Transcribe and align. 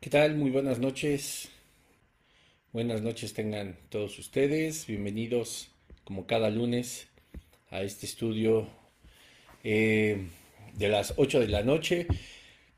¿Qué 0.00 0.08
tal? 0.08 0.34
Muy 0.34 0.50
buenas 0.50 0.78
noches. 0.78 1.50
Buenas 2.72 3.02
noches 3.02 3.34
tengan 3.34 3.76
todos 3.90 4.18
ustedes. 4.18 4.86
Bienvenidos 4.86 5.72
como 6.04 6.26
cada 6.26 6.48
lunes 6.48 7.08
a 7.68 7.82
este 7.82 8.06
estudio 8.06 8.66
eh, 9.62 10.26
de 10.72 10.88
las 10.88 11.12
8 11.18 11.40
de 11.40 11.48
la 11.48 11.64
noche. 11.64 12.06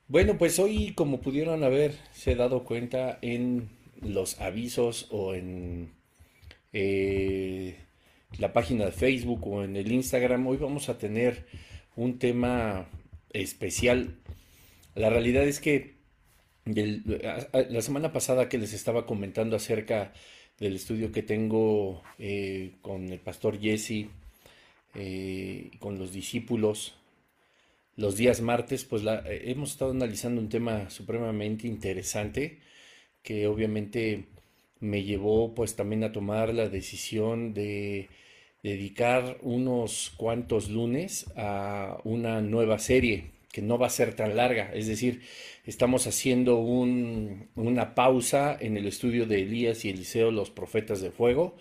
Bueno, 0.08 0.36
pues 0.36 0.58
hoy 0.58 0.94
como 0.94 1.20
pudieron 1.20 1.62
haber 1.62 1.94
se 2.12 2.34
dado 2.34 2.64
cuenta 2.64 3.20
en 3.22 3.68
los 4.00 4.40
avisos 4.40 5.06
o 5.12 5.34
en 5.34 5.92
eh, 6.72 7.76
la 8.36 8.52
página 8.52 8.86
de 8.86 8.90
Facebook 8.90 9.46
o 9.46 9.62
en 9.62 9.76
el 9.76 9.92
Instagram, 9.92 10.44
hoy 10.48 10.56
vamos 10.56 10.88
a 10.88 10.98
tener 10.98 11.46
un 11.94 12.18
tema 12.18 12.88
especial. 13.32 14.16
La 14.96 15.08
realidad 15.08 15.44
es 15.44 15.60
que 15.60 15.91
la 16.64 17.82
semana 17.82 18.12
pasada 18.12 18.48
que 18.48 18.58
les 18.58 18.72
estaba 18.72 19.06
comentando 19.06 19.56
acerca 19.56 20.12
del 20.58 20.76
estudio 20.76 21.10
que 21.10 21.22
tengo 21.22 22.02
eh, 22.18 22.76
con 22.82 23.08
el 23.08 23.18
pastor 23.20 23.60
Jesse, 23.60 24.08
eh, 24.94 25.70
con 25.80 25.98
los 25.98 26.12
discípulos, 26.12 26.94
los 27.96 28.16
días 28.16 28.40
martes, 28.40 28.84
pues 28.84 29.02
eh, 29.04 29.42
hemos 29.46 29.72
estado 29.72 29.90
analizando 29.90 30.40
un 30.40 30.48
tema 30.48 30.88
supremamente 30.90 31.66
interesante 31.66 32.60
que 33.22 33.46
obviamente 33.46 34.26
me 34.80 35.04
llevó 35.04 35.54
pues 35.54 35.76
también 35.76 36.04
a 36.04 36.12
tomar 36.12 36.54
la 36.54 36.68
decisión 36.68 37.54
de 37.54 38.08
dedicar 38.62 39.38
unos 39.42 40.12
cuantos 40.16 40.70
lunes 40.70 41.26
a 41.36 41.98
una 42.04 42.40
nueva 42.40 42.78
serie 42.78 43.32
que 43.52 43.62
no 43.62 43.78
va 43.78 43.86
a 43.86 43.90
ser 43.90 44.14
tan 44.14 44.34
larga. 44.34 44.72
Es 44.74 44.86
decir, 44.88 45.22
estamos 45.64 46.06
haciendo 46.06 46.56
una 46.58 47.94
pausa 47.94 48.56
en 48.58 48.76
el 48.76 48.86
estudio 48.86 49.26
de 49.26 49.42
Elías 49.42 49.84
y 49.84 49.90
Eliseo, 49.90 50.32
los 50.32 50.50
profetas 50.50 51.00
de 51.00 51.10
fuego, 51.12 51.56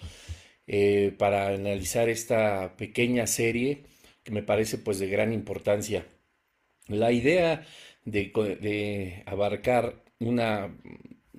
eh, 0.68 1.14
para 1.18 1.50
analizar 1.50 2.10
esta 2.10 2.76
pequeña 2.78 3.28
serie 3.28 3.84
que 4.24 4.32
me 4.32 4.44
parece 4.44 4.78
pues 4.78 5.00
de 5.00 5.08
gran 5.08 5.34
importancia. 5.34 6.06
La 6.88 7.12
idea 7.12 7.66
de, 8.06 9.24
abarcar 9.26 10.04
una, 10.20 10.76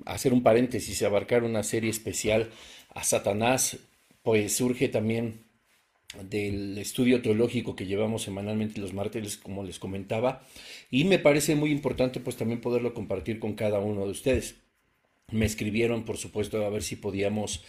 hacer 0.04 0.32
un 0.32 0.42
paréntesis, 0.42 1.02
abarcar 1.02 1.44
una 1.44 1.62
serie 1.62 1.90
especial 1.90 2.50
a 2.90 3.04
Satanás, 3.04 3.78
pues 4.22 4.54
surge 4.54 4.88
también 4.88 5.44
del 6.28 6.78
estudio 6.78 7.22
teológico 7.22 7.76
que 7.76 7.86
llevamos 7.86 8.22
semanalmente 8.22 8.80
los 8.80 8.92
martes, 8.92 9.36
como 9.36 9.64
les 9.64 9.78
comentaba, 9.78 10.46
y 10.90 11.04
me 11.04 11.18
parece 11.18 11.56
muy 11.56 11.70
importante 11.70 12.20
pues 12.20 12.36
también 12.36 12.60
poderlo 12.60 12.94
compartir 12.94 13.38
con 13.38 13.54
cada 13.54 13.78
uno 13.80 14.04
de 14.04 14.10
ustedes. 14.10 14.56
Me 15.30 15.46
escribieron, 15.46 16.04
por 16.04 16.18
supuesto, 16.18 16.64
a 16.64 16.70
ver 16.70 16.82
si 16.82 16.96
podíamos 16.96 17.64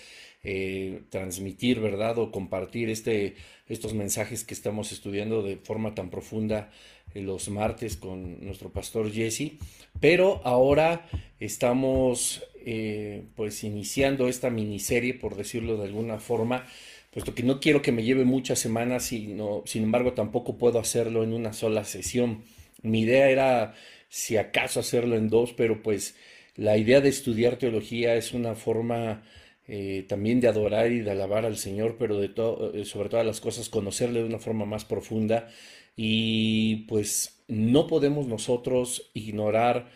eh, 0.45 1.03
transmitir, 1.09 1.79
¿verdad? 1.79 2.17
O 2.17 2.29
compartir 2.29 2.89
este, 2.89 3.35
estos 3.69 3.93
mensajes 3.93 4.43
que 4.43 4.53
estamos 4.53 4.91
estudiando 4.91 5.41
de 5.41 5.55
forma 5.55 5.95
tan 5.95 6.09
profunda 6.09 6.69
eh, 7.13 7.21
los 7.21 7.47
martes 7.47 7.95
con 7.95 8.43
nuestro 8.43 8.69
pastor 8.69 9.09
Jesse. 9.09 9.53
Pero 10.01 10.41
ahora 10.43 11.07
estamos 11.39 12.43
eh, 12.65 13.23
pues 13.35 13.63
iniciando 13.63 14.27
esta 14.27 14.49
miniserie, 14.49 15.13
por 15.13 15.35
decirlo 15.37 15.77
de 15.77 15.85
alguna 15.85 16.19
forma, 16.19 16.65
puesto 17.13 17.35
que 17.35 17.43
no 17.43 17.59
quiero 17.59 17.81
que 17.81 17.91
me 17.91 18.03
lleve 18.03 18.25
muchas 18.25 18.59
semanas 18.59 19.11
y 19.11 19.35
sin 19.65 19.83
embargo 19.83 20.13
tampoco 20.13 20.57
puedo 20.57 20.79
hacerlo 20.79 21.23
en 21.23 21.33
una 21.33 21.53
sola 21.53 21.83
sesión. 21.85 22.43
Mi 22.81 23.01
idea 23.01 23.29
era 23.29 23.75
si 24.09 24.37
acaso 24.37 24.79
hacerlo 24.79 25.15
en 25.15 25.29
dos, 25.29 25.53
pero 25.53 25.81
pues 25.83 26.15
la 26.55 26.77
idea 26.77 27.01
de 27.01 27.09
estudiar 27.09 27.57
teología 27.57 28.15
es 28.15 28.33
una 28.33 28.55
forma 28.55 29.23
eh, 29.67 30.05
también 30.09 30.41
de 30.41 30.47
adorar 30.47 30.91
y 30.91 30.99
de 30.99 31.11
alabar 31.11 31.45
al 31.45 31.57
Señor, 31.57 31.95
pero 31.97 32.19
de 32.19 32.31
eh, 32.73 32.85
sobre 32.85 33.09
todas 33.09 33.25
las 33.25 33.39
cosas 33.39 33.69
conocerle 33.69 34.19
de 34.19 34.25
una 34.25 34.39
forma 34.39 34.65
más 34.65 34.83
profunda 34.83 35.49
y 35.95 36.85
pues 36.87 37.43
no 37.47 37.87
podemos 37.87 38.27
nosotros 38.27 39.11
ignorar 39.13 39.89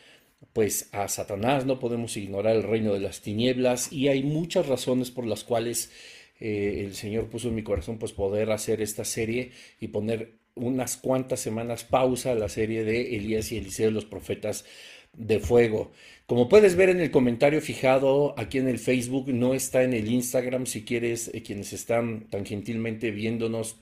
pues 0.53 0.89
a 0.93 1.07
Satanás, 1.07 1.65
no 1.65 1.79
podemos 1.79 2.15
ignorar 2.17 2.55
el 2.55 2.63
reino 2.63 2.93
de 2.93 2.99
las 2.99 3.21
tinieblas 3.21 3.91
y 3.91 4.07
hay 4.07 4.23
muchas 4.23 4.67
razones 4.67 5.11
por 5.11 5.25
las 5.25 5.43
cuales 5.43 5.91
eh, 6.39 6.83
el 6.85 6.95
Señor 6.95 7.29
puso 7.29 7.49
en 7.49 7.55
mi 7.55 7.63
corazón 7.63 7.97
pues 7.97 8.13
poder 8.13 8.51
hacer 8.51 8.81
esta 8.81 9.05
serie 9.05 9.51
y 9.79 9.89
poner 9.89 10.37
unas 10.55 10.97
cuantas 10.97 11.39
semanas 11.39 11.83
pausa 11.83 12.31
a 12.31 12.35
la 12.35 12.49
serie 12.49 12.83
de 12.83 13.15
Elías 13.15 13.51
y 13.51 13.57
Eliseo, 13.57 13.91
los 13.91 14.05
profetas 14.05 14.65
de 15.13 15.39
fuego. 15.39 15.91
Como 16.25 16.49
puedes 16.49 16.75
ver 16.75 16.89
en 16.89 16.99
el 16.99 17.11
comentario 17.11 17.61
fijado 17.61 18.35
aquí 18.37 18.57
en 18.57 18.67
el 18.67 18.79
Facebook, 18.79 19.29
no 19.29 19.53
está 19.53 19.83
en 19.83 19.93
el 19.93 20.11
Instagram, 20.11 20.65
si 20.65 20.83
quieres, 20.83 21.31
eh, 21.33 21.41
quienes 21.41 21.73
están 21.73 22.27
tan 22.29 22.45
gentilmente 22.45 23.11
viéndonos 23.11 23.77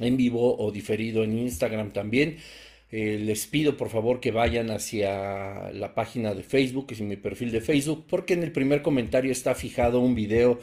en 0.00 0.16
vivo 0.16 0.56
o 0.58 0.72
diferido 0.72 1.24
en 1.24 1.38
Instagram 1.38 1.92
también. 1.92 2.38
Eh, 2.90 3.18
les 3.18 3.46
pido 3.46 3.76
por 3.76 3.88
favor 3.88 4.20
que 4.20 4.30
vayan 4.30 4.70
hacia 4.70 5.72
la 5.72 5.94
página 5.94 6.32
de 6.32 6.42
Facebook, 6.42 6.86
que 6.86 6.94
es 6.94 7.00
mi 7.00 7.16
perfil 7.16 7.50
de 7.50 7.60
Facebook, 7.60 8.06
porque 8.08 8.34
en 8.34 8.44
el 8.44 8.52
primer 8.52 8.82
comentario 8.82 9.32
está 9.32 9.54
fijado 9.54 10.00
un 10.00 10.14
video 10.14 10.60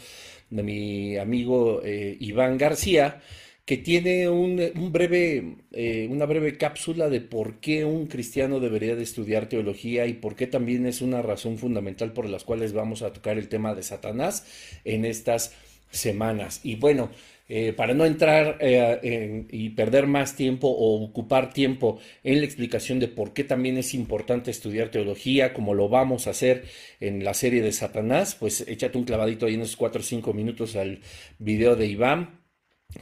de 0.51 0.63
mi 0.63 1.17
amigo 1.17 1.81
eh, 1.83 2.17
Iván 2.19 2.57
García, 2.59 3.21
que 3.65 3.77
tiene 3.77 4.27
un, 4.29 4.59
breve, 4.91 5.55
eh, 5.71 6.07
una 6.09 6.25
breve 6.25 6.57
cápsula 6.57 7.09
de 7.09 7.21
por 7.21 7.59
qué 7.59 7.85
un 7.85 8.07
cristiano 8.07 8.59
debería 8.59 8.95
de 8.95 9.03
estudiar 9.03 9.47
teología 9.47 10.05
y 10.07 10.13
por 10.13 10.35
qué 10.35 10.45
también 10.45 10.85
es 10.85 11.01
una 11.01 11.21
razón 11.21 11.57
fundamental 11.57 12.11
por 12.11 12.27
las 12.29 12.43
cuales 12.43 12.73
vamos 12.73 13.01
a 13.01 13.13
tocar 13.13 13.37
el 13.37 13.47
tema 13.47 13.73
de 13.73 13.83
Satanás 13.83 14.45
en 14.83 15.05
estas 15.05 15.53
semanas. 15.89 16.59
Y 16.63 16.75
bueno, 16.75 17.11
eh, 17.53 17.73
para 17.73 17.93
no 17.93 18.05
entrar 18.05 18.57
y 18.61 19.69
perder 19.71 20.07
más 20.07 20.37
tiempo 20.37 20.69
o 20.69 21.03
ocupar 21.03 21.51
tiempo 21.51 21.99
en 22.23 22.39
la 22.39 22.45
explicación 22.45 22.99
de 22.99 23.09
por 23.09 23.33
qué 23.33 23.43
también 23.43 23.77
es 23.77 23.93
importante 23.93 24.51
estudiar 24.51 24.89
teología, 24.89 25.53
como 25.53 25.73
lo 25.73 25.89
vamos 25.89 26.27
a 26.27 26.29
hacer 26.29 26.63
en 27.01 27.25
la 27.25 27.33
serie 27.33 27.61
de 27.61 27.73
Satanás, 27.73 28.35
pues 28.39 28.61
échate 28.67 28.97
un 28.97 29.03
clavadito 29.03 29.45
ahí 29.45 29.55
en 29.55 29.59
unos 29.59 29.75
4 29.75 29.99
o 29.99 30.03
5 30.03 30.33
minutos 30.33 30.77
al 30.77 31.01
video 31.39 31.75
de 31.75 31.87
Iván. 31.87 32.39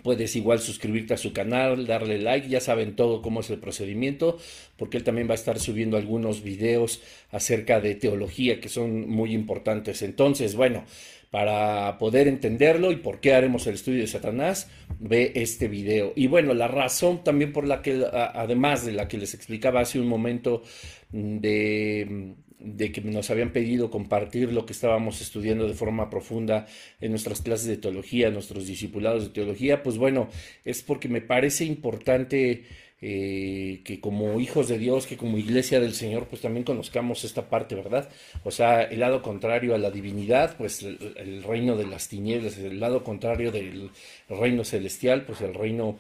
Puedes 0.03 0.35
igual 0.35 0.59
suscribirte 0.59 1.15
a 1.15 1.17
su 1.17 1.33
canal, 1.33 1.87
darle 1.87 2.19
like, 2.19 2.47
ya 2.47 2.59
saben 2.59 2.95
todo 2.95 3.21
cómo 3.21 3.39
es 3.39 3.49
el 3.49 3.59
procedimiento, 3.59 4.37
porque 4.77 4.97
él 4.97 5.03
también 5.03 5.27
va 5.27 5.31
a 5.31 5.35
estar 5.35 5.59
subiendo 5.59 5.97
algunos 5.97 6.43
videos 6.43 7.01
acerca 7.31 7.81
de 7.81 7.95
teología 7.95 8.61
que 8.61 8.69
son 8.69 9.09
muy 9.09 9.33
importantes. 9.33 10.03
Entonces, 10.03 10.55
bueno, 10.55 10.85
para 11.31 11.97
poder 11.97 12.27
entenderlo 12.27 12.91
y 12.91 12.97
por 12.97 13.19
qué 13.19 13.33
haremos 13.33 13.67
el 13.67 13.75
estudio 13.75 14.01
de 14.01 14.07
Satanás, 14.07 14.69
ve 14.99 15.31
este 15.35 15.67
video. 15.67 16.13
Y 16.15 16.27
bueno, 16.27 16.53
la 16.53 16.67
razón 16.67 17.23
también 17.23 17.53
por 17.53 17.67
la 17.67 17.81
que, 17.81 18.03
además 18.11 18.85
de 18.85 18.93
la 18.93 19.07
que 19.07 19.17
les 19.17 19.33
explicaba 19.33 19.81
hace 19.81 19.99
un 19.99 20.07
momento, 20.07 20.63
mm, 21.11 21.37
de, 21.37 22.07
mm, 22.09 22.33
de 22.59 22.91
que 22.91 23.01
nos 23.01 23.29
habían 23.29 23.53
pedido 23.53 23.89
compartir 23.89 24.51
lo 24.51 24.65
que 24.65 24.73
estábamos 24.73 25.21
estudiando 25.21 25.67
de 25.67 25.73
forma 25.73 26.09
profunda 26.09 26.65
en 26.99 27.11
nuestras 27.11 27.41
clases 27.41 27.67
de 27.67 27.77
teología, 27.77 28.31
nuestros 28.31 28.67
discipulados 28.67 29.23
de 29.23 29.29
teología, 29.29 29.81
pues 29.81 29.97
bueno, 29.97 30.29
es 30.65 30.81
porque 30.83 31.07
me 31.07 31.21
parece 31.21 31.63
importante 31.63 32.65
eh, 33.01 33.81
que 33.85 34.01
como 34.01 34.39
hijos 34.39 34.67
de 34.67 34.77
Dios, 34.77 35.07
que 35.07 35.15
como 35.15 35.37
iglesia 35.37 35.79
del 35.79 35.93
Señor, 35.93 36.27
pues 36.27 36.41
también 36.41 36.65
conozcamos 36.65 37.23
esta 37.23 37.49
parte, 37.49 37.75
¿verdad? 37.75 38.09
O 38.43 38.51
sea, 38.51 38.83
el 38.83 38.99
lado 38.99 39.21
contrario 39.21 39.73
a 39.73 39.77
la 39.77 39.89
divinidad, 39.89 40.57
pues 40.57 40.83
el, 40.83 41.43
reino 41.43 41.77
de 41.77 41.87
las 41.87 42.09
tinieblas, 42.09 42.57
el 42.57 42.79
lado 42.79 43.03
contrario 43.03 43.51
del 43.51 43.91
reino 44.27 44.65
celestial, 44.65 45.25
pues 45.25 45.39
el 45.41 45.53
reino 45.53 45.97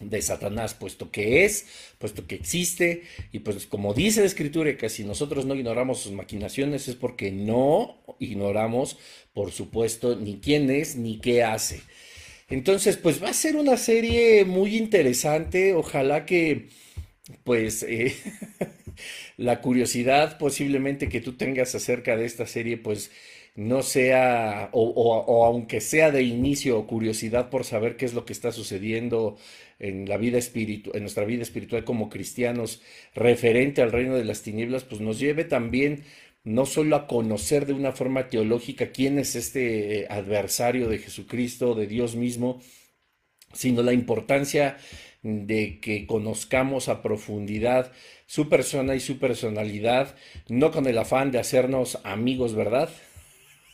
de 0.00 0.22
Satanás, 0.22 0.74
puesto 0.74 1.10
que 1.10 1.44
es, 1.44 1.66
puesto 1.98 2.26
que 2.26 2.34
existe, 2.34 3.02
y 3.30 3.40
pues 3.40 3.66
como 3.66 3.94
dice 3.94 4.20
la 4.20 4.26
escritura, 4.26 4.76
que 4.76 4.88
si 4.88 5.04
nosotros 5.04 5.44
no 5.44 5.54
ignoramos 5.54 6.00
sus 6.00 6.12
maquinaciones 6.12 6.88
es 6.88 6.96
porque 6.96 7.30
no 7.30 7.98
ignoramos, 8.18 8.98
por 9.32 9.52
supuesto, 9.52 10.16
ni 10.16 10.38
quién 10.38 10.70
es 10.70 10.96
ni 10.96 11.18
qué 11.18 11.44
hace. 11.44 11.82
Entonces, 12.52 12.98
pues 12.98 13.22
va 13.22 13.30
a 13.30 13.32
ser 13.32 13.56
una 13.56 13.78
serie 13.78 14.44
muy 14.44 14.76
interesante. 14.76 15.72
Ojalá 15.72 16.26
que, 16.26 16.68
pues, 17.44 17.82
eh, 17.82 18.14
la 19.38 19.62
curiosidad 19.62 20.36
posiblemente 20.36 21.08
que 21.08 21.22
tú 21.22 21.32
tengas 21.38 21.74
acerca 21.74 22.14
de 22.14 22.26
esta 22.26 22.46
serie, 22.46 22.76
pues, 22.76 23.10
no 23.54 23.82
sea, 23.82 24.68
o, 24.72 25.44
aunque 25.46 25.80
sea 25.80 26.10
de 26.10 26.24
inicio 26.24 26.86
curiosidad 26.86 27.48
por 27.48 27.64
saber 27.64 27.96
qué 27.96 28.04
es 28.04 28.12
lo 28.12 28.26
que 28.26 28.34
está 28.34 28.52
sucediendo 28.52 29.38
en 29.78 30.06
la 30.06 30.18
vida 30.18 30.36
espiritual, 30.36 30.96
en 30.96 31.02
nuestra 31.04 31.24
vida 31.24 31.42
espiritual 31.42 31.84
como 31.84 32.10
cristianos, 32.10 32.82
referente 33.14 33.80
al 33.80 33.92
reino 33.92 34.14
de 34.14 34.26
las 34.26 34.42
tinieblas, 34.42 34.84
pues 34.84 35.00
nos 35.00 35.18
lleve 35.18 35.44
también 35.44 36.04
no 36.44 36.66
solo 36.66 36.96
a 36.96 37.06
conocer 37.06 37.66
de 37.66 37.72
una 37.72 37.92
forma 37.92 38.28
teológica 38.28 38.90
quién 38.90 39.18
es 39.18 39.36
este 39.36 40.00
eh, 40.00 40.06
adversario 40.10 40.88
de 40.88 40.98
Jesucristo, 40.98 41.74
de 41.74 41.86
Dios 41.86 42.16
mismo, 42.16 42.60
sino 43.52 43.82
la 43.82 43.92
importancia 43.92 44.78
de 45.22 45.78
que 45.80 46.06
conozcamos 46.06 46.88
a 46.88 47.00
profundidad 47.00 47.92
su 48.26 48.48
persona 48.48 48.94
y 48.94 49.00
su 49.00 49.18
personalidad, 49.18 50.16
no 50.48 50.72
con 50.72 50.86
el 50.86 50.98
afán 50.98 51.30
de 51.30 51.38
hacernos 51.38 51.98
amigos, 52.04 52.54
¿verdad? 52.54 52.88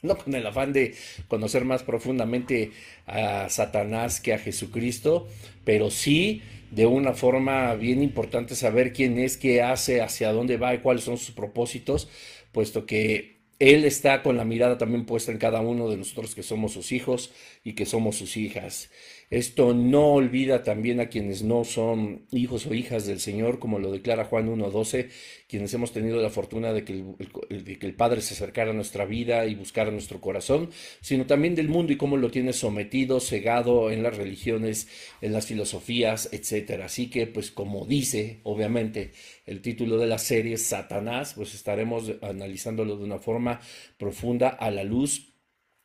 No 0.00 0.17
con 0.17 0.32
el 0.37 0.47
afán 0.47 0.73
de 0.73 0.94
conocer 1.26 1.65
más 1.65 1.82
profundamente 1.82 2.70
a 3.05 3.49
Satanás 3.49 4.20
que 4.20 4.32
a 4.32 4.38
Jesucristo, 4.38 5.26
pero 5.65 5.91
sí 5.91 6.41
de 6.70 6.87
una 6.87 7.15
forma 7.15 7.75
bien 7.75 8.03
importante 8.03 8.55
saber 8.55 8.93
quién 8.93 9.19
es, 9.19 9.37
qué 9.37 9.61
hace, 9.62 10.00
hacia 10.00 10.32
dónde 10.32 10.56
va 10.56 10.75
y 10.75 10.79
cuáles 10.79 11.03
son 11.03 11.19
sus 11.19 11.35
propósitos, 11.35 12.09
puesto 12.52 12.86
que 12.86 13.40
Él 13.58 13.84
está 13.84 14.22
con 14.22 14.36
la 14.36 14.44
mirada 14.44 14.78
también 14.78 15.06
puesta 15.06 15.32
en 15.32 15.38
cada 15.38 15.60
uno 15.60 15.88
de 15.88 15.96
nosotros 15.96 16.34
que 16.34 16.42
somos 16.42 16.72
sus 16.72 16.92
hijos 16.92 17.32
y 17.64 17.74
que 17.74 17.86
somos 17.86 18.16
sus 18.16 18.36
hijas. 18.36 18.90
Esto 19.30 19.75
no 19.75 20.14
olvida 20.14 20.62
también 20.62 21.00
a 21.00 21.10
quienes 21.10 21.42
no 21.42 21.64
son 21.64 22.22
hijos 22.30 22.66
o 22.66 22.72
hijas 22.72 23.06
del 23.06 23.20
Señor, 23.20 23.58
como 23.58 23.78
lo 23.78 23.92
declara 23.92 24.25
Juan 24.25 24.48
1.12, 24.48 25.10
quienes 25.48 25.75
hemos 25.75 25.92
tenido 25.92 26.22
la 26.22 26.30
fortuna 26.30 26.72
de 26.72 26.84
que 26.84 27.04
el, 27.50 27.94
Padre 27.94 28.22
se 28.22 28.32
acercara 28.32 28.70
a 28.70 28.75
nuestra 28.75 29.04
vida 29.04 29.44
y 29.44 29.54
buscara 29.54 29.90
nuestro 29.90 30.22
corazón, 30.22 30.70
sino 31.02 31.26
también 31.26 31.54
del 31.54 31.69
mundo 31.69 31.92
y 31.92 31.96
cómo 31.96 32.16
lo 32.16 32.30
tiene 32.30 32.54
sometido, 32.54 33.20
cegado 33.20 33.90
en 33.90 34.02
las 34.02 34.16
religiones, 34.16 34.88
en 35.20 35.34
las 35.34 35.46
filosofías, 35.46 36.31
etc. 36.32 36.81
Así 36.82 37.10
que, 37.10 37.26
pues 37.26 37.50
como 37.50 37.84
dice, 37.84 38.40
obviamente, 38.44 39.10
el 39.44 39.60
título 39.60 39.98
de 39.98 40.06
la 40.06 40.19
serie, 40.19 40.56
Satanás, 40.56 41.34
pues 41.34 41.54
estaremos 41.54 42.12
analizándolo 42.22 42.96
de 42.96 43.04
una 43.04 43.19
forma 43.19 43.60
profunda 43.98 44.48
a 44.48 44.70
la 44.70 44.84
luz 44.84 45.27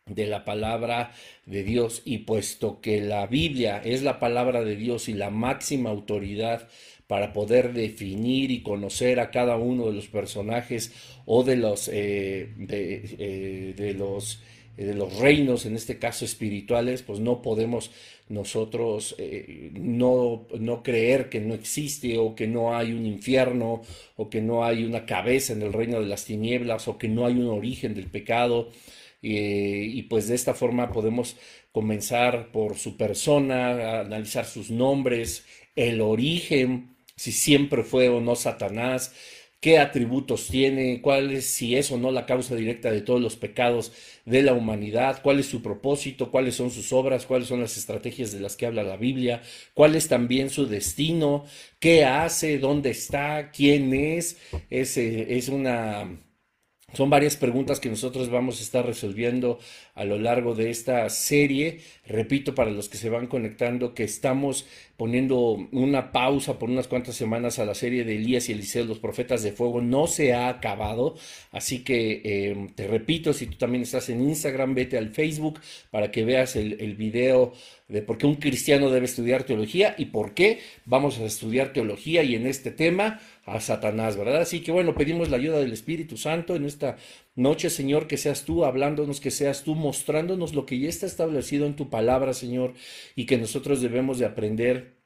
de 0.06 0.28
la 0.28 0.46
palabra 0.46 1.12
de 1.46 1.64
Dios. 1.64 2.02
Y 2.06 2.20
puesto 2.20 2.82
que 2.82 3.02
la 3.02 3.28
Biblia 3.28 3.82
es 3.84 4.04
la 4.04 4.20
palabra 4.20 4.64
de 4.64 4.76
Dios 4.76 5.10
y 5.10 5.14
la 5.14 5.30
máxima 5.30 5.90
autoridad 5.90 6.68
para 7.08 7.34
poder 7.34 7.74
definir 7.74 8.52
y 8.52 8.64
conocer 8.64 9.20
a 9.20 9.30
cada 9.30 9.58
uno 9.58 9.88
de 9.88 9.94
los 9.94 10.08
personajes 10.08 10.94
o 11.26 11.44
de 11.44 11.58
los 11.58 11.88
eh, 11.90 12.50
eh, 12.70 13.74
de, 13.78 13.94
los 13.94 14.42
eh, 14.78 14.86
de 14.86 14.94
los 14.96 15.18
reinos, 15.18 15.66
en 15.66 15.76
este 15.76 16.00
caso 16.00 16.26
espirituales, 16.26 17.04
pues 17.04 17.20
no 17.20 17.42
podemos 17.42 17.92
nosotros 18.30 19.16
no, 19.74 20.48
no 20.58 20.82
creer 20.82 21.30
que 21.30 21.42
no 21.42 21.54
existe 21.54 22.18
o 22.18 22.36
que 22.36 22.48
no 22.48 22.76
hay 22.76 22.94
un 22.94 23.06
infierno 23.06 23.82
o 24.16 24.30
que 24.30 24.42
no 24.42 24.64
hay 24.64 24.86
una 24.86 25.06
cabeza 25.06 25.54
en 25.54 25.62
el 25.62 25.74
reino 25.74 26.00
de 26.00 26.08
las 26.08 26.26
tinieblas 26.26 26.88
o 26.88 26.98
que 26.98 27.10
no 27.10 27.26
hay 27.26 27.34
un 27.34 27.50
origen 27.50 27.94
del 27.94 28.08
pecado 28.08 28.70
y 29.24 30.04
pues 30.04 30.28
de 30.28 30.36
esta 30.36 30.54
forma 30.54 30.92
podemos 30.92 31.38
comenzar 31.72 32.52
por 32.52 32.78
su 32.78 32.98
persona, 32.98 34.02
analizar 34.02 34.46
sus 34.46 34.70
nombres, 34.70 35.46
el 35.76 36.02
origen, 36.02 36.96
si 37.16 37.32
siempre 37.32 37.84
fue 37.84 38.10
o 38.10 38.22
no 38.22 38.36
Satanás, 38.36 39.14
qué 39.64 39.80
atributos 39.80 40.48
tiene, 40.48 41.02
cuál 41.02 41.32
es, 41.32 41.46
si 41.46 41.76
es 41.78 41.90
o 41.90 41.98
no 41.98 42.12
la 42.12 42.26
causa 42.26 42.54
directa 42.54 42.92
de 42.92 43.02
todos 43.02 43.22
los 43.22 43.38
pecados 43.38 43.94
de 44.26 44.44
la 44.44 44.54
humanidad, 44.54 45.22
cuál 45.24 45.40
es 45.40 45.46
su 45.46 45.62
propósito, 45.62 46.32
cuáles 46.32 46.56
son 46.56 46.70
sus 46.70 46.92
obras, 46.92 47.26
cuáles 47.26 47.48
son 47.48 47.62
las 47.62 47.78
estrategias 47.78 48.34
de 48.34 48.42
las 48.42 48.58
que 48.58 48.66
habla 48.66 48.84
la 48.84 48.98
Biblia, 48.98 49.42
cuál 49.74 49.96
es 49.96 50.10
también 50.10 50.50
su 50.50 50.68
destino, 50.68 51.46
qué 51.80 52.04
hace, 52.04 52.60
dónde 52.60 52.90
está, 52.92 53.52
quién 53.52 53.94
es. 53.94 54.38
Es, 54.70 54.98
eh, 54.98 55.38
es 55.38 55.48
una 55.48 56.20
son 56.94 57.10
varias 57.10 57.36
preguntas 57.36 57.80
que 57.80 57.90
nosotros 57.90 58.30
vamos 58.30 58.60
a 58.60 58.64
estar 58.64 58.86
resolviendo 58.86 59.60
a 59.96 60.06
lo 60.06 60.18
largo 60.18 60.56
de 60.56 60.70
esta 60.70 61.10
serie. 61.10 61.80
Repito, 62.06 62.56
para 62.56 62.72
los 62.72 62.90
que 62.90 62.98
se 62.98 63.10
van 63.10 63.28
conectando, 63.28 63.94
que 63.94 64.04
estamos 64.04 64.66
poniendo 64.98 65.68
una 65.72 66.12
pausa 66.12 66.60
por 66.60 66.70
unas 66.70 66.88
cuantas 66.88 67.16
semanas 67.16 67.60
a 67.60 67.66
la 67.66 67.76
serie 67.76 68.04
de 68.04 68.16
Elías 68.16 68.50
y 68.50 68.54
Eliseo, 68.54 68.86
los 68.86 69.00
profetas 69.00 69.44
de 69.44 69.52
fuego. 69.52 69.82
No 69.82 70.08
se 70.08 70.34
ha 70.34 70.50
acabado. 70.50 71.16
Así 71.52 71.84
que 71.84 72.22
em, 72.24 72.70
te 72.70 72.88
repito, 72.88 73.34
si 73.34 73.48
tú 73.48 73.58
también 73.58 73.84
estás 73.84 74.10
en 74.10 74.22
Instagram, 74.22 74.76
vete 74.76 74.98
al 74.98 75.10
Facebook 75.10 75.60
para 75.92 76.12
que 76.12 76.26
veas 76.26 76.56
el, 76.56 76.80
el 76.80 76.96
video 76.96 77.54
de 77.88 78.02
por 78.02 78.18
qué 78.18 78.26
un 78.26 78.36
cristiano 78.36 78.90
debe 78.90 79.06
estudiar 79.06 79.44
teología 79.44 79.94
y 79.98 80.06
por 80.06 80.34
qué 80.34 80.60
vamos 80.86 81.20
a 81.20 81.26
estudiar 81.26 81.74
teología 81.74 82.24
y 82.24 82.36
en 82.36 82.48
este 82.48 82.72
tema 82.72 83.20
a 83.46 83.60
Satanás, 83.60 84.18
¿verdad? 84.18 84.42
Así 84.42 84.62
que 84.62 84.72
bueno, 84.72 84.96
pedimos 84.96 85.30
la 85.30 85.38
ayuda 85.38 85.60
del 85.60 85.74
Espíritu 85.74 86.18
Santo 86.18 86.56
en 86.56 86.66
esta 86.66 86.98
noche, 87.36 87.70
Señor, 87.70 88.08
que 88.08 88.18
seas 88.18 88.46
tú 88.46 88.66
hablándonos, 88.66 89.20
que 89.20 89.32
seas 89.32 89.64
tú 89.64 89.76
mostrándonos 89.76 90.54
lo 90.54 90.66
que 90.66 90.80
ya 90.80 90.90
está 90.90 91.06
establecido 91.06 91.66
en 91.66 91.76
tu 91.76 91.90
palabra, 91.90 92.34
Señor, 92.34 92.74
y 93.16 93.26
que 93.26 93.38
nosotros 93.38 93.82
debemos 93.82 94.20
de 94.20 94.26
aprender. 94.26 95.04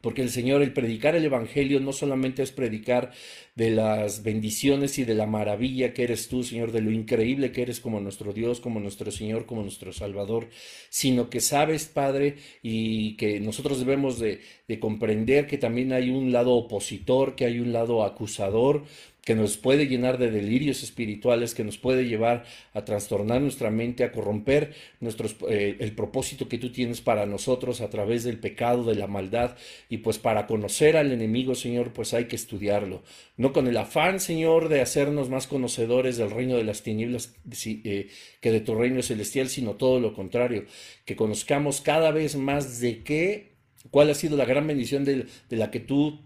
Porque 0.00 0.22
el 0.22 0.30
Señor, 0.30 0.62
el 0.62 0.72
predicar 0.72 1.16
el 1.16 1.24
Evangelio 1.24 1.80
no 1.80 1.92
solamente 1.92 2.42
es 2.42 2.52
predicar 2.52 3.10
de 3.56 3.70
las 3.70 4.22
bendiciones 4.22 4.98
y 4.98 5.04
de 5.04 5.14
la 5.14 5.26
maravilla 5.26 5.94
que 5.94 6.04
eres 6.04 6.28
tú, 6.28 6.44
Señor, 6.44 6.70
de 6.70 6.80
lo 6.80 6.92
increíble 6.92 7.50
que 7.50 7.62
eres 7.62 7.80
como 7.80 7.98
nuestro 7.98 8.32
Dios, 8.32 8.60
como 8.60 8.78
nuestro 8.78 9.10
Señor, 9.10 9.46
como 9.46 9.62
nuestro 9.62 9.92
Salvador, 9.92 10.48
sino 10.90 11.28
que 11.28 11.40
sabes, 11.40 11.86
Padre, 11.86 12.36
y 12.62 13.16
que 13.16 13.40
nosotros 13.40 13.80
debemos 13.80 14.20
de, 14.20 14.42
de 14.68 14.78
comprender 14.78 15.46
que 15.46 15.58
también 15.58 15.92
hay 15.92 16.10
un 16.10 16.30
lado 16.30 16.52
opositor, 16.52 17.34
que 17.34 17.46
hay 17.46 17.58
un 17.58 17.72
lado 17.72 18.04
acusador, 18.04 18.84
que 19.26 19.34
nos 19.34 19.56
puede 19.56 19.88
llenar 19.88 20.18
de 20.18 20.30
delirios 20.30 20.84
espirituales, 20.84 21.52
que 21.52 21.64
nos 21.64 21.78
puede 21.78 22.06
llevar 22.06 22.44
a 22.72 22.84
trastornar 22.84 23.40
nuestra 23.40 23.72
mente, 23.72 24.04
a 24.04 24.12
corromper 24.12 24.72
nuestros, 25.00 25.34
eh, 25.50 25.76
el 25.80 25.96
propósito 25.96 26.48
que 26.48 26.58
tú 26.58 26.70
tienes 26.70 27.00
para 27.00 27.26
nosotros 27.26 27.80
a 27.80 27.90
través 27.90 28.22
del 28.22 28.38
pecado, 28.38 28.84
de 28.84 28.94
la 28.94 29.08
maldad. 29.08 29.56
Y 29.88 29.96
pues 29.96 30.20
para 30.20 30.46
conocer 30.46 30.96
al 30.96 31.10
enemigo, 31.10 31.56
Señor, 31.56 31.92
pues 31.92 32.14
hay 32.14 32.26
que 32.26 32.36
estudiarlo. 32.36 33.02
No 33.36 33.52
con 33.52 33.66
el 33.66 33.76
afán, 33.78 34.20
Señor, 34.20 34.68
de 34.68 34.80
hacernos 34.80 35.28
más 35.28 35.48
conocedores 35.48 36.16
del 36.18 36.30
reino 36.30 36.56
de 36.56 36.62
las 36.62 36.84
tinieblas 36.84 37.34
eh, 37.64 38.08
que 38.40 38.52
de 38.52 38.60
tu 38.60 38.76
reino 38.76 39.02
celestial, 39.02 39.48
sino 39.48 39.74
todo 39.74 39.98
lo 39.98 40.14
contrario, 40.14 40.66
que 41.04 41.16
conozcamos 41.16 41.80
cada 41.80 42.12
vez 42.12 42.36
más 42.36 42.78
de 42.78 43.02
qué, 43.02 43.56
cuál 43.90 44.08
ha 44.08 44.14
sido 44.14 44.36
la 44.36 44.44
gran 44.44 44.68
bendición 44.68 45.04
de, 45.04 45.26
de 45.48 45.56
la 45.56 45.72
que 45.72 45.80
tú 45.80 46.20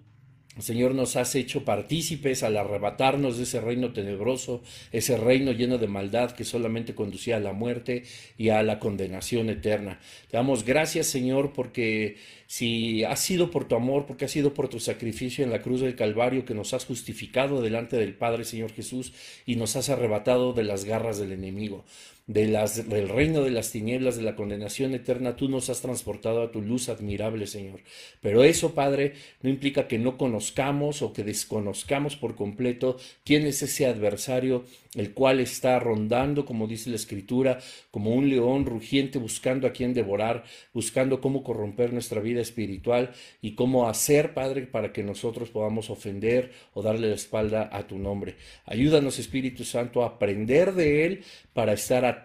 Señor, 0.62 0.94
nos 0.94 1.16
has 1.16 1.34
hecho 1.34 1.64
partícipes 1.64 2.42
al 2.42 2.56
arrebatarnos 2.56 3.36
de 3.36 3.44
ese 3.44 3.60
reino 3.60 3.92
tenebroso, 3.92 4.62
ese 4.92 5.16
reino 5.16 5.52
lleno 5.52 5.78
de 5.78 5.86
maldad 5.86 6.32
que 6.32 6.44
solamente 6.44 6.94
conducía 6.94 7.36
a 7.36 7.40
la 7.40 7.52
muerte 7.52 8.04
y 8.36 8.50
a 8.50 8.62
la 8.62 8.78
condenación 8.78 9.50
eterna. 9.50 10.00
Te 10.30 10.36
damos 10.36 10.64
gracias, 10.64 11.06
Señor, 11.06 11.52
porque 11.52 12.16
si 12.46 13.04
ha 13.04 13.16
sido 13.16 13.50
por 13.50 13.68
tu 13.68 13.76
amor, 13.76 14.06
porque 14.06 14.24
ha 14.24 14.28
sido 14.28 14.54
por 14.54 14.68
tu 14.68 14.80
sacrificio 14.80 15.44
en 15.44 15.50
la 15.50 15.62
cruz 15.62 15.80
del 15.80 15.96
Calvario 15.96 16.44
que 16.44 16.54
nos 16.54 16.74
has 16.74 16.84
justificado 16.84 17.62
delante 17.62 17.96
del 17.96 18.14
Padre, 18.14 18.44
Señor 18.44 18.72
Jesús, 18.72 19.12
y 19.46 19.56
nos 19.56 19.76
has 19.76 19.88
arrebatado 19.88 20.52
de 20.52 20.64
las 20.64 20.84
garras 20.84 21.18
del 21.18 21.32
enemigo 21.32 21.84
de 22.30 22.46
las, 22.46 22.88
del 22.88 23.08
reino 23.08 23.42
de 23.42 23.50
las 23.50 23.72
tinieblas, 23.72 24.16
de 24.16 24.22
la 24.22 24.36
condenación 24.36 24.94
eterna, 24.94 25.34
tú 25.34 25.48
nos 25.48 25.68
has 25.68 25.80
transportado 25.80 26.42
a 26.42 26.52
tu 26.52 26.62
luz 26.62 26.88
admirable, 26.88 27.48
Señor. 27.48 27.80
Pero 28.20 28.44
eso, 28.44 28.72
Padre, 28.72 29.14
no 29.42 29.50
implica 29.50 29.88
que 29.88 29.98
no 29.98 30.16
conozcamos 30.16 31.02
o 31.02 31.12
que 31.12 31.24
desconozcamos 31.24 32.14
por 32.14 32.36
completo 32.36 32.98
quién 33.24 33.46
es 33.46 33.62
ese 33.62 33.86
adversario, 33.86 34.64
el 34.94 35.12
cual 35.12 35.40
está 35.40 35.80
rondando, 35.80 36.44
como 36.44 36.68
dice 36.68 36.90
la 36.90 36.96
Escritura, 36.96 37.58
como 37.90 38.14
un 38.14 38.30
león 38.30 38.64
rugiente 38.64 39.18
buscando 39.18 39.66
a 39.66 39.72
quien 39.72 39.92
devorar, 39.92 40.44
buscando 40.72 41.20
cómo 41.20 41.42
corromper 41.42 41.92
nuestra 41.92 42.20
vida 42.20 42.40
espiritual 42.40 43.10
y 43.42 43.56
cómo 43.56 43.88
hacer, 43.88 44.34
Padre, 44.34 44.68
para 44.68 44.92
que 44.92 45.02
nosotros 45.02 45.50
podamos 45.50 45.90
ofender 45.90 46.52
o 46.74 46.82
darle 46.82 47.08
la 47.08 47.14
espalda 47.16 47.68
a 47.72 47.88
tu 47.88 47.98
nombre. 47.98 48.36
Ayúdanos, 48.66 49.18
Espíritu 49.18 49.64
Santo, 49.64 50.04
a 50.04 50.06
aprender 50.06 50.74
de 50.74 51.06
él 51.06 51.24
para 51.54 51.72
estar 51.72 52.04
atentos 52.04 52.19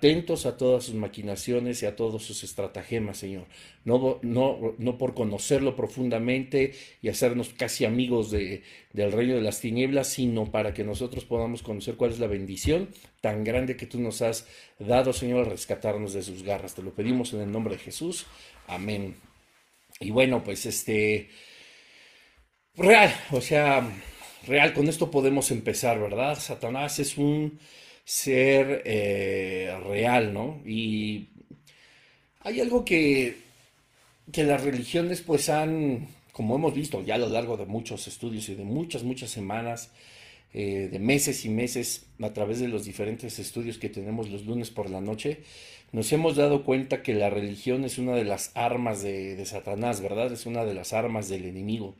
a 0.45 0.57
todas 0.57 0.83
sus 0.85 0.95
maquinaciones 0.95 1.81
y 1.81 1.85
a 1.85 1.95
todos 1.95 2.23
sus 2.23 2.43
estratagemas, 2.43 3.17
Señor. 3.17 3.45
No, 3.83 4.19
no, 4.21 4.75
no 4.77 4.97
por 4.97 5.13
conocerlo 5.13 5.75
profundamente 5.75 6.73
y 7.01 7.09
hacernos 7.09 7.49
casi 7.49 7.85
amigos 7.85 8.31
de, 8.31 8.63
del 8.93 9.11
reino 9.11 9.35
de 9.35 9.41
las 9.41 9.61
tinieblas, 9.61 10.07
sino 10.07 10.51
para 10.51 10.73
que 10.73 10.83
nosotros 10.83 11.25
podamos 11.25 11.63
conocer 11.63 11.95
cuál 11.95 12.11
es 12.11 12.19
la 12.19 12.27
bendición 12.27 12.89
tan 13.21 13.43
grande 13.43 13.77
que 13.77 13.85
tú 13.85 13.99
nos 13.99 14.21
has 14.21 14.47
dado, 14.79 15.13
Señor, 15.13 15.45
al 15.45 15.51
rescatarnos 15.51 16.13
de 16.13 16.21
sus 16.21 16.43
garras. 16.43 16.75
Te 16.75 16.83
lo 16.83 16.93
pedimos 16.93 17.33
en 17.33 17.41
el 17.41 17.51
nombre 17.51 17.75
de 17.75 17.81
Jesús. 17.81 18.25
Amén. 18.67 19.15
Y 19.99 20.11
bueno, 20.11 20.43
pues 20.43 20.65
este, 20.65 21.29
real, 22.75 23.13
o 23.31 23.41
sea, 23.41 23.87
real, 24.45 24.73
con 24.73 24.87
esto 24.87 25.09
podemos 25.09 25.51
empezar, 25.51 25.99
¿verdad? 25.99 26.37
Satanás 26.39 26.99
es 26.99 27.17
un 27.17 27.59
ser 28.05 28.83
eh, 28.85 29.75
real, 29.83 30.31
¿no? 30.31 30.61
Y 30.65 31.27
hay 32.41 32.61
algo 32.61 32.85
que, 32.85 33.37
que 34.31 34.43
las 34.43 34.63
religiones 34.63 35.21
pues 35.21 35.49
han, 35.49 36.07
como 36.31 36.55
hemos 36.55 36.75
visto 36.75 37.03
ya 37.03 37.15
a 37.15 37.17
lo 37.17 37.29
largo 37.29 37.57
de 37.57 37.65
muchos 37.65 38.07
estudios 38.07 38.47
y 38.49 38.55
de 38.55 38.63
muchas, 38.63 39.03
muchas 39.03 39.31
semanas, 39.31 39.91
eh, 40.53 40.87
de 40.91 40.99
meses 40.99 41.43
y 41.45 41.49
meses 41.49 42.05
a 42.21 42.31
través 42.31 42.59
de 42.59 42.67
los 42.67 42.85
diferentes 42.85 43.39
estudios 43.39 43.79
que 43.79 43.89
tenemos 43.89 44.29
los 44.29 44.45
lunes 44.45 44.69
por 44.69 44.89
la 44.89 45.01
noche, 45.01 45.39
nos 45.91 46.13
hemos 46.13 46.35
dado 46.35 46.63
cuenta 46.63 47.01
que 47.01 47.13
la 47.13 47.29
religión 47.29 47.83
es 47.85 47.97
una 47.97 48.13
de 48.15 48.25
las 48.25 48.51
armas 48.55 49.01
de, 49.01 49.35
de 49.35 49.45
Satanás, 49.45 50.01
¿verdad? 50.01 50.31
Es 50.31 50.45
una 50.45 50.63
de 50.63 50.75
las 50.75 50.93
armas 50.93 51.27
del 51.27 51.45
enemigo. 51.45 51.95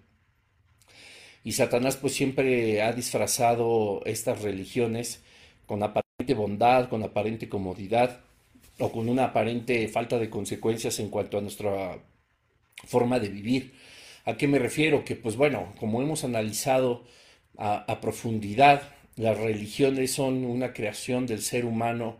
Y 1.43 1.53
Satanás 1.53 1.97
pues 1.97 2.13
siempre 2.13 2.81
ha 2.81 2.93
disfrazado 2.93 4.01
estas 4.05 4.41
religiones 4.41 5.21
con 5.65 5.83
aparente 5.83 6.33
bondad, 6.33 6.89
con 6.89 7.03
aparente 7.03 7.49
comodidad 7.49 8.21
o 8.79 8.91
con 8.91 9.09
una 9.09 9.25
aparente 9.25 9.87
falta 9.87 10.17
de 10.17 10.29
consecuencias 10.29 10.99
en 10.99 11.09
cuanto 11.09 11.37
a 11.37 11.41
nuestra 11.41 11.99
forma 12.85 13.19
de 13.19 13.29
vivir. 13.29 13.73
¿A 14.25 14.37
qué 14.37 14.47
me 14.47 14.59
refiero? 14.59 15.05
Que 15.05 15.15
pues 15.15 15.35
bueno, 15.35 15.73
como 15.79 16.01
hemos 16.01 16.23
analizado 16.23 17.03
a, 17.57 18.01
profundidad, 18.01 18.81
las 19.15 19.37
religiones 19.37 20.11
son 20.11 20.45
una 20.45 20.73
creación 20.73 21.25
del 21.25 21.41
ser 21.41 21.65
humano 21.65 22.17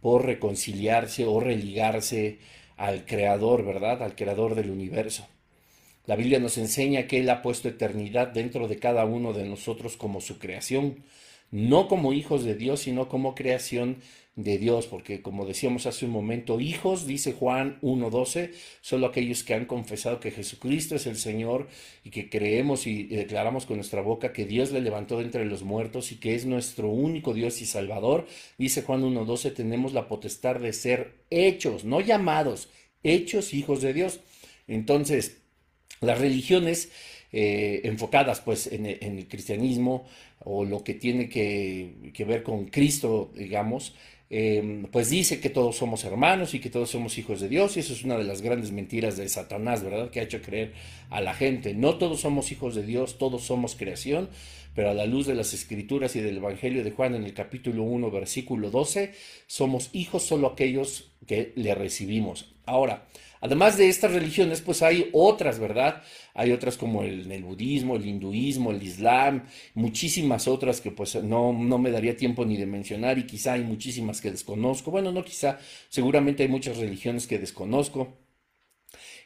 por 0.00 0.26
reconciliarse 0.26 1.24
o 1.24 1.40
religarse 1.40 2.38
al 2.76 3.06
creador, 3.06 3.64
¿verdad? 3.64 4.02
Al 4.02 4.14
creador 4.14 4.54
del 4.54 4.70
universo. 4.70 5.26
La 6.06 6.16
Biblia 6.16 6.38
nos 6.38 6.58
enseña 6.58 7.06
que 7.06 7.20
Él 7.20 7.30
ha 7.30 7.40
puesto 7.40 7.68
eternidad 7.68 8.28
dentro 8.28 8.68
de 8.68 8.78
cada 8.78 9.06
uno 9.06 9.32
de 9.32 9.44
nosotros 9.44 9.96
como 9.96 10.20
su 10.20 10.38
creación, 10.38 11.02
no 11.54 11.86
como 11.86 12.12
hijos 12.12 12.42
de 12.42 12.56
Dios, 12.56 12.80
sino 12.80 13.08
como 13.08 13.36
creación 13.36 13.98
de 14.34 14.58
Dios, 14.58 14.88
porque 14.88 15.22
como 15.22 15.46
decíamos 15.46 15.86
hace 15.86 16.04
un 16.04 16.10
momento, 16.10 16.58
hijos, 16.58 17.06
dice 17.06 17.32
Juan 17.32 17.78
1.12, 17.80 18.50
solo 18.80 19.06
aquellos 19.06 19.44
que 19.44 19.54
han 19.54 19.64
confesado 19.64 20.18
que 20.18 20.32
Jesucristo 20.32 20.96
es 20.96 21.06
el 21.06 21.14
Señor 21.14 21.68
y 22.02 22.10
que 22.10 22.28
creemos 22.28 22.88
y 22.88 23.04
declaramos 23.04 23.66
con 23.66 23.76
nuestra 23.76 24.00
boca 24.00 24.32
que 24.32 24.46
Dios 24.46 24.72
le 24.72 24.80
levantó 24.80 25.18
de 25.18 25.26
entre 25.26 25.44
los 25.44 25.62
muertos 25.62 26.10
y 26.10 26.16
que 26.16 26.34
es 26.34 26.44
nuestro 26.44 26.88
único 26.88 27.32
Dios 27.32 27.62
y 27.62 27.66
Salvador, 27.66 28.26
dice 28.58 28.82
Juan 28.82 29.04
1.12, 29.04 29.54
tenemos 29.54 29.92
la 29.92 30.08
potestad 30.08 30.56
de 30.56 30.72
ser 30.72 31.14
hechos, 31.30 31.84
no 31.84 32.00
llamados, 32.00 32.68
hechos 33.04 33.54
hijos 33.54 33.80
de 33.80 33.92
Dios. 33.92 34.18
Entonces, 34.66 35.36
las 36.00 36.18
religiones 36.18 36.90
eh, 37.36 37.80
enfocadas 37.82 38.40
pues 38.40 38.68
en, 38.68 38.86
el 38.86 39.26
cristianismo 39.26 40.06
o 40.44 40.64
lo 40.64 40.84
que 40.84 40.94
tiene 40.94 41.28
que, 41.28 42.24
ver 42.24 42.44
con 42.44 42.66
Cristo, 42.66 43.32
digamos, 43.34 43.94
Em, 44.30 44.86
pues 44.86 45.10
dice 45.10 45.38
que 45.38 45.50
todos 45.50 45.76
somos 45.76 46.02
hermanos 46.02 46.54
y 46.54 46.58
que 46.58 46.70
todos 46.70 46.90
somos 46.90 47.18
hijos 47.18 47.40
de 47.40 47.48
Dios, 47.48 47.76
y 47.76 47.80
eso 47.80 47.92
es 47.92 48.04
una 48.04 48.16
de 48.16 48.24
las 48.24 48.42
grandes 48.42 48.72
mentiras 48.72 49.16
de 49.16 49.28
Satanás, 49.28 49.84
¿verdad? 49.84 50.10
Que 50.10 50.20
ha 50.20 50.24
hecho 50.24 50.42
creer 50.42 50.72
a 51.10 51.20
la 51.20 51.34
gente. 51.34 51.74
No 51.74 51.98
todos 51.98 52.22
somos 52.22 52.50
hijos 52.50 52.74
de 52.74 52.84
Dios, 52.84 53.18
todos 53.18 53.44
somos 53.44 53.76
creación, 53.76 54.28
pero 54.74 54.90
a 54.90 54.94
la 54.94 55.06
luz 55.06 55.26
de 55.26 55.34
las 55.34 55.52
escrituras 55.54 56.16
y 56.16 56.20
del 56.20 56.38
Evangelio 56.38 56.82
de 56.82 56.90
Juan 56.90 57.14
en 57.14 57.24
el 57.24 57.34
capítulo 57.34 57.84
1, 57.84 58.10
versículo 58.10 58.70
12, 58.70 59.12
somos 59.46 59.90
hijos 59.92 60.22
solo 60.24 60.48
aquellos 60.48 61.12
que 61.26 61.52
le 61.54 61.74
recibimos. 61.74 62.54
Ahora, 62.66 63.06
además 63.44 63.76
de 63.76 63.90
estas 63.90 64.10
religiones, 64.12 64.62
pues 64.62 64.80
hay 64.82 65.10
otras, 65.12 65.58
¿verdad? 65.58 66.02
Hay 66.32 66.50
otras 66.50 66.78
como 66.78 67.02
el, 67.02 67.44
budismo, 67.44 67.94
el 67.96 68.06
hinduismo, 68.06 68.70
el 68.70 68.82
islam, 68.82 69.44
muchísimas 69.74 70.48
otras 70.48 70.80
que 70.80 70.90
pues 70.90 71.14
no, 71.22 71.52
no 71.52 71.76
me 71.78 71.90
daría 71.90 72.16
tiempo 72.16 72.46
ni 72.46 72.56
de 72.56 72.64
mencionar 72.64 73.18
y 73.18 73.26
quizá 73.26 73.52
hay 73.52 73.62
muchísimas 73.62 74.22
que 74.22 74.30
desconozco. 74.30 74.90
Bueno, 74.90 75.12
no 75.12 75.22
quizá, 75.22 75.58
seguramente 75.90 76.42
hay 76.42 76.48
muchas 76.48 76.78
religiones 76.78 77.26
que 77.26 77.38
desconozco 77.38 78.23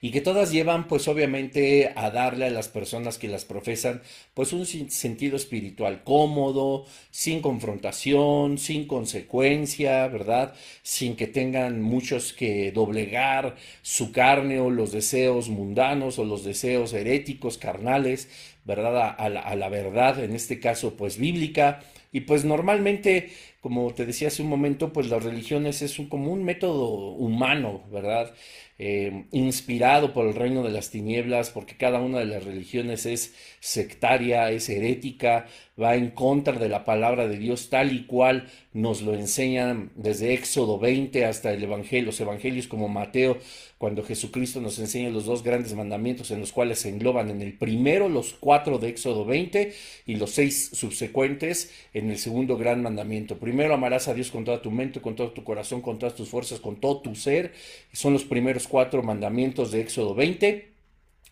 y 0.00 0.11
que 0.11 0.21
todas 0.21 0.52
llevan 0.52 0.88
pues 0.88 1.09
obviamente 1.09 1.93
a 1.97 2.11
darle 2.11 2.47
a 2.47 2.50
las 2.50 2.69
personas 2.69 3.19
que 3.19 3.28
las 3.28 3.45
profesan 3.45 4.02
pues 4.35 4.52
un 4.52 4.67
sentido 4.67 5.37
espiritual 5.37 6.05
cómodo, 6.05 6.87
sin 7.11 7.40
confrontación, 7.40 8.59
sin 8.59 8.87
consecuencia, 8.87 10.07
¿verdad? 10.09 10.55
Sin 10.83 11.17
que 11.17 11.26
tengan 11.26 11.83
muchos 11.83 12.33
que 12.33 12.73
doblegar 12.73 13.57
su 13.83 14.12
carne 14.12 14.61
o 14.61 14.71
los 14.71 14.93
deseos 14.93 15.49
mundanos 15.49 16.19
o 16.19 16.25
los 16.25 16.45
deseos 16.45 16.93
heréticos, 16.93 17.59
carnales, 17.59 18.28
¿verdad? 18.64 19.14
A, 19.19 19.28
la, 19.28 19.40
a 19.40 19.57
la 19.57 19.69
verdad, 19.69 20.23
en 20.23 20.35
este 20.35 20.61
caso 20.61 20.95
pues 20.97 21.19
bíblica. 21.19 21.81
Y 22.12 22.21
pues 22.21 22.45
normalmente, 22.45 23.31
como 23.61 23.93
te 23.95 24.07
decía 24.07 24.28
hace 24.28 24.43
un 24.43 24.49
momento, 24.49 24.93
pues 24.93 25.09
las 25.09 25.23
religiones 25.23 25.83
es 25.83 25.99
un, 25.99 26.09
como 26.09 26.33
un 26.33 26.45
método 26.45 26.88
humano, 27.12 27.83
¿verdad? 27.93 28.33
Eh, 28.81 29.27
inspirado 29.33 30.13
por 30.13 30.27
el 30.29 30.35
reino 30.35 30.63
de 30.63 30.71
las 30.71 30.91
tinieblas, 30.91 31.51
porque 31.51 31.77
cada 31.77 32.01
una 32.01 32.21
de 32.21 32.27
las 32.27 32.45
religiones 32.45 33.07
es 33.07 33.35
sectaria, 33.59 34.51
es 34.53 34.69
herética, 34.69 35.47
va 35.81 35.95
en 35.95 36.11
contra 36.11 36.59
de 36.59 36.69
la 36.69 36.85
palabra 36.85 37.29
de 37.29 37.39
Dios 37.39 37.71
tal 37.71 37.93
y 37.93 38.05
cual 38.05 38.49
nos 38.73 39.03
lo 39.03 39.15
enseñan 39.15 39.91
desde 39.95 40.35
Éxodo 40.35 40.79
20 40.79 41.25
hasta 41.25 41.53
el 41.53 41.63
Evangelio, 41.63 42.07
los 42.07 42.21
Evangelios 42.21 42.67
como 42.67 42.89
Mateo, 42.89 43.39
cuando 43.79 44.03
Jesucristo 44.03 44.61
nos 44.61 44.79
enseña 44.79 45.11
los 45.11 45.25
dos 45.25 45.43
grandes 45.43 45.75
mandamientos 45.75 46.31
en 46.31 46.41
los 46.41 46.53
cuales 46.53 46.81
se 46.81 46.89
engloban 46.89 47.31
en 47.31 47.43
el 47.43 47.53
primero 47.53 48.09
los 48.09 48.35
cuatro 48.35 48.79
de 48.79 48.89
Éxodo 48.89 49.25
20 49.25 49.73
y 50.07 50.17
los 50.17 50.31
seis 50.31 50.71
subsecuentes 50.73 51.73
en 51.95 52.11
el 52.11 52.19
segundo 52.19 52.57
gran 52.57 52.83
mandamiento. 52.83 53.39
Primero 53.39 53.75
amarás 53.75 54.09
a 54.09 54.15
Dios 54.15 54.31
con 54.31 54.45
toda 54.45 54.63
tu 54.63 54.71
mente, 54.71 55.01
con 55.01 55.15
todo 55.15 55.31
tu 55.31 55.45
corazón, 55.45 55.81
con 55.81 55.99
todas 55.99 56.15
tus 56.15 56.29
fuerzas, 56.29 56.59
con 56.61 56.77
todo 56.77 57.01
tu 57.01 57.15
ser. 57.15 57.53
Son 57.93 58.13
los 58.13 58.25
primeros 58.25 58.67
cuatro 58.67 59.03
mandamientos 59.03 59.71
de 59.71 59.81
Éxodo 59.81 60.15
20 60.15 60.68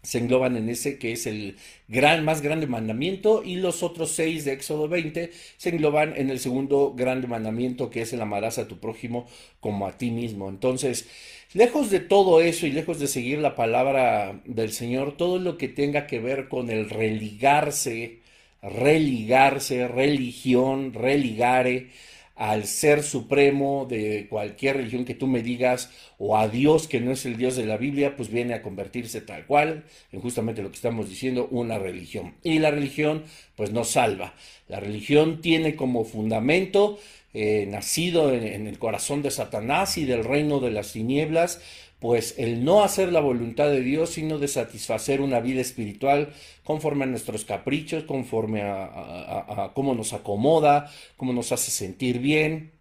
se 0.06 0.18
engloban 0.18 0.56
en 0.56 0.68
ese 0.68 0.98
que 0.98 1.10
es 1.12 1.26
el 1.26 1.56
gran, 1.88 2.24
más 2.24 2.40
grande 2.40 2.68
mandamiento 2.68 3.42
y 3.44 3.56
los 3.56 3.82
otros 3.82 4.12
seis 4.12 4.44
de 4.44 4.52
Éxodo 4.52 4.86
20 4.86 5.32
se 5.56 5.68
engloban 5.68 6.14
en 6.16 6.30
el 6.30 6.38
segundo 6.38 6.94
grande 6.96 7.26
mandamiento 7.26 7.90
que 7.90 8.02
es 8.02 8.12
el 8.12 8.20
amarás 8.20 8.58
a 8.58 8.68
tu 8.68 8.78
prójimo 8.78 9.26
como 9.58 9.86
a 9.88 9.98
ti 9.98 10.12
mismo. 10.12 10.48
Entonces, 10.48 11.08
lejos 11.54 11.90
de 11.90 11.98
todo 11.98 12.40
eso 12.40 12.68
y 12.68 12.72
lejos 12.72 13.00
de 13.00 13.08
seguir 13.08 13.40
la 13.40 13.56
palabra 13.56 14.40
del 14.44 14.72
Señor, 14.72 15.16
todo 15.16 15.40
lo 15.40 15.58
que 15.58 15.66
tenga 15.68 16.06
que 16.06 16.20
ver 16.20 16.48
con 16.48 16.70
el 16.70 16.88
religarse, 16.88 18.20
religarse, 18.62 19.88
religión, 19.88 20.94
religare, 20.94 21.88
al 22.36 22.66
ser 22.66 23.02
supremo 23.02 23.86
de 23.88 24.26
cualquier 24.28 24.76
religión 24.76 25.06
que 25.06 25.14
tú 25.14 25.26
me 25.26 25.42
digas 25.42 25.90
o 26.18 26.36
a 26.36 26.48
Dios 26.48 26.86
que 26.86 27.00
no 27.00 27.10
es 27.10 27.24
el 27.24 27.38
Dios 27.38 27.56
de 27.56 27.64
la 27.64 27.78
Biblia, 27.78 28.14
pues 28.14 28.28
viene 28.28 28.52
a 28.52 28.62
convertirse 28.62 29.22
tal 29.22 29.46
cual 29.46 29.84
en 30.12 30.20
justamente 30.20 30.62
lo 30.62 30.70
que 30.70 30.76
estamos 30.76 31.08
diciendo, 31.08 31.48
una 31.50 31.78
religión. 31.78 32.34
Y 32.42 32.58
la 32.58 32.70
religión 32.70 33.24
pues 33.56 33.72
no 33.72 33.84
salva. 33.84 34.34
La 34.68 34.80
religión 34.80 35.40
tiene 35.40 35.76
como 35.76 36.04
fundamento 36.04 36.98
eh, 37.38 37.66
nacido 37.68 38.32
en 38.32 38.66
el 38.66 38.78
corazón 38.78 39.22
de 39.22 39.30
Satanás 39.30 39.98
y 39.98 40.04
del 40.04 40.24
reino 40.24 40.58
de 40.60 40.70
las 40.70 40.92
tinieblas, 40.92 41.60
pues 42.00 42.34
el 42.38 42.64
no 42.64 42.82
hacer 42.82 43.12
la 43.12 43.20
voluntad 43.20 43.68
de 43.70 43.80
Dios, 43.80 44.10
sino 44.10 44.38
de 44.38 44.48
satisfacer 44.48 45.20
una 45.20 45.40
vida 45.40 45.60
espiritual 45.60 46.32
conforme 46.64 47.04
a 47.04 47.08
nuestros 47.08 47.44
caprichos, 47.44 48.04
conforme 48.04 48.62
a, 48.62 49.72
cómo 49.74 49.94
nos 49.94 50.12
acomoda, 50.12 50.92
cómo 51.16 51.32
nos 51.32 51.52
hace 51.52 51.70
sentir 51.70 52.18
bien, 52.18 52.72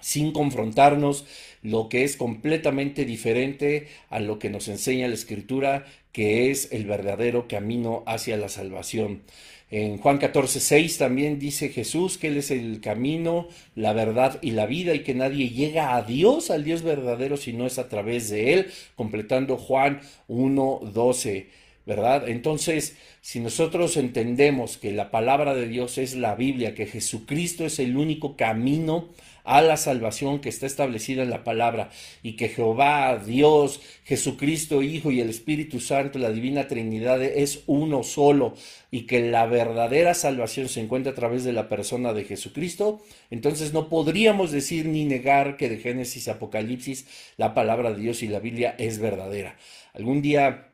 sin 0.00 0.32
confrontarnos, 0.32 1.24
lo 1.62 1.88
que 1.88 2.04
es 2.04 2.16
completamente 2.16 3.04
diferente 3.04 3.88
a 4.10 4.20
lo 4.20 4.38
que 4.38 4.50
nos 4.50 4.68
enseña 4.68 5.08
la 5.08 5.14
Escritura, 5.14 5.86
que 6.12 6.50
es 6.50 6.72
el 6.72 6.86
verdadero 6.86 7.48
camino 7.48 8.02
hacia 8.06 8.36
la 8.36 8.48
salvación. 8.48 9.22
En 9.72 9.96
Juan 9.96 10.18
14, 10.18 10.60
6 10.60 10.98
también 10.98 11.38
dice 11.38 11.70
Jesús 11.70 12.18
que 12.18 12.28
Él 12.28 12.36
es 12.36 12.50
el 12.50 12.82
camino, 12.82 13.48
la 13.74 13.94
verdad 13.94 14.38
y 14.42 14.50
la 14.50 14.66
vida 14.66 14.94
y 14.94 15.02
que 15.02 15.14
nadie 15.14 15.48
llega 15.48 15.96
a 15.96 16.02
Dios, 16.02 16.50
al 16.50 16.62
Dios 16.62 16.82
verdadero, 16.82 17.38
si 17.38 17.54
no 17.54 17.66
es 17.66 17.78
a 17.78 17.88
través 17.88 18.28
de 18.28 18.52
Él, 18.52 18.70
completando 18.96 19.56
Juan 19.56 20.02
1, 20.28 20.80
12. 20.92 21.48
¿verdad? 21.86 22.28
Entonces, 22.28 22.98
si 23.22 23.40
nosotros 23.40 23.96
entendemos 23.96 24.76
que 24.76 24.92
la 24.92 25.10
palabra 25.10 25.54
de 25.54 25.66
Dios 25.66 25.96
es 25.96 26.14
la 26.14 26.34
Biblia, 26.34 26.74
que 26.74 26.86
Jesucristo 26.86 27.64
es 27.64 27.78
el 27.78 27.96
único 27.96 28.36
camino 28.36 29.08
a 29.44 29.60
la 29.62 29.76
salvación 29.76 30.40
que 30.40 30.48
está 30.48 30.66
establecida 30.66 31.22
en 31.22 31.30
la 31.30 31.44
palabra 31.44 31.90
y 32.22 32.36
que 32.36 32.48
Jehová, 32.48 33.18
Dios, 33.18 33.80
Jesucristo, 34.04 34.82
Hijo 34.82 35.10
y 35.10 35.20
el 35.20 35.30
Espíritu 35.30 35.80
Santo, 35.80 36.18
la 36.18 36.30
Divina 36.30 36.68
Trinidad 36.68 37.22
es 37.22 37.62
uno 37.66 38.02
solo 38.02 38.54
y 38.90 39.02
que 39.02 39.20
la 39.20 39.46
verdadera 39.46 40.14
salvación 40.14 40.68
se 40.68 40.80
encuentra 40.80 41.12
a 41.12 41.16
través 41.16 41.44
de 41.44 41.52
la 41.52 41.68
persona 41.68 42.12
de 42.12 42.24
Jesucristo, 42.24 43.02
entonces 43.30 43.72
no 43.72 43.88
podríamos 43.88 44.52
decir 44.52 44.86
ni 44.86 45.04
negar 45.04 45.56
que 45.56 45.68
de 45.68 45.78
Génesis 45.78 46.28
Apocalipsis 46.28 47.06
la 47.36 47.54
palabra 47.54 47.92
de 47.92 48.00
Dios 48.00 48.22
y 48.22 48.28
la 48.28 48.40
Biblia 48.40 48.74
es 48.78 48.98
verdadera. 48.98 49.56
Algún 49.94 50.22
día 50.22 50.72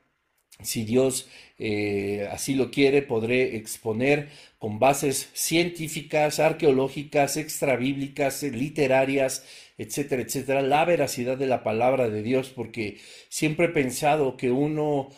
si 0.62 0.84
Dios 0.84 1.28
eh, 1.58 2.28
así 2.32 2.54
lo 2.54 2.70
quiere, 2.70 3.02
podré 3.02 3.56
exponer 3.56 4.28
con 4.58 4.78
bases 4.78 5.30
científicas, 5.34 6.40
arqueológicas, 6.40 7.36
extrabíblicas, 7.36 8.42
literarias, 8.42 9.44
etcétera, 9.78 10.22
etcétera, 10.22 10.62
la 10.62 10.84
veracidad 10.84 11.36
de 11.36 11.46
la 11.46 11.62
palabra 11.62 12.08
de 12.10 12.22
Dios, 12.22 12.50
porque 12.50 12.98
siempre 13.28 13.66
he 13.66 13.70
pensado 13.70 14.36
que 14.36 14.50
uno, 14.50 15.10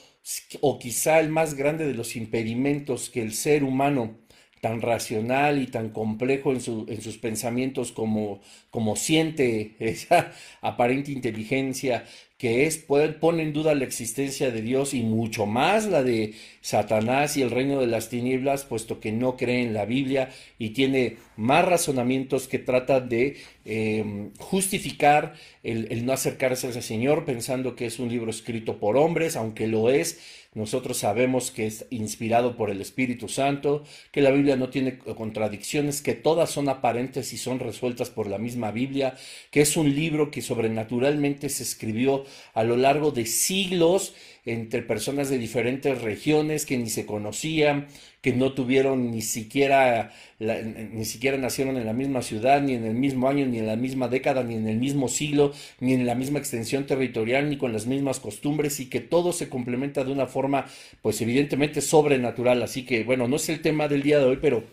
o 0.61 0.79
quizá 0.79 1.21
el 1.21 1.31
más 1.31 1.55
grande 1.55 1.87
de 1.87 1.95
los 1.95 2.17
impedimentos 2.17 3.09
que 3.09 3.23
el 3.23 3.33
ser 3.33 3.65
humano 3.65 4.19
tan 4.61 4.83
racional 4.83 5.63
y 5.63 5.67
tan 5.69 5.89
complejo 5.89 6.53
en, 6.53 6.61
sus 6.61 7.19
pensamientos 7.19 7.93
como 7.93 8.97
siente 8.97 9.75
esa 9.81 10.33
aparente 10.61 11.13
inteligencia 11.13 12.05
que 12.41 12.65
es, 12.65 12.79
pone 12.79 13.43
en 13.43 13.53
duda 13.53 13.75
la 13.75 13.85
existencia 13.85 14.51
de 14.51 14.63
Dios 14.63 14.95
y 14.95 15.03
mucho 15.03 15.45
más 15.45 15.85
la 15.85 16.03
de 16.03 16.33
Satanás 16.63 17.37
y 17.37 17.43
el 17.43 17.51
reino 17.51 17.79
de 17.79 17.87
las 17.87 18.09
tinieblas, 18.09 18.65
puesto 18.65 18.99
que 18.99 19.13
no 19.13 19.37
cree 19.37 19.61
en 19.63 19.75
la 19.75 19.85
Biblia 19.85 20.31
y 20.59 20.71
tiene 20.71 21.19
más 21.37 21.67
razonamientos 21.67 22.49
que 22.49 22.59
tratan 22.59 23.11
de 23.11 23.37
em, 23.67 24.33
justificar 24.39 25.35
el, 25.63 25.89
el 25.91 26.07
no 26.07 26.15
acercarse 26.15 26.69
a 26.69 26.71
ese 26.71 26.81
Señor, 26.81 27.27
pensando 27.27 27.77
que 27.77 27.85
es 27.85 27.99
un 27.99 28.09
libro 28.09 28.31
escrito 28.31 28.81
por 28.81 28.97
hombres, 28.97 29.37
aunque 29.37 29.67
lo 29.67 29.91
es, 29.91 30.19
nosotros 30.53 30.97
sabemos 30.97 31.53
que 31.53 31.67
es 31.67 31.87
inspirado 31.91 32.57
por 32.57 32.71
el 32.71 32.81
Espíritu 32.81 33.29
Santo, 33.29 33.85
que 34.11 34.21
la 34.21 34.33
Biblia 34.33 34.57
no 34.57 34.69
tiene 34.69 34.99
contradicciones, 34.99 36.03
que 36.03 36.15
todas 36.15 36.51
son 36.51 36.69
aparentes 36.69 37.33
y 37.33 37.39
son 37.39 37.61
resueltas 37.61 38.11
por 38.11 38.27
la 38.27 38.39
misma 38.39 38.73
Biblia, 38.73 39.17
que 39.53 39.61
es 39.61 39.77
un 39.77 39.95
libro 39.95 40.33
que 40.33 40.43
sobrenaturalmente 40.43 41.49
se 41.51 41.63
escribió 41.63 42.25
a 42.55 42.65
lo 42.65 42.77
largo 42.77 43.11
de 43.11 43.27
siglos 43.27 44.15
entre 44.47 44.83
personas 44.83 45.29
de 45.29 45.39
diferentes 45.39 46.01
regiones 46.01 46.65
que 46.65 46.79
ni 46.79 46.89
se 46.89 47.05
conocían, 47.07 47.89
que 48.23 48.33
no 48.33 48.53
tuvieron 48.53 49.11
ni 49.11 49.23
siquiera, 49.23 50.13
ni 50.39 51.05
siquiera 51.05 51.37
nacieron 51.37 51.77
en 51.77 51.87
la 51.87 51.93
misma 51.93 52.23
ciudad, 52.23 52.63
ni 52.63 52.75
en 52.75 52.85
el 52.85 52.95
mismo 52.95 53.29
año, 53.29 53.47
ni 53.47 53.59
en 53.59 53.67
la 53.67 53.77
misma 53.77 54.09
década, 54.09 54.43
ni 54.43 54.55
en 54.55 54.69
el 54.69 54.79
mismo 54.79 55.09
siglo, 55.09 55.53
ni 55.79 55.93
en 55.93 56.07
la 56.07 56.15
misma 56.15 56.39
extensión 56.39 56.87
territorial, 56.87 57.51
ni 57.51 57.57
con 57.57 57.73
las 57.73 57.87
mismas 57.87 58.21
costumbres, 58.21 58.81
y 58.81 58.87
que 58.87 59.01
todo 59.01 59.33
se 59.33 59.49
complementa 59.49 60.05
de 60.05 60.13
una 60.13 60.27
forma, 60.27 60.67
pues 61.03 61.21
evidentemente 61.21 61.81
sobrenatural. 61.81 62.63
Así 62.63 62.85
que, 62.85 63.05
bueno, 63.05 63.29
no 63.29 63.37
es 63.37 63.49
el 63.49 63.61
tema 63.61 63.89
del 63.89 64.03
día 64.03 64.19
de 64.19 64.25
hoy, 64.25 64.39
pero 64.41 64.65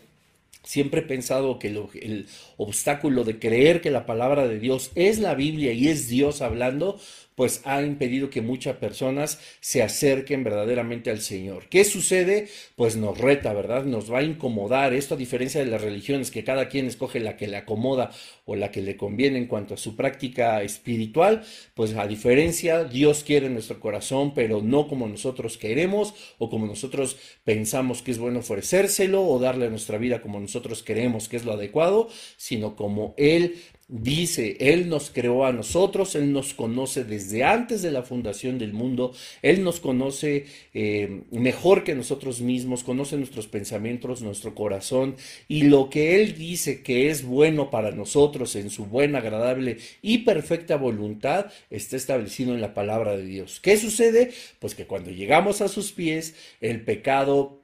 Siempre 0.64 1.00
he 1.00 1.04
pensado 1.04 1.58
que 1.58 1.68
el 1.68 2.26
obstáculo 2.58 3.24
de 3.24 3.38
creer 3.38 3.80
que 3.80 3.90
la 3.90 4.04
palabra 4.04 4.46
de 4.46 4.58
Dios 4.58 4.90
es 4.96 5.18
la 5.18 5.34
Biblia 5.34 5.72
y 5.72 5.88
es 5.88 6.08
Dios 6.08 6.42
hablando, 6.42 7.00
pues 7.38 7.60
ha 7.62 7.82
impedido 7.82 8.30
que 8.30 8.42
muchas 8.42 8.78
personas 8.78 9.38
se 9.60 9.80
acerquen 9.80 10.42
verdaderamente 10.42 11.08
al 11.08 11.20
Señor. 11.20 11.68
¿Qué 11.68 11.84
sucede? 11.84 12.48
Pues 12.74 12.96
nos 12.96 13.16
reta, 13.16 13.52
¿verdad? 13.52 13.84
Nos 13.84 14.12
va 14.12 14.18
a 14.18 14.22
incomodar. 14.24 14.92
Esto 14.92 15.14
a 15.14 15.16
diferencia 15.16 15.60
de 15.60 15.70
las 15.70 15.80
religiones, 15.80 16.32
que 16.32 16.42
cada 16.42 16.68
quien 16.68 16.86
escoge 16.86 17.20
la 17.20 17.36
que 17.36 17.46
le 17.46 17.56
acomoda 17.56 18.10
o 18.44 18.56
la 18.56 18.72
que 18.72 18.82
le 18.82 18.96
conviene 18.96 19.38
en 19.38 19.46
cuanto 19.46 19.74
a 19.74 19.76
su 19.76 19.94
práctica 19.94 20.64
espiritual, 20.64 21.44
pues 21.74 21.94
a 21.94 22.08
diferencia, 22.08 22.82
Dios 22.82 23.22
quiere 23.22 23.48
nuestro 23.48 23.78
corazón, 23.78 24.34
pero 24.34 24.60
no 24.60 24.88
como 24.88 25.06
nosotros 25.06 25.58
queremos 25.58 26.14
o 26.38 26.50
como 26.50 26.66
nosotros 26.66 27.18
pensamos 27.44 28.02
que 28.02 28.10
es 28.10 28.18
bueno 28.18 28.40
ofrecérselo 28.40 29.24
o 29.24 29.38
darle 29.38 29.66
a 29.66 29.70
nuestra 29.70 29.96
vida 29.96 30.22
como 30.22 30.40
nosotros 30.40 30.82
queremos 30.82 31.28
que 31.28 31.36
es 31.36 31.44
lo 31.44 31.52
adecuado, 31.52 32.08
sino 32.36 32.74
como 32.74 33.14
Él 33.16 33.54
Dice, 33.90 34.58
Él 34.60 34.90
nos 34.90 35.08
creó 35.10 35.46
a 35.46 35.52
nosotros, 35.52 36.14
Él 36.14 36.30
nos 36.30 36.52
conoce 36.52 37.04
desde 37.04 37.42
antes 37.42 37.80
de 37.80 37.90
la 37.90 38.02
fundación 38.02 38.58
del 38.58 38.74
mundo, 38.74 39.14
Él 39.40 39.64
nos 39.64 39.80
conoce 39.80 40.44
eh, 40.74 41.22
mejor 41.30 41.84
que 41.84 41.94
nosotros 41.94 42.42
mismos, 42.42 42.84
conoce 42.84 43.16
nuestros 43.16 43.46
pensamientos, 43.46 44.20
nuestro 44.20 44.54
corazón, 44.54 45.16
y 45.48 45.62
lo 45.62 45.88
que 45.88 46.20
Él 46.20 46.36
dice 46.36 46.82
que 46.82 47.08
es 47.08 47.24
bueno 47.24 47.70
para 47.70 47.90
nosotros 47.90 48.56
en 48.56 48.68
su 48.68 48.84
buena, 48.84 49.20
agradable 49.20 49.78
y 50.02 50.18
perfecta 50.18 50.76
voluntad 50.76 51.46
está 51.70 51.96
establecido 51.96 52.52
en 52.52 52.60
la 52.60 52.74
palabra 52.74 53.16
de 53.16 53.24
Dios. 53.24 53.58
¿Qué 53.58 53.78
sucede? 53.78 54.32
Pues 54.58 54.74
que 54.74 54.86
cuando 54.86 55.10
llegamos 55.12 55.62
a 55.62 55.68
sus 55.68 55.92
pies, 55.92 56.34
el 56.60 56.82
pecado 56.84 57.62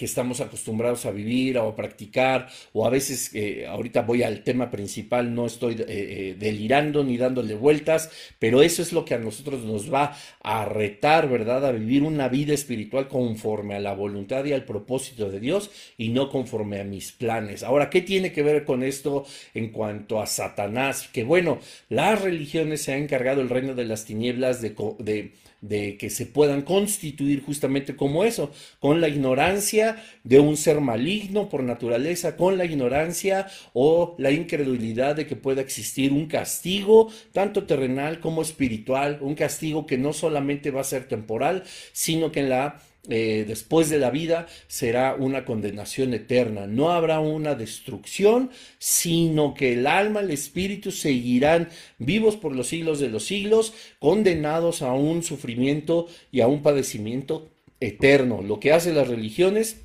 que 0.00 0.06
estamos 0.06 0.40
acostumbrados 0.40 1.04
a 1.04 1.10
vivir 1.10 1.58
o 1.58 1.68
a 1.68 1.76
practicar, 1.76 2.48
o 2.72 2.86
a 2.86 2.88
veces, 2.88 3.34
eh, 3.34 3.66
ahorita 3.66 4.00
voy 4.00 4.22
al 4.22 4.42
tema 4.42 4.70
principal, 4.70 5.34
no 5.34 5.44
estoy 5.44 5.74
eh, 5.74 5.84
eh, 5.88 6.36
delirando 6.38 7.04
ni 7.04 7.18
dándole 7.18 7.54
vueltas, 7.54 8.10
pero 8.38 8.62
eso 8.62 8.80
es 8.80 8.94
lo 8.94 9.04
que 9.04 9.12
a 9.12 9.18
nosotros 9.18 9.62
nos 9.62 9.92
va 9.92 10.16
a 10.42 10.64
retar, 10.64 11.28
¿verdad? 11.28 11.66
A 11.66 11.72
vivir 11.72 12.02
una 12.02 12.28
vida 12.28 12.54
espiritual 12.54 13.08
conforme 13.08 13.74
a 13.74 13.80
la 13.80 13.92
voluntad 13.92 14.42
y 14.46 14.54
al 14.54 14.64
propósito 14.64 15.28
de 15.28 15.38
Dios 15.38 15.70
y 15.98 16.08
no 16.08 16.30
conforme 16.30 16.80
a 16.80 16.84
mis 16.84 17.12
planes. 17.12 17.62
Ahora, 17.62 17.90
¿qué 17.90 18.00
tiene 18.00 18.32
que 18.32 18.42
ver 18.42 18.64
con 18.64 18.82
esto 18.82 19.26
en 19.52 19.68
cuanto 19.68 20.22
a 20.22 20.26
Satanás? 20.26 21.10
Que 21.12 21.24
bueno, 21.24 21.58
las 21.90 22.22
religiones 22.22 22.80
se 22.80 22.94
han 22.94 23.02
encargado 23.02 23.42
el 23.42 23.50
reino 23.50 23.74
de 23.74 23.84
las 23.84 24.06
tinieblas 24.06 24.62
de, 24.62 24.74
de 24.98 25.34
de 25.60 25.96
que 25.98 26.10
se 26.10 26.26
puedan 26.26 26.62
constituir 26.62 27.42
justamente 27.42 27.96
como 27.96 28.24
eso, 28.24 28.50
con 28.78 29.00
la 29.00 29.08
ignorancia 29.08 30.02
de 30.24 30.40
un 30.40 30.56
ser 30.56 30.80
maligno 30.80 31.48
por 31.48 31.62
naturaleza, 31.62 32.36
con 32.36 32.58
la 32.58 32.64
ignorancia 32.64 33.46
o 33.72 34.14
la 34.18 34.30
incredulidad 34.30 35.16
de 35.16 35.26
que 35.26 35.36
pueda 35.36 35.60
existir 35.60 36.12
un 36.12 36.26
castigo, 36.26 37.10
tanto 37.32 37.64
terrenal 37.64 38.20
como 38.20 38.42
espiritual, 38.42 39.18
un 39.20 39.34
castigo 39.34 39.86
que 39.86 39.98
no 39.98 40.12
solamente 40.12 40.70
va 40.70 40.80
a 40.80 40.84
ser 40.84 41.08
temporal, 41.08 41.64
sino 41.92 42.32
que 42.32 42.40
en 42.40 42.50
la 42.50 42.80
eh, 43.08 43.44
después 43.48 43.88
de 43.88 43.98
la 43.98 44.10
vida 44.10 44.46
será 44.68 45.14
una 45.14 45.44
condenación 45.44 46.12
eterna. 46.12 46.66
No 46.66 46.90
habrá 46.90 47.20
una 47.20 47.54
destrucción, 47.54 48.50
sino 48.78 49.54
que 49.54 49.72
el 49.72 49.86
alma, 49.86 50.20
el 50.20 50.30
espíritu 50.30 50.90
seguirán 50.90 51.70
vivos 51.98 52.36
por 52.36 52.54
los 52.54 52.68
siglos 52.68 53.00
de 53.00 53.08
los 53.08 53.24
siglos, 53.24 53.72
condenados 53.98 54.82
a 54.82 54.92
un 54.92 55.22
sufrimiento 55.22 56.08
y 56.30 56.40
a 56.42 56.46
un 56.46 56.62
padecimiento 56.62 57.50
eterno. 57.80 58.42
Lo 58.42 58.60
que 58.60 58.72
hacen 58.72 58.96
las 58.96 59.08
religiones, 59.08 59.80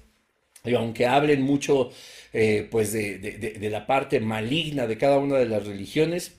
y 0.66 0.74
aunque 0.74 1.06
hablen 1.06 1.42
mucho 1.42 1.92
eh, 2.34 2.68
pues 2.70 2.92
de 2.92 3.70
la 3.72 3.88
parte 3.88 4.20
maligna 4.20 4.88
de 4.88 4.98
cada 4.98 5.20
una 5.20 5.38
de 5.38 5.46
las 5.46 5.66
religiones, 5.66 6.34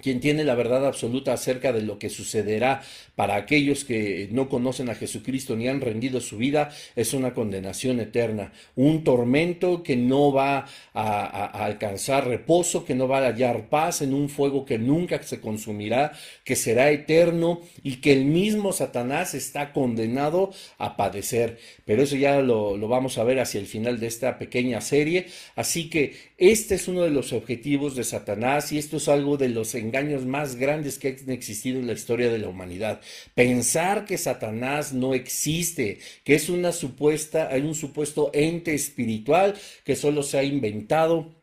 quien 0.00 0.20
tiene 0.20 0.44
la 0.44 0.54
verdad 0.54 0.86
absoluta 0.86 1.32
acerca 1.32 1.72
de 1.72 1.82
lo 1.82 1.98
que 1.98 2.10
sucederá 2.10 2.82
para 3.14 3.36
aquellos 3.36 3.84
que 3.84 4.28
no 4.30 4.48
conocen 4.48 4.90
a 4.90 4.94
Jesucristo 4.94 5.56
ni 5.56 5.68
han 5.68 5.80
rendido 5.80 6.20
su 6.20 6.36
vida, 6.36 6.70
es 6.94 7.14
una 7.14 7.32
condenación 7.32 7.98
eterna, 7.98 8.52
un 8.76 9.04
tormento 9.04 9.82
que 9.82 9.96
no 9.96 10.32
va 10.32 10.66
a, 10.92 11.64
alcanzar 11.64 12.28
reposo, 12.28 12.84
que 12.84 12.94
no 12.94 13.08
va 13.08 13.18
a 13.18 13.28
hallar 13.28 13.68
paz 13.68 14.02
en 14.02 14.12
un 14.12 14.28
fuego 14.28 14.64
que 14.64 14.78
nunca 14.78 15.22
se 15.22 15.40
consumirá, 15.40 16.12
que 16.44 16.56
será 16.56 16.90
eterno 16.90 17.62
y 17.82 17.96
que 17.96 18.12
el 18.12 18.26
mismo 18.26 18.72
Satanás 18.72 19.34
está 19.34 19.72
condenado 19.72 20.52
a 20.78 20.96
padecer. 20.96 21.58
Pero 21.86 22.02
eso 22.02 22.16
ya 22.16 22.40
lo, 22.40 22.76
lo 22.76 22.88
vamos 22.88 23.16
a 23.16 23.24
ver 23.24 23.40
hacia 23.40 23.60
el 23.60 23.66
final 23.66 23.98
de 23.98 24.08
esta 24.08 24.38
pequeña 24.38 24.80
serie. 24.80 25.26
Así 25.54 25.88
que 25.88 26.14
este 26.36 26.74
es 26.74 26.86
uno 26.86 27.02
de 27.02 27.10
los 27.10 27.32
objetivos 27.32 27.96
de 27.96 28.04
Satanás 28.04 28.72
y 28.72 28.78
esto 28.78 28.98
es 28.98 29.08
algo 29.08 29.36
de 29.36 29.48
los 29.48 29.74
engaños 29.86 30.26
más 30.26 30.56
grandes 30.56 30.98
que 30.98 31.08
han 31.08 31.30
existido 31.30 31.78
en 31.78 31.86
la 31.86 31.92
historia 31.92 32.30
de 32.30 32.38
la 32.38 32.48
humanidad. 32.48 33.00
Pensar 33.34 34.04
que 34.04 34.18
Satanás 34.18 34.92
no 34.92 35.14
existe, 35.14 35.98
que 36.24 36.34
es 36.34 36.48
una 36.48 36.72
supuesta, 36.72 37.48
hay 37.50 37.62
un 37.62 37.74
supuesto 37.74 38.30
ente 38.34 38.74
espiritual 38.74 39.54
que 39.84 39.96
solo 39.96 40.22
se 40.22 40.38
ha 40.38 40.42
inventado 40.42 41.35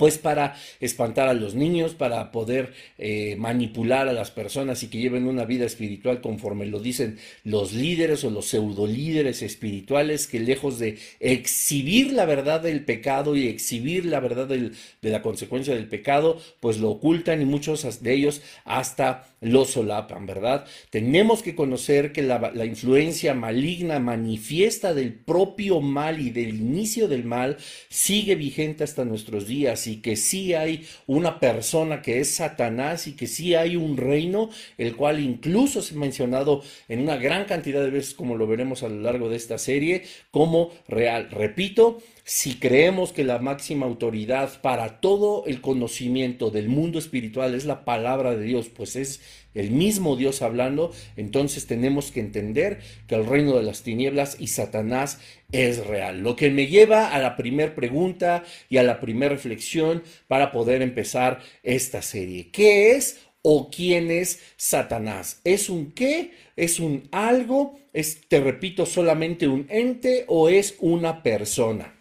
pues 0.00 0.16
para 0.16 0.56
espantar 0.80 1.28
a 1.28 1.34
los 1.34 1.54
niños, 1.54 1.92
para 1.92 2.32
poder 2.32 2.72
eh, 2.96 3.36
manipular 3.36 4.08
a 4.08 4.14
las 4.14 4.30
personas 4.30 4.82
y 4.82 4.88
que 4.88 4.96
lleven 4.96 5.28
una 5.28 5.44
vida 5.44 5.66
espiritual 5.66 6.22
conforme 6.22 6.64
lo 6.64 6.80
dicen 6.80 7.18
los 7.44 7.74
líderes 7.74 8.24
o 8.24 8.30
los 8.30 8.46
pseudo 8.46 8.86
líderes 8.86 9.42
espirituales 9.42 10.26
que 10.26 10.40
lejos 10.40 10.78
de 10.78 10.98
exhibir 11.20 12.14
la 12.14 12.24
verdad 12.24 12.62
del 12.62 12.82
pecado 12.82 13.36
y 13.36 13.46
exhibir 13.46 14.06
la 14.06 14.20
verdad 14.20 14.48
de 14.48 14.72
la 15.02 15.20
consecuencia 15.20 15.74
del 15.74 15.86
pecado, 15.86 16.40
pues 16.60 16.78
lo 16.78 16.88
ocultan 16.88 17.42
y 17.42 17.44
muchos 17.44 18.02
de 18.02 18.14
ellos 18.14 18.40
hasta 18.64 19.29
lo 19.40 19.64
solapan, 19.64 20.26
¿verdad? 20.26 20.66
Tenemos 20.90 21.42
que 21.42 21.54
conocer 21.54 22.12
que 22.12 22.22
la, 22.22 22.52
la 22.54 22.64
influencia 22.64 23.34
maligna 23.34 23.98
manifiesta 23.98 24.94
del 24.94 25.14
propio 25.14 25.80
mal 25.80 26.20
y 26.20 26.30
del 26.30 26.56
inicio 26.56 27.08
del 27.08 27.24
mal 27.24 27.56
sigue 27.88 28.34
vigente 28.34 28.84
hasta 28.84 29.04
nuestros 29.04 29.46
días 29.46 29.86
y 29.86 30.02
que 30.02 30.16
sí 30.16 30.54
hay 30.54 30.86
una 31.06 31.40
persona 31.40 32.02
que 32.02 32.20
es 32.20 32.34
Satanás 32.34 33.06
y 33.06 33.16
que 33.16 33.26
sí 33.26 33.54
hay 33.54 33.76
un 33.76 33.96
reino, 33.96 34.50
el 34.78 34.96
cual 34.96 35.20
incluso 35.20 35.82
se 35.82 35.94
ha 35.94 35.98
mencionado 35.98 36.62
en 36.88 37.00
una 37.00 37.16
gran 37.16 37.44
cantidad 37.44 37.82
de 37.82 37.90
veces, 37.90 38.14
como 38.14 38.36
lo 38.36 38.46
veremos 38.46 38.82
a 38.82 38.88
lo 38.88 39.00
largo 39.00 39.28
de 39.28 39.36
esta 39.36 39.58
serie, 39.58 40.04
como 40.30 40.70
real. 40.88 41.30
Repito, 41.30 42.02
si 42.30 42.60
creemos 42.60 43.12
que 43.12 43.24
la 43.24 43.40
máxima 43.40 43.86
autoridad 43.86 44.60
para 44.62 45.00
todo 45.00 45.42
el 45.46 45.60
conocimiento 45.60 46.52
del 46.52 46.68
mundo 46.68 47.00
espiritual 47.00 47.56
es 47.56 47.64
la 47.64 47.84
palabra 47.84 48.36
de 48.36 48.44
Dios, 48.44 48.68
pues 48.68 48.94
es 48.94 49.20
el 49.52 49.72
mismo 49.72 50.14
Dios 50.14 50.40
hablando, 50.40 50.92
entonces 51.16 51.66
tenemos 51.66 52.12
que 52.12 52.20
entender 52.20 52.78
que 53.08 53.16
el 53.16 53.26
reino 53.26 53.56
de 53.56 53.64
las 53.64 53.82
tinieblas 53.82 54.36
y 54.38 54.46
Satanás 54.46 55.18
es 55.50 55.84
real. 55.84 56.20
Lo 56.20 56.36
que 56.36 56.50
me 56.50 56.68
lleva 56.68 57.08
a 57.08 57.18
la 57.18 57.36
primera 57.36 57.74
pregunta 57.74 58.44
y 58.68 58.76
a 58.76 58.84
la 58.84 59.00
primera 59.00 59.34
reflexión 59.34 60.04
para 60.28 60.52
poder 60.52 60.82
empezar 60.82 61.40
esta 61.64 62.00
serie. 62.00 62.52
¿Qué 62.52 62.92
es 62.92 63.18
o 63.42 63.72
quién 63.72 64.12
es 64.12 64.38
Satanás? 64.56 65.40
¿Es 65.42 65.68
un 65.68 65.90
qué? 65.90 66.30
¿Es 66.54 66.78
un 66.78 67.08
algo? 67.10 67.76
¿Es, 67.92 68.20
te 68.28 68.38
repito, 68.38 68.86
solamente 68.86 69.48
un 69.48 69.66
ente 69.68 70.26
o 70.28 70.48
es 70.48 70.76
una 70.78 71.24
persona? 71.24 71.96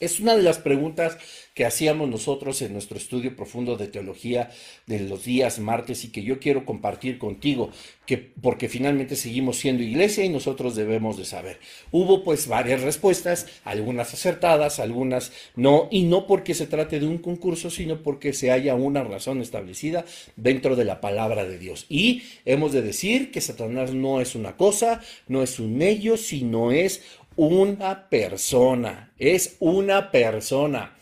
Es 0.00 0.20
una 0.20 0.36
de 0.36 0.44
las 0.44 0.58
preguntas 0.58 1.18
que 1.54 1.64
hacíamos 1.64 2.08
nosotros 2.08 2.62
en 2.62 2.72
nuestro 2.72 2.96
estudio 2.96 3.34
profundo 3.34 3.76
de 3.76 3.88
teología 3.88 4.48
de 4.86 5.00
los 5.00 5.24
días 5.24 5.58
martes 5.58 6.04
y 6.04 6.12
que 6.12 6.22
yo 6.22 6.38
quiero 6.38 6.64
compartir 6.64 7.18
contigo, 7.18 7.72
que 8.06 8.16
porque 8.16 8.68
finalmente 8.68 9.16
seguimos 9.16 9.56
siendo 9.56 9.82
iglesia 9.82 10.24
y 10.24 10.28
nosotros 10.28 10.76
debemos 10.76 11.16
de 11.16 11.24
saber. 11.24 11.58
Hubo 11.90 12.22
pues 12.22 12.46
varias 12.46 12.82
respuestas, 12.82 13.48
algunas 13.64 14.14
acertadas, 14.14 14.78
algunas 14.78 15.32
no, 15.56 15.88
y 15.90 16.04
no 16.04 16.28
porque 16.28 16.54
se 16.54 16.68
trate 16.68 17.00
de 17.00 17.06
un 17.08 17.18
concurso, 17.18 17.68
sino 17.68 18.04
porque 18.04 18.32
se 18.34 18.52
haya 18.52 18.76
una 18.76 19.02
razón 19.02 19.40
establecida 19.40 20.04
dentro 20.36 20.76
de 20.76 20.84
la 20.84 21.00
palabra 21.00 21.44
de 21.44 21.58
Dios. 21.58 21.86
Y 21.88 22.22
hemos 22.44 22.72
de 22.72 22.82
decir 22.82 23.32
que 23.32 23.40
Satanás 23.40 23.92
no 23.92 24.20
es 24.20 24.36
una 24.36 24.56
cosa, 24.56 25.02
no 25.26 25.42
es 25.42 25.58
un 25.58 25.82
ello, 25.82 26.16
sino 26.16 26.70
es 26.70 27.02
una 27.38 28.08
persona, 28.08 29.12
es 29.16 29.56
una 29.60 30.10
persona. 30.10 30.96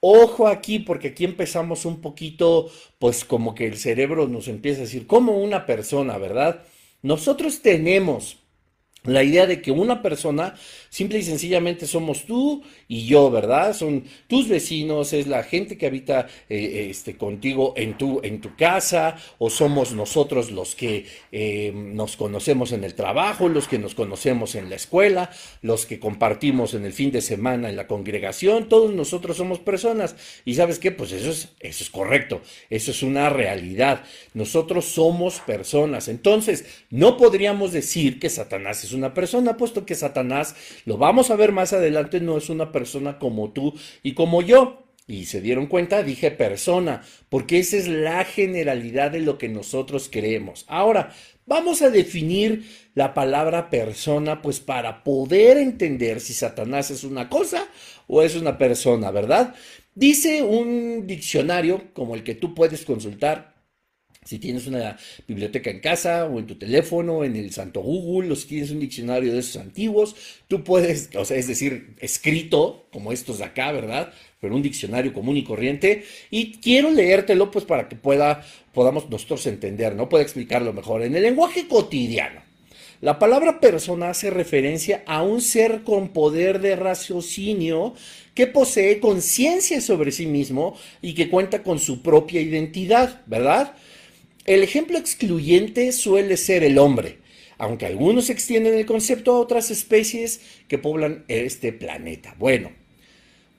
Ojo 0.00 0.48
aquí, 0.48 0.80
porque 0.80 1.08
aquí 1.08 1.24
empezamos 1.24 1.84
un 1.84 2.00
poquito, 2.00 2.68
pues 2.98 3.24
como 3.24 3.54
que 3.54 3.66
el 3.68 3.76
cerebro 3.76 4.26
nos 4.26 4.48
empieza 4.48 4.80
a 4.80 4.84
decir, 4.84 5.06
como 5.06 5.38
una 5.38 5.66
persona, 5.66 6.18
¿verdad? 6.18 6.64
Nosotros 7.02 7.62
tenemos 7.62 8.38
la 9.04 9.22
idea 9.22 9.46
de 9.46 9.62
que 9.62 9.70
una 9.70 10.02
persona 10.02 10.56
simple 10.90 11.18
y 11.18 11.22
sencillamente 11.22 11.86
somos 11.86 12.24
tú 12.24 12.62
y 12.88 13.06
yo, 13.06 13.30
¿verdad? 13.30 13.74
Son 13.74 14.04
tus 14.26 14.48
vecinos, 14.48 15.12
es 15.12 15.26
la 15.26 15.42
gente 15.42 15.76
que 15.78 15.86
habita 15.86 16.26
eh, 16.48 16.88
este, 16.90 17.16
contigo 17.16 17.74
en 17.76 17.98
tu, 17.98 18.20
en 18.22 18.40
tu 18.40 18.56
casa, 18.56 19.16
o 19.38 19.50
somos 19.50 19.92
nosotros 19.92 20.50
los 20.50 20.74
que 20.74 21.06
eh, 21.32 21.72
nos 21.74 22.16
conocemos 22.16 22.72
en 22.72 22.84
el 22.84 22.94
trabajo, 22.94 23.48
los 23.48 23.68
que 23.68 23.78
nos 23.78 23.94
conocemos 23.94 24.54
en 24.54 24.70
la 24.70 24.76
escuela, 24.76 25.30
los 25.62 25.86
que 25.86 25.98
compartimos 25.98 26.74
en 26.74 26.84
el 26.84 26.92
fin 26.92 27.10
de 27.10 27.20
semana 27.20 27.68
en 27.68 27.76
la 27.76 27.86
congregación, 27.86 28.68
todos 28.68 28.92
nosotros 28.92 29.36
somos 29.36 29.58
personas. 29.58 30.16
Y 30.44 30.54
sabes 30.54 30.78
qué, 30.78 30.92
pues 30.92 31.12
eso 31.12 31.30
es, 31.30 31.48
eso 31.60 31.84
es 31.84 31.90
correcto, 31.90 32.40
eso 32.70 32.90
es 32.90 33.02
una 33.02 33.30
realidad. 33.30 34.04
Nosotros 34.34 34.86
somos 34.86 35.40
personas. 35.40 36.08
Entonces, 36.08 36.64
no 36.90 37.16
podríamos 37.16 37.72
decir 37.72 38.18
que 38.18 38.30
Satanás 38.30 38.84
es 38.84 38.92
una 38.92 39.14
persona, 39.14 39.56
puesto 39.56 39.86
que 39.86 39.94
Satanás, 39.94 40.54
lo 40.88 40.96
vamos 40.96 41.30
a 41.30 41.36
ver 41.36 41.52
más 41.52 41.74
adelante, 41.74 42.18
no 42.18 42.38
es 42.38 42.48
una 42.48 42.72
persona 42.72 43.18
como 43.18 43.52
tú 43.52 43.74
y 44.02 44.14
como 44.14 44.40
yo. 44.40 44.84
Y 45.06 45.26
se 45.26 45.42
dieron 45.42 45.66
cuenta, 45.66 46.02
dije 46.02 46.30
persona, 46.30 47.02
porque 47.28 47.58
esa 47.58 47.76
es 47.76 47.88
la 47.88 48.24
generalidad 48.24 49.10
de 49.10 49.20
lo 49.20 49.36
que 49.36 49.50
nosotros 49.50 50.08
creemos. 50.10 50.64
Ahora, 50.66 51.14
vamos 51.44 51.82
a 51.82 51.90
definir 51.90 52.64
la 52.94 53.12
palabra 53.12 53.68
persona, 53.68 54.40
pues 54.40 54.60
para 54.60 55.04
poder 55.04 55.58
entender 55.58 56.20
si 56.20 56.32
Satanás 56.32 56.90
es 56.90 57.04
una 57.04 57.28
cosa 57.28 57.68
o 58.06 58.22
es 58.22 58.34
una 58.34 58.56
persona, 58.56 59.10
¿verdad? 59.10 59.54
Dice 59.94 60.42
un 60.42 61.06
diccionario 61.06 61.92
como 61.92 62.14
el 62.14 62.24
que 62.24 62.34
tú 62.34 62.54
puedes 62.54 62.86
consultar, 62.86 63.57
si 64.28 64.38
tienes 64.38 64.66
una 64.66 64.98
biblioteca 65.26 65.70
en 65.70 65.80
casa 65.80 66.26
o 66.26 66.38
en 66.38 66.46
tu 66.46 66.56
teléfono, 66.56 67.24
en 67.24 67.34
el 67.34 67.50
santo 67.50 67.80
Google, 67.80 68.30
o 68.30 68.36
si 68.36 68.46
tienes 68.46 68.70
un 68.70 68.78
diccionario 68.78 69.32
de 69.32 69.38
esos 69.38 69.56
antiguos, 69.56 70.14
tú 70.48 70.62
puedes, 70.62 71.08
o 71.16 71.24
sea, 71.24 71.38
es 71.38 71.48
decir, 71.48 71.94
escrito, 71.98 72.88
como 72.92 73.10
estos 73.10 73.38
de 73.38 73.44
acá, 73.44 73.72
¿verdad? 73.72 74.12
Pero 74.38 74.54
un 74.54 74.60
diccionario 74.60 75.14
común 75.14 75.38
y 75.38 75.44
corriente. 75.44 76.04
Y 76.30 76.58
quiero 76.58 76.90
leértelo, 76.90 77.50
pues, 77.50 77.64
para 77.64 77.88
que 77.88 77.96
pueda, 77.96 78.44
podamos 78.74 79.08
nosotros 79.08 79.46
entender, 79.46 79.94
¿no? 79.94 80.10
Puedo 80.10 80.22
explicarlo 80.22 80.74
mejor. 80.74 81.00
En 81.00 81.16
el 81.16 81.22
lenguaje 81.22 81.66
cotidiano, 81.66 82.42
la 83.00 83.18
palabra 83.18 83.60
persona 83.60 84.10
hace 84.10 84.28
referencia 84.28 85.04
a 85.06 85.22
un 85.22 85.40
ser 85.40 85.84
con 85.84 86.10
poder 86.10 86.60
de 86.60 86.76
raciocinio 86.76 87.94
que 88.34 88.46
posee 88.46 89.00
conciencia 89.00 89.80
sobre 89.80 90.12
sí 90.12 90.26
mismo 90.26 90.76
y 91.00 91.14
que 91.14 91.30
cuenta 91.30 91.62
con 91.62 91.78
su 91.78 92.02
propia 92.02 92.42
identidad, 92.42 93.22
¿verdad? 93.24 93.74
El 94.48 94.62
ejemplo 94.62 94.96
excluyente 94.96 95.92
suele 95.92 96.38
ser 96.38 96.64
el 96.64 96.78
hombre, 96.78 97.18
aunque 97.58 97.84
algunos 97.84 98.30
extienden 98.30 98.72
el 98.72 98.86
concepto 98.86 99.32
a 99.32 99.40
otras 99.40 99.70
especies 99.70 100.40
que 100.68 100.78
poblan 100.78 101.26
este 101.28 101.70
planeta. 101.70 102.34
Bueno, 102.38 102.70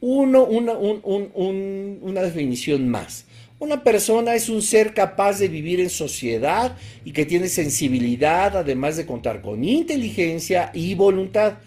uno, 0.02 0.46
una, 0.46 0.74
una 0.74 2.22
definición 2.24 2.90
más. 2.90 3.26
Una 3.60 3.84
persona 3.84 4.34
es 4.34 4.50
un 4.50 4.64
ser 4.64 4.96
capaz 4.96 5.38
de 5.38 5.48
vivir 5.48 5.80
en 5.80 5.92
sociedad 5.92 6.76
y 7.06 7.12
que 7.12 7.28
tiene 7.28 7.50
sensibilidad, 7.50 8.58
además 8.58 8.98
de 8.98 9.06
contar 9.06 9.44
con 9.44 9.64
inteligencia 9.64 10.72
y 10.74 10.96
voluntad. 10.96 11.60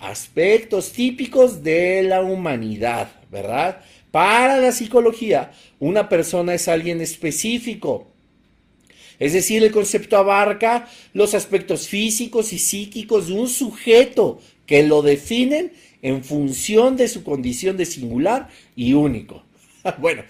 Aspectos 0.00 0.92
típicos 0.92 1.62
de 1.62 2.02
la 2.02 2.20
humanidad, 2.20 3.10
¿verdad? 3.30 3.80
Para 4.10 4.58
la 4.58 4.70
psicología, 4.70 5.52
una 5.78 6.10
persona 6.10 6.52
es 6.52 6.68
alguien 6.68 7.00
específico, 7.00 8.12
es 9.18 9.32
decir, 9.32 9.62
el 9.62 9.72
concepto 9.72 10.16
abarca 10.16 10.88
los 11.12 11.34
aspectos 11.34 11.88
físicos 11.88 12.52
y 12.52 12.58
psíquicos 12.58 13.28
de 13.28 13.34
un 13.34 13.48
sujeto 13.48 14.40
que 14.66 14.82
lo 14.82 15.02
definen 15.02 15.72
en 16.02 16.22
función 16.22 16.96
de 16.96 17.08
su 17.08 17.24
condición 17.24 17.76
de 17.76 17.86
singular 17.86 18.48
y 18.74 18.92
único. 18.92 19.42
bueno, 19.98 20.22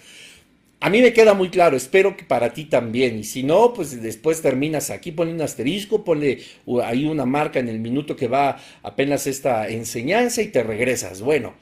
a 0.79 0.89
mí 0.89 1.01
me 1.01 1.11
queda 1.11 1.33
muy 1.33 1.49
claro, 1.49 1.75
espero 1.75 2.15
que 2.15 2.23
para 2.23 2.53
ti 2.53 2.65
también. 2.65 3.17
Y 3.17 3.23
si 3.23 3.43
no, 3.43 3.73
pues 3.73 4.01
después 4.01 4.41
terminas 4.41 4.89
aquí, 4.89 5.11
ponle 5.11 5.33
un 5.33 5.41
asterisco, 5.41 6.03
ponle 6.03 6.43
ahí 6.83 7.05
una 7.05 7.25
marca 7.25 7.59
en 7.59 7.67
el 7.67 7.79
minuto 7.79 8.15
que 8.15 8.27
va 8.27 8.57
apenas 8.83 9.27
esta 9.27 9.67
enseñanza 9.67 10.41
y 10.41 10.47
te 10.47 10.63
regresas. 10.63 11.21
Bueno, 11.21 11.55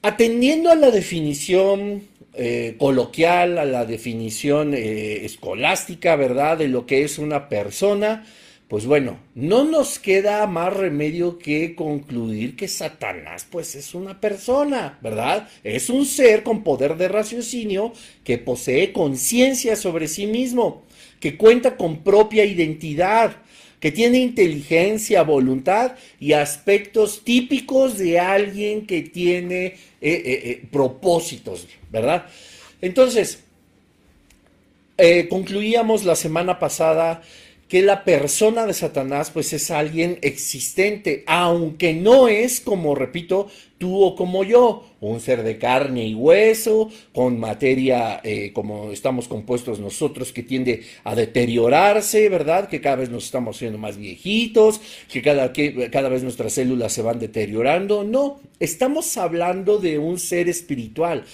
atendiendo 0.00 0.70
a 0.70 0.74
la 0.74 0.90
definición 0.90 2.02
eh, 2.34 2.76
coloquial, 2.78 3.58
a 3.58 3.64
la 3.64 3.84
definición 3.84 4.74
eh, 4.74 5.24
escolástica, 5.24 6.16
¿verdad?, 6.16 6.58
de 6.58 6.68
lo 6.68 6.86
que 6.86 7.04
es 7.04 7.18
una 7.18 7.48
persona, 7.48 8.24
pues 8.72 8.86
bueno, 8.86 9.18
no 9.34 9.64
nos 9.64 9.98
queda 9.98 10.46
más 10.46 10.74
remedio 10.74 11.38
que 11.38 11.74
concluir 11.74 12.56
que 12.56 12.68
Satanás, 12.68 13.46
pues 13.50 13.74
es 13.74 13.94
una 13.94 14.18
persona, 14.18 14.98
¿verdad? 15.02 15.46
Es 15.62 15.90
un 15.90 16.06
ser 16.06 16.42
con 16.42 16.64
poder 16.64 16.96
de 16.96 17.08
raciocinio 17.08 17.92
que 18.24 18.38
posee 18.38 18.94
conciencia 18.94 19.76
sobre 19.76 20.08
sí 20.08 20.26
mismo, 20.26 20.86
que 21.20 21.36
cuenta 21.36 21.76
con 21.76 22.02
propia 22.02 22.46
identidad, 22.46 23.36
que 23.82 23.90
tiene 23.90 24.18
inteligencia, 24.18 25.24
voluntad 25.24 25.96
y 26.20 26.34
aspectos 26.34 27.24
típicos 27.24 27.98
de 27.98 28.20
alguien 28.20 28.86
que 28.86 29.02
tiene 29.02 29.64
eh, 29.66 29.76
eh, 30.00 30.22
eh, 30.24 30.62
propósitos, 30.70 31.66
¿verdad? 31.90 32.26
Entonces, 32.80 33.40
concluíamos 35.28 36.04
la 36.04 36.14
semana 36.14 36.60
pasada 36.60 37.22
que 37.72 37.80
la 37.80 38.04
persona 38.04 38.66
de 38.66 38.74
Satanás 38.74 39.30
pues 39.30 39.54
es 39.54 39.70
alguien 39.70 40.18
existente, 40.20 41.24
aunque 41.26 41.94
no 41.94 42.28
es 42.28 42.60
como, 42.60 42.94
repito, 42.94 43.48
tú 43.78 44.02
o 44.02 44.14
como 44.14 44.44
yo, 44.44 44.84
un 45.00 45.20
ser 45.20 45.42
de 45.42 45.56
carne 45.56 46.06
y 46.06 46.14
hueso, 46.14 46.90
con 47.14 47.40
materia 47.40 48.20
eh, 48.24 48.52
como 48.52 48.92
estamos 48.92 49.26
compuestos 49.26 49.80
nosotros, 49.80 50.34
que 50.34 50.42
tiende 50.42 50.82
a 51.02 51.14
deteriorarse, 51.14 52.28
¿verdad? 52.28 52.68
Que 52.68 52.82
cada 52.82 52.96
vez 52.96 53.08
nos 53.08 53.24
estamos 53.24 53.56
haciendo 53.56 53.78
más 53.78 53.96
viejitos, 53.96 54.78
que 55.10 55.22
cada, 55.22 55.54
que 55.54 55.88
cada 55.90 56.10
vez 56.10 56.22
nuestras 56.22 56.52
células 56.52 56.92
se 56.92 57.00
van 57.00 57.20
deteriorando. 57.20 58.04
No, 58.04 58.38
estamos 58.60 59.16
hablando 59.16 59.78
de 59.78 59.98
un 59.98 60.18
ser 60.18 60.50
espiritual. 60.50 61.24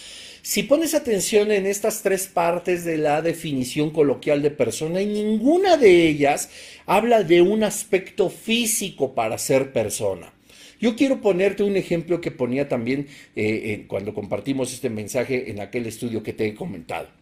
Si 0.49 0.63
pones 0.63 0.95
atención 0.95 1.53
en 1.53 1.67
estas 1.67 2.01
tres 2.01 2.27
partes 2.27 2.83
de 2.83 2.97
la 2.97 3.21
definición 3.21 3.91
coloquial 3.91 4.41
de 4.41 4.51
persona, 4.51 4.99
en 4.99 5.13
ninguna 5.13 5.77
de 5.77 6.09
ellas 6.09 6.49
habla 6.87 7.23
de 7.23 7.43
un 7.43 7.65
aspecto 7.65 8.31
físico 8.31 9.15
para 9.15 9.37
ser 9.37 9.75
persona. 9.75 10.33
Yo 10.81 10.97
quiero 10.97 11.21
ponerte 11.21 11.65
un 11.65 11.77
ejemplo 11.77 12.23
que 12.23 12.31
ponía 12.31 12.67
también 12.67 13.09
eh, 13.37 13.45
eh, 13.45 13.85
cuando 13.87 14.15
compartimos 14.15 14.73
este 14.73 14.89
mensaje 14.89 15.51
en 15.51 15.61
aquel 15.61 15.85
estudio 15.85 16.23
que 16.23 16.33
te 16.33 16.47
he 16.47 16.55
comentado. 16.55 17.18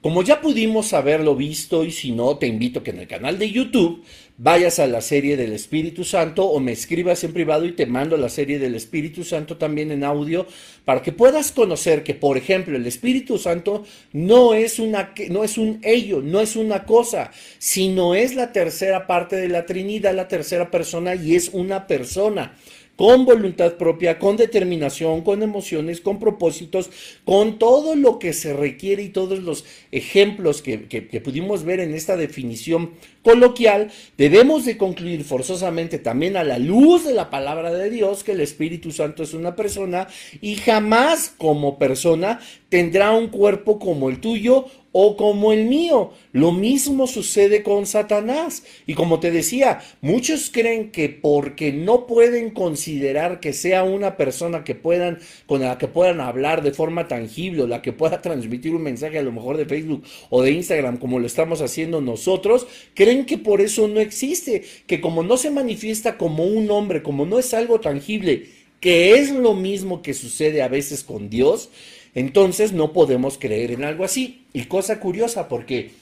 Como 0.00 0.22
ya 0.22 0.40
pudimos 0.40 0.92
haberlo 0.92 1.34
visto 1.34 1.82
y 1.84 1.90
si 1.90 2.12
no, 2.12 2.38
te 2.38 2.46
invito 2.46 2.78
a 2.78 2.84
que 2.84 2.90
en 2.90 3.00
el 3.00 3.08
canal 3.08 3.36
de 3.36 3.50
YouTube 3.50 4.04
vayas 4.36 4.78
a 4.78 4.86
la 4.86 5.00
serie 5.00 5.36
del 5.36 5.52
Espíritu 5.52 6.04
Santo 6.04 6.44
o 6.44 6.60
me 6.60 6.70
escribas 6.70 7.24
en 7.24 7.32
privado 7.32 7.64
y 7.64 7.72
te 7.72 7.84
mando 7.84 8.16
la 8.16 8.28
serie 8.28 8.60
del 8.60 8.76
Espíritu 8.76 9.24
Santo 9.24 9.56
también 9.56 9.90
en 9.90 10.04
audio 10.04 10.46
para 10.84 11.02
que 11.02 11.10
puedas 11.10 11.50
conocer 11.50 12.04
que, 12.04 12.14
por 12.14 12.36
ejemplo, 12.36 12.76
el 12.76 12.86
Espíritu 12.86 13.38
Santo 13.38 13.84
no 14.12 14.54
es, 14.54 14.78
una, 14.78 15.14
no 15.30 15.42
es 15.42 15.58
un 15.58 15.80
ello, 15.82 16.22
no 16.22 16.40
es 16.40 16.54
una 16.54 16.84
cosa, 16.84 17.32
sino 17.58 18.14
es 18.14 18.36
la 18.36 18.52
tercera 18.52 19.08
parte 19.08 19.34
de 19.34 19.48
la 19.48 19.66
Trinidad, 19.66 20.14
la 20.14 20.28
tercera 20.28 20.70
persona 20.70 21.16
y 21.16 21.34
es 21.34 21.50
una 21.52 21.88
persona 21.88 22.56
con 22.98 23.24
voluntad 23.24 23.74
propia, 23.74 24.18
con 24.18 24.36
determinación, 24.36 25.22
con 25.22 25.44
emociones, 25.44 26.00
con 26.00 26.18
propósitos, 26.18 26.90
con 27.24 27.60
todo 27.60 27.94
lo 27.94 28.18
que 28.18 28.32
se 28.32 28.52
requiere 28.52 29.04
y 29.04 29.10
todos 29.10 29.38
los 29.38 29.64
ejemplos 29.92 30.62
que, 30.62 30.78
pudimos 31.24 31.62
ver 31.62 31.78
en 31.78 31.94
esta 31.94 32.16
definición 32.16 32.90
coloquial, 33.22 33.92
debemos 34.16 34.64
de 34.64 34.76
concluir 34.76 35.22
forzosamente 35.22 35.98
también 36.00 36.36
a 36.36 36.42
la 36.42 36.58
luz 36.58 37.04
de 37.04 37.14
la 37.14 37.30
palabra 37.30 37.72
de 37.72 37.88
Dios 37.88 38.24
que 38.24 38.32
el 38.32 38.40
Espíritu 38.40 38.90
Santo 38.90 39.22
es 39.22 39.32
una 39.32 39.54
persona 39.54 40.08
y 40.40 40.56
jamás 40.56 41.32
como 41.38 41.78
persona 41.78 42.40
tendrá 42.68 43.12
un 43.12 43.28
cuerpo 43.28 43.78
como 43.78 44.08
el 44.08 44.18
tuyo 44.20 44.66
o 45.00 45.16
como 45.16 45.52
el 45.52 45.66
mío. 45.66 46.10
Lo 46.32 46.50
mismo 46.50 47.06
sucede 47.06 47.62
con 47.62 47.86
Satanás. 47.86 48.64
Y 48.84 48.94
como 48.94 49.20
te 49.20 49.30
decía, 49.30 49.78
muchos 50.00 50.50
creen 50.50 50.90
que 50.90 51.08
porque 51.08 51.72
no 51.72 52.08
pueden 52.08 52.50
considerar 52.50 53.38
que 53.38 53.52
sea 53.52 53.84
una 53.84 54.16
persona 54.16 54.64
que 54.64 54.74
puedan, 54.74 55.20
con 55.46 55.60
la 55.60 55.78
que 55.78 55.86
puedan 55.86 56.20
hablar 56.20 56.64
de 56.64 56.72
forma 56.72 57.06
tangible, 57.06 57.62
o 57.62 57.66
la 57.68 57.80
que 57.80 57.92
pueda 57.92 58.20
transmitir 58.20 58.74
un 58.74 58.82
mensaje 58.82 59.20
a 59.20 59.22
lo 59.22 59.30
mejor 59.30 59.56
de 59.56 59.66
Facebook 59.66 60.02
o 60.30 60.42
de 60.42 60.50
Instagram, 60.50 60.96
como 60.96 61.20
lo 61.20 61.28
estamos 61.28 61.60
haciendo 61.60 62.00
nosotros, 62.00 62.66
creen 62.94 63.24
que 63.24 63.38
por 63.38 63.60
eso 63.60 63.86
no 63.86 64.00
existe, 64.00 64.64
que 64.88 65.00
como 65.00 65.22
no 65.22 65.36
se 65.36 65.52
manifiesta 65.52 66.18
como 66.18 66.44
un 66.44 66.72
hombre, 66.72 67.04
como 67.04 67.24
no 67.24 67.38
es 67.38 67.54
algo 67.54 67.78
tangible, 67.78 68.48
que 68.80 69.14
es 69.14 69.30
lo 69.30 69.54
mismo 69.54 70.02
que 70.02 70.12
sucede 70.12 70.60
a 70.60 70.66
veces 70.66 71.04
con 71.04 71.30
Dios, 71.30 71.70
entonces 72.18 72.72
no 72.72 72.92
podemos 72.92 73.38
creer 73.38 73.70
en 73.70 73.84
algo 73.84 74.04
así. 74.04 74.44
Y 74.52 74.64
cosa 74.64 74.98
curiosa, 74.98 75.48
porque 75.48 75.92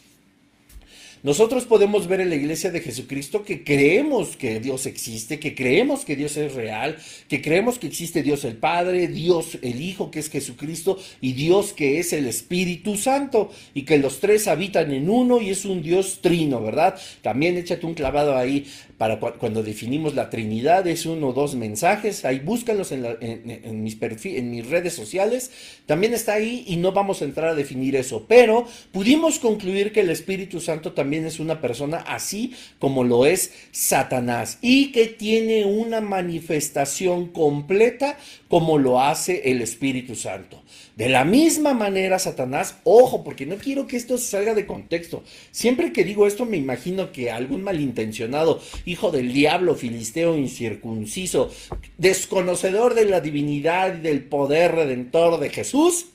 nosotros 1.22 1.64
podemos 1.64 2.06
ver 2.06 2.20
en 2.20 2.30
la 2.30 2.36
iglesia 2.36 2.70
de 2.70 2.80
Jesucristo 2.80 3.44
que 3.44 3.64
creemos 3.64 4.36
que 4.36 4.60
Dios 4.60 4.86
existe, 4.86 5.40
que 5.40 5.54
creemos 5.54 6.04
que 6.04 6.14
Dios 6.14 6.36
es 6.36 6.54
real, 6.54 6.96
que 7.28 7.42
creemos 7.42 7.80
que 7.80 7.88
existe 7.88 8.22
Dios 8.22 8.44
el 8.44 8.56
Padre, 8.56 9.08
Dios 9.08 9.58
el 9.60 9.80
Hijo 9.80 10.10
que 10.10 10.20
es 10.20 10.30
Jesucristo 10.30 10.98
y 11.20 11.32
Dios 11.32 11.72
que 11.72 11.98
es 11.98 12.12
el 12.12 12.26
Espíritu 12.26 12.96
Santo 12.96 13.50
y 13.74 13.82
que 13.82 13.98
los 13.98 14.20
tres 14.20 14.46
habitan 14.46 14.92
en 14.92 15.10
uno 15.10 15.42
y 15.42 15.50
es 15.50 15.64
un 15.64 15.82
Dios 15.82 16.20
trino, 16.22 16.62
¿verdad? 16.62 16.96
También 17.22 17.56
échate 17.56 17.86
un 17.86 17.94
clavado 17.94 18.36
ahí 18.36 18.64
para 18.98 19.18
cuando 19.18 19.62
definimos 19.62 20.14
la 20.14 20.30
Trinidad, 20.30 20.86
es 20.86 21.04
uno 21.04 21.28
o 21.28 21.32
dos 21.32 21.54
mensajes, 21.54 22.24
ahí 22.24 22.38
búscalos 22.38 22.92
en, 22.92 23.82
mis 23.82 23.98
en 24.00 24.50
mis 24.50 24.66
redes 24.66 24.94
sociales, 24.94 25.50
también 25.84 26.14
está 26.14 26.34
ahí 26.34 26.64
y 26.66 26.76
no 26.76 26.92
vamos 26.92 27.20
a 27.20 27.26
entrar 27.26 27.50
a 27.50 27.54
definir 27.54 27.94
eso, 27.94 28.24
pero 28.26 28.66
pudimos 28.92 29.38
concluir 29.38 29.92
que 29.92 30.00
el 30.00 30.10
Espíritu 30.10 30.60
Santo 30.60 30.92
también 30.92 31.26
es 31.26 31.40
una 31.40 31.60
persona 31.60 31.98
así 31.98 32.54
como 32.78 33.04
lo 33.04 33.26
es 33.26 33.52
Satanás 33.70 34.58
y 34.62 34.92
que 34.92 35.06
tiene 35.06 35.66
una 35.66 36.00
manifestación 36.00 37.26
completa 37.28 38.16
como 38.48 38.78
lo 38.78 39.00
hace 39.00 39.50
el 39.50 39.60
Espíritu 39.60 40.14
Santo. 40.14 40.62
De 40.96 41.10
la 41.10 41.26
misma 41.26 41.74
manera, 41.74 42.18
Satanás, 42.18 42.78
ojo, 42.84 43.22
porque 43.22 43.44
no 43.44 43.56
quiero 43.56 43.86
que 43.86 43.98
esto 43.98 44.16
salga 44.16 44.54
de 44.54 44.64
contexto. 44.64 45.22
Siempre 45.50 45.92
que 45.92 46.04
digo 46.04 46.26
esto, 46.26 46.46
me 46.46 46.56
imagino 46.56 47.12
que 47.12 47.30
algún 47.30 47.62
malintencionado, 47.62 48.62
hijo 48.86 49.10
del 49.10 49.30
diablo, 49.30 49.74
filisteo, 49.74 50.38
incircunciso, 50.38 51.50
desconocedor 51.98 52.94
de 52.94 53.04
la 53.04 53.20
divinidad 53.20 53.98
y 53.98 54.00
del 54.00 54.24
poder 54.24 54.74
redentor 54.74 55.38
de 55.38 55.50
Jesús, 55.50 56.06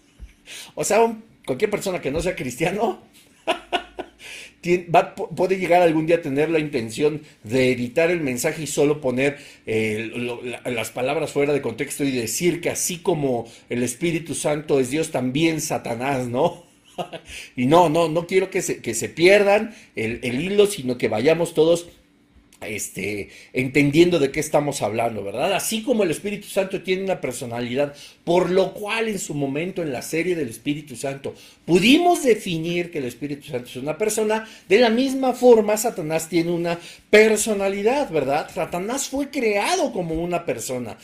o 0.73 0.83
sea, 0.83 1.15
cualquier 1.45 1.69
persona 1.69 2.01
que 2.01 2.09
no 2.09 2.19
sea 2.19 2.35
cristiano, 2.35 3.03
puede 5.35 5.57
llegar 5.57 5.81
algún 5.81 6.05
día 6.05 6.17
a 6.17 6.21
tener 6.21 6.49
la 6.49 6.59
intención 6.59 7.21
de 7.43 7.71
editar 7.71 8.11
el 8.11 8.21
mensaje 8.21 8.63
y 8.63 8.67
solo 8.67 9.01
poner 9.01 9.37
eh, 9.65 10.11
las 10.65 10.91
palabras 10.91 11.31
fuera 11.31 11.53
de 11.53 11.61
contexto 11.61 12.03
y 12.03 12.11
decir 12.11 12.61
que 12.61 12.69
así 12.69 12.99
como 12.99 13.47
el 13.69 13.83
Espíritu 13.83 14.35
Santo 14.35 14.79
es 14.79 14.89
Dios, 14.89 15.11
también 15.11 15.61
Satanás, 15.61 16.27
¿no? 16.27 16.63
y 17.55 17.65
no, 17.65 17.89
no, 17.89 18.09
no 18.09 18.27
quiero 18.27 18.49
que 18.49 18.61
se, 18.61 18.81
que 18.81 18.93
se 18.93 19.09
pierdan 19.09 19.73
el, 19.95 20.19
el 20.23 20.41
hilo, 20.41 20.67
sino 20.67 20.97
que 20.97 21.07
vayamos 21.07 21.53
todos 21.53 21.87
este, 22.61 23.29
entendiendo 23.53 24.19
de 24.19 24.31
qué 24.31 24.39
estamos 24.39 24.81
hablando, 24.81 25.23
¿verdad? 25.23 25.53
Así 25.53 25.81
como 25.81 26.03
el 26.03 26.11
Espíritu 26.11 26.47
Santo 26.47 26.83
tiene 26.83 27.03
una 27.03 27.19
personalidad, 27.19 27.95
por 28.23 28.51
lo 28.51 28.73
cual 28.73 29.07
en 29.07 29.17
su 29.17 29.33
momento 29.33 29.81
en 29.81 29.91
la 29.91 30.03
serie 30.03 30.35
del 30.35 30.49
Espíritu 30.49 30.95
Santo 30.95 31.33
pudimos 31.65 32.23
definir 32.23 32.91
que 32.91 32.99
el 32.99 33.05
Espíritu 33.05 33.47
Santo 33.47 33.67
es 33.67 33.75
una 33.77 33.97
persona, 33.97 34.47
de 34.69 34.79
la 34.79 34.89
misma 34.89 35.33
forma 35.33 35.75
Satanás 35.75 36.29
tiene 36.29 36.51
una 36.51 36.79
personalidad, 37.11 38.09
¿verdad? 38.09 38.49
Satanás 38.51 39.09
fue 39.09 39.29
creado 39.29 39.91
como 39.91 40.15
una 40.15 40.45
persona. 40.45 40.97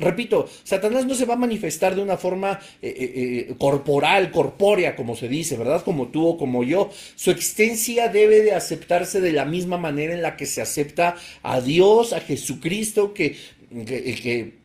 repito, 0.00 0.48
Satanás 0.64 1.04
no 1.04 1.14
se 1.14 1.26
va 1.26 1.34
a 1.34 1.36
manifestar 1.36 1.94
de 1.94 2.02
una 2.02 2.16
forma 2.16 2.58
eh, 2.80 2.88
eh, 2.88 3.46
eh, 3.50 3.54
corporal, 3.58 4.32
corpórea, 4.32 4.96
como 4.96 5.14
se 5.14 5.28
dice, 5.28 5.58
¿verdad? 5.58 5.84
Como 5.84 6.08
tú 6.08 6.26
o 6.26 6.38
como 6.38 6.64
yo. 6.64 6.90
Su 7.16 7.30
existencia 7.30 8.08
debe 8.08 8.40
de 8.40 8.54
aceptarse 8.54 9.20
de 9.20 9.32
la 9.32 9.44
misma 9.44 9.76
manera 9.76 10.14
en 10.14 10.22
la 10.22 10.36
que 10.36 10.46
se 10.46 10.62
acepta 10.62 11.16
a 11.42 11.60
Dios, 11.60 12.14
a 12.14 12.20
Jesucristo, 12.20 13.12
que, 13.12 13.36
que, 13.70 14.59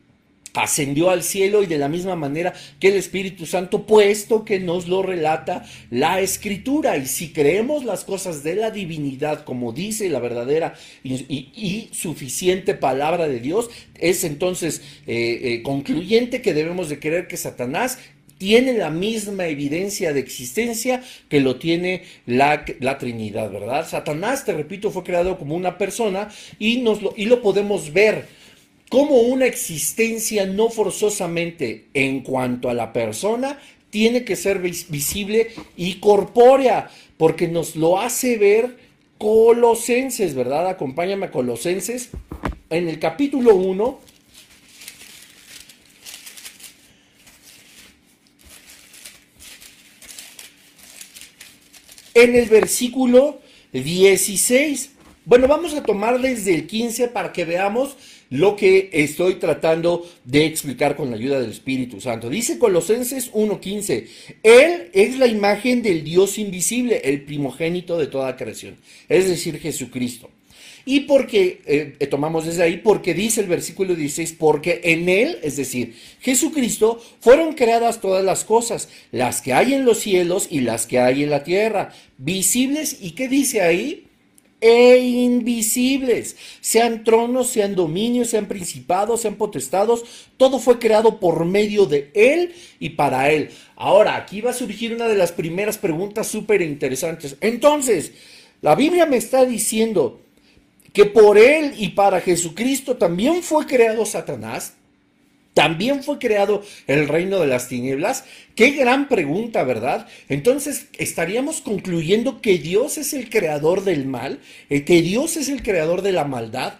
ascendió 0.56 1.10
al 1.10 1.22
cielo 1.22 1.62
y 1.62 1.66
de 1.66 1.78
la 1.78 1.88
misma 1.88 2.16
manera 2.16 2.54
que 2.80 2.88
el 2.88 2.94
Espíritu 2.94 3.46
Santo, 3.46 3.86
puesto 3.86 4.44
que 4.44 4.58
nos 4.58 4.88
lo 4.88 5.02
relata 5.02 5.64
la 5.90 6.20
Escritura. 6.20 6.96
Y 6.96 7.06
si 7.06 7.32
creemos 7.32 7.84
las 7.84 8.04
cosas 8.04 8.42
de 8.42 8.54
la 8.54 8.70
divinidad, 8.70 9.44
como 9.44 9.72
dice 9.72 10.08
la 10.08 10.20
verdadera 10.20 10.74
y, 11.04 11.88
suficiente 11.92 12.74
palabra 12.74 13.28
de 13.28 13.40
Dios, 13.40 13.70
es 13.98 14.24
entonces 14.24 14.82
eh, 15.06 15.40
eh, 15.42 15.62
concluyente 15.62 16.42
que 16.42 16.54
debemos 16.54 16.88
de 16.88 16.98
creer 16.98 17.28
que 17.28 17.36
Satanás 17.36 17.98
tiene 18.38 18.74
la 18.74 18.90
misma 18.90 19.46
evidencia 19.46 20.12
de 20.12 20.20
existencia 20.20 21.02
que 21.28 21.40
lo 21.40 21.56
tiene 21.56 22.02
la, 22.26 22.64
la, 22.80 22.98
Trinidad, 22.98 23.50
¿verdad? 23.50 23.88
Satanás, 23.88 24.44
te 24.44 24.52
repito, 24.52 24.90
fue 24.90 25.04
creado 25.04 25.38
como 25.38 25.54
una 25.54 25.78
persona 25.78 26.28
y, 26.58 26.78
nos 26.78 27.00
lo, 27.00 27.14
y 27.16 27.26
lo 27.26 27.40
podemos 27.40 27.92
ver 27.92 28.26
como 28.88 29.20
una 29.20 29.46
existencia 29.46 30.46
no 30.46 30.70
forzosamente 30.70 31.86
en 31.94 32.20
cuanto 32.20 32.70
a 32.70 32.74
la 32.74 32.92
persona, 32.92 33.58
tiene 33.90 34.24
que 34.24 34.36
ser 34.36 34.58
visible 34.60 35.48
y 35.76 35.94
corpórea, 35.94 36.90
porque 37.16 37.48
nos 37.48 37.76
lo 37.76 38.00
hace 38.00 38.36
ver 38.36 38.76
Colosenses, 39.18 40.34
¿verdad? 40.34 40.68
Acompáñame 40.68 41.26
a 41.26 41.30
Colosenses 41.30 42.10
en 42.68 42.88
el 42.88 42.98
capítulo 42.98 43.54
1 43.54 44.00
en 52.16 52.34
el 52.34 52.48
versículo 52.48 53.40
16. 53.72 54.90
Bueno, 55.26 55.48
vamos 55.48 55.74
a 55.74 55.82
tomar 55.82 56.18
desde 56.20 56.54
el 56.54 56.66
15 56.66 57.08
para 57.08 57.32
que 57.32 57.44
veamos 57.44 57.96
lo 58.30 58.56
que 58.56 58.90
estoy 58.92 59.36
tratando 59.36 60.08
de 60.24 60.46
explicar 60.46 60.96
con 60.96 61.10
la 61.10 61.16
ayuda 61.16 61.40
del 61.40 61.50
Espíritu 61.50 62.00
Santo. 62.00 62.28
Dice 62.28 62.58
Colosenses 62.58 63.30
1:15, 63.32 64.06
Él 64.42 64.90
es 64.92 65.18
la 65.18 65.26
imagen 65.26 65.82
del 65.82 66.04
Dios 66.04 66.38
invisible, 66.38 67.00
el 67.04 67.22
primogénito 67.22 67.98
de 67.98 68.06
toda 68.06 68.36
creación, 68.36 68.76
es 69.08 69.28
decir, 69.28 69.58
Jesucristo. 69.58 70.30
Y 70.88 71.00
porque, 71.00 71.62
eh, 71.66 71.96
eh, 71.98 72.06
tomamos 72.06 72.46
desde 72.46 72.62
ahí, 72.62 72.76
porque 72.76 73.12
dice 73.12 73.40
el 73.40 73.48
versículo 73.48 73.96
16, 73.96 74.36
porque 74.38 74.80
en 74.84 75.08
Él, 75.08 75.36
es 75.42 75.56
decir, 75.56 75.96
Jesucristo, 76.20 77.02
fueron 77.18 77.54
creadas 77.54 78.00
todas 78.00 78.24
las 78.24 78.44
cosas, 78.44 78.88
las 79.10 79.42
que 79.42 79.52
hay 79.52 79.74
en 79.74 79.84
los 79.84 79.98
cielos 79.98 80.46
y 80.48 80.60
las 80.60 80.86
que 80.86 81.00
hay 81.00 81.24
en 81.24 81.30
la 81.30 81.42
tierra, 81.42 81.92
visibles, 82.18 82.98
¿y 83.00 83.10
qué 83.12 83.26
dice 83.26 83.62
ahí? 83.62 84.05
E 84.60 84.98
invisibles, 84.98 86.36
sean 86.60 87.04
tronos, 87.04 87.48
sean 87.48 87.74
dominios, 87.74 88.30
sean 88.30 88.46
principados, 88.46 89.20
sean 89.20 89.36
potestados, 89.36 90.04
todo 90.36 90.58
fue 90.58 90.78
creado 90.78 91.20
por 91.20 91.44
medio 91.44 91.86
de 91.86 92.10
Él 92.14 92.54
y 92.80 92.90
para 92.90 93.30
Él. 93.30 93.50
Ahora, 93.76 94.16
aquí 94.16 94.40
va 94.40 94.50
a 94.50 94.54
surgir 94.54 94.94
una 94.94 95.08
de 95.08 95.16
las 95.16 95.32
primeras 95.32 95.78
preguntas 95.78 96.26
súper 96.26 96.62
interesantes. 96.62 97.36
Entonces, 97.40 98.12
la 98.62 98.74
Biblia 98.74 99.06
me 99.06 99.16
está 99.16 99.44
diciendo 99.44 100.20
que 100.96 101.04
por 101.04 101.36
él 101.36 101.74
y 101.76 101.90
para 101.90 102.22
Jesucristo 102.22 102.96
también 102.96 103.42
fue 103.42 103.66
creado 103.66 104.06
Satanás, 104.06 104.72
también 105.56 106.04
fue 106.04 106.18
creado 106.18 106.62
el 106.86 107.08
reino 107.08 107.40
de 107.40 107.46
las 107.46 107.66
tinieblas. 107.66 108.24
Qué 108.54 108.72
gran 108.72 109.08
pregunta, 109.08 109.64
¿verdad? 109.64 110.06
Entonces 110.28 110.88
estaríamos 110.98 111.62
concluyendo 111.62 112.42
que 112.42 112.58
Dios 112.58 112.98
es 112.98 113.14
el 113.14 113.30
creador 113.30 113.82
del 113.82 114.06
mal, 114.06 114.40
eh, 114.68 114.84
que 114.84 115.00
Dios 115.00 115.38
es 115.38 115.48
el 115.48 115.62
creador 115.62 116.02
de 116.02 116.12
la 116.12 116.24
maldad. 116.24 116.74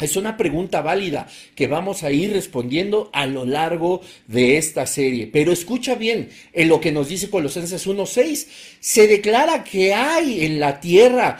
Es 0.00 0.16
una 0.16 0.36
pregunta 0.36 0.80
válida 0.80 1.28
que 1.54 1.68
vamos 1.68 2.02
a 2.02 2.10
ir 2.10 2.32
respondiendo 2.32 3.08
a 3.12 3.26
lo 3.26 3.44
largo 3.44 4.00
de 4.26 4.56
esta 4.56 4.84
serie. 4.84 5.28
Pero 5.32 5.52
escucha 5.52 5.94
bien, 5.94 6.30
en 6.52 6.68
lo 6.68 6.80
que 6.80 6.90
nos 6.90 7.08
dice 7.08 7.30
Colosenses 7.30 7.86
1.6, 7.86 8.48
se 8.80 9.06
declara 9.06 9.62
que 9.62 9.94
hay 9.94 10.44
en 10.44 10.58
la 10.58 10.80
tierra 10.80 11.38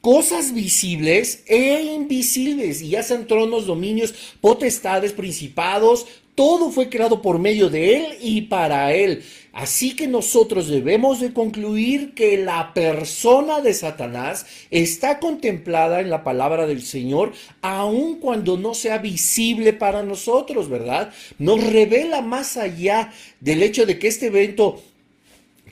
cosas 0.00 0.54
visibles 0.54 1.42
e 1.46 1.82
invisibles, 1.82 2.82
y 2.82 2.90
ya 2.90 3.02
sean 3.02 3.26
tronos, 3.26 3.66
dominios, 3.66 4.14
potestades, 4.40 5.12
principados, 5.12 6.06
todo 6.34 6.70
fue 6.70 6.88
creado 6.88 7.20
por 7.20 7.38
medio 7.38 7.68
de 7.68 7.96
Él 7.96 8.06
y 8.20 8.42
para 8.42 8.94
Él. 8.94 9.22
Así 9.52 9.96
que 9.96 10.06
nosotros 10.06 10.68
debemos 10.68 11.20
de 11.20 11.32
concluir 11.32 12.14
que 12.14 12.38
la 12.38 12.72
persona 12.72 13.60
de 13.60 13.74
Satanás 13.74 14.46
está 14.70 15.18
contemplada 15.18 16.00
en 16.00 16.08
la 16.08 16.22
palabra 16.22 16.66
del 16.66 16.82
Señor, 16.82 17.32
aun 17.60 18.20
cuando 18.20 18.56
no 18.56 18.74
sea 18.74 18.98
visible 18.98 19.72
para 19.72 20.02
nosotros, 20.04 20.68
¿verdad? 20.68 21.12
Nos 21.38 21.62
revela 21.62 22.22
más 22.22 22.56
allá 22.56 23.12
del 23.40 23.62
hecho 23.62 23.84
de 23.84 23.98
que 23.98 24.08
este 24.08 24.28
evento 24.28 24.80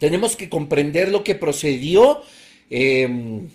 tenemos 0.01 0.37
que 0.37 0.49
comprender 0.49 1.09
lo 1.09 1.25
que 1.25 1.35
procedió 1.35 2.21
em, 2.69 3.49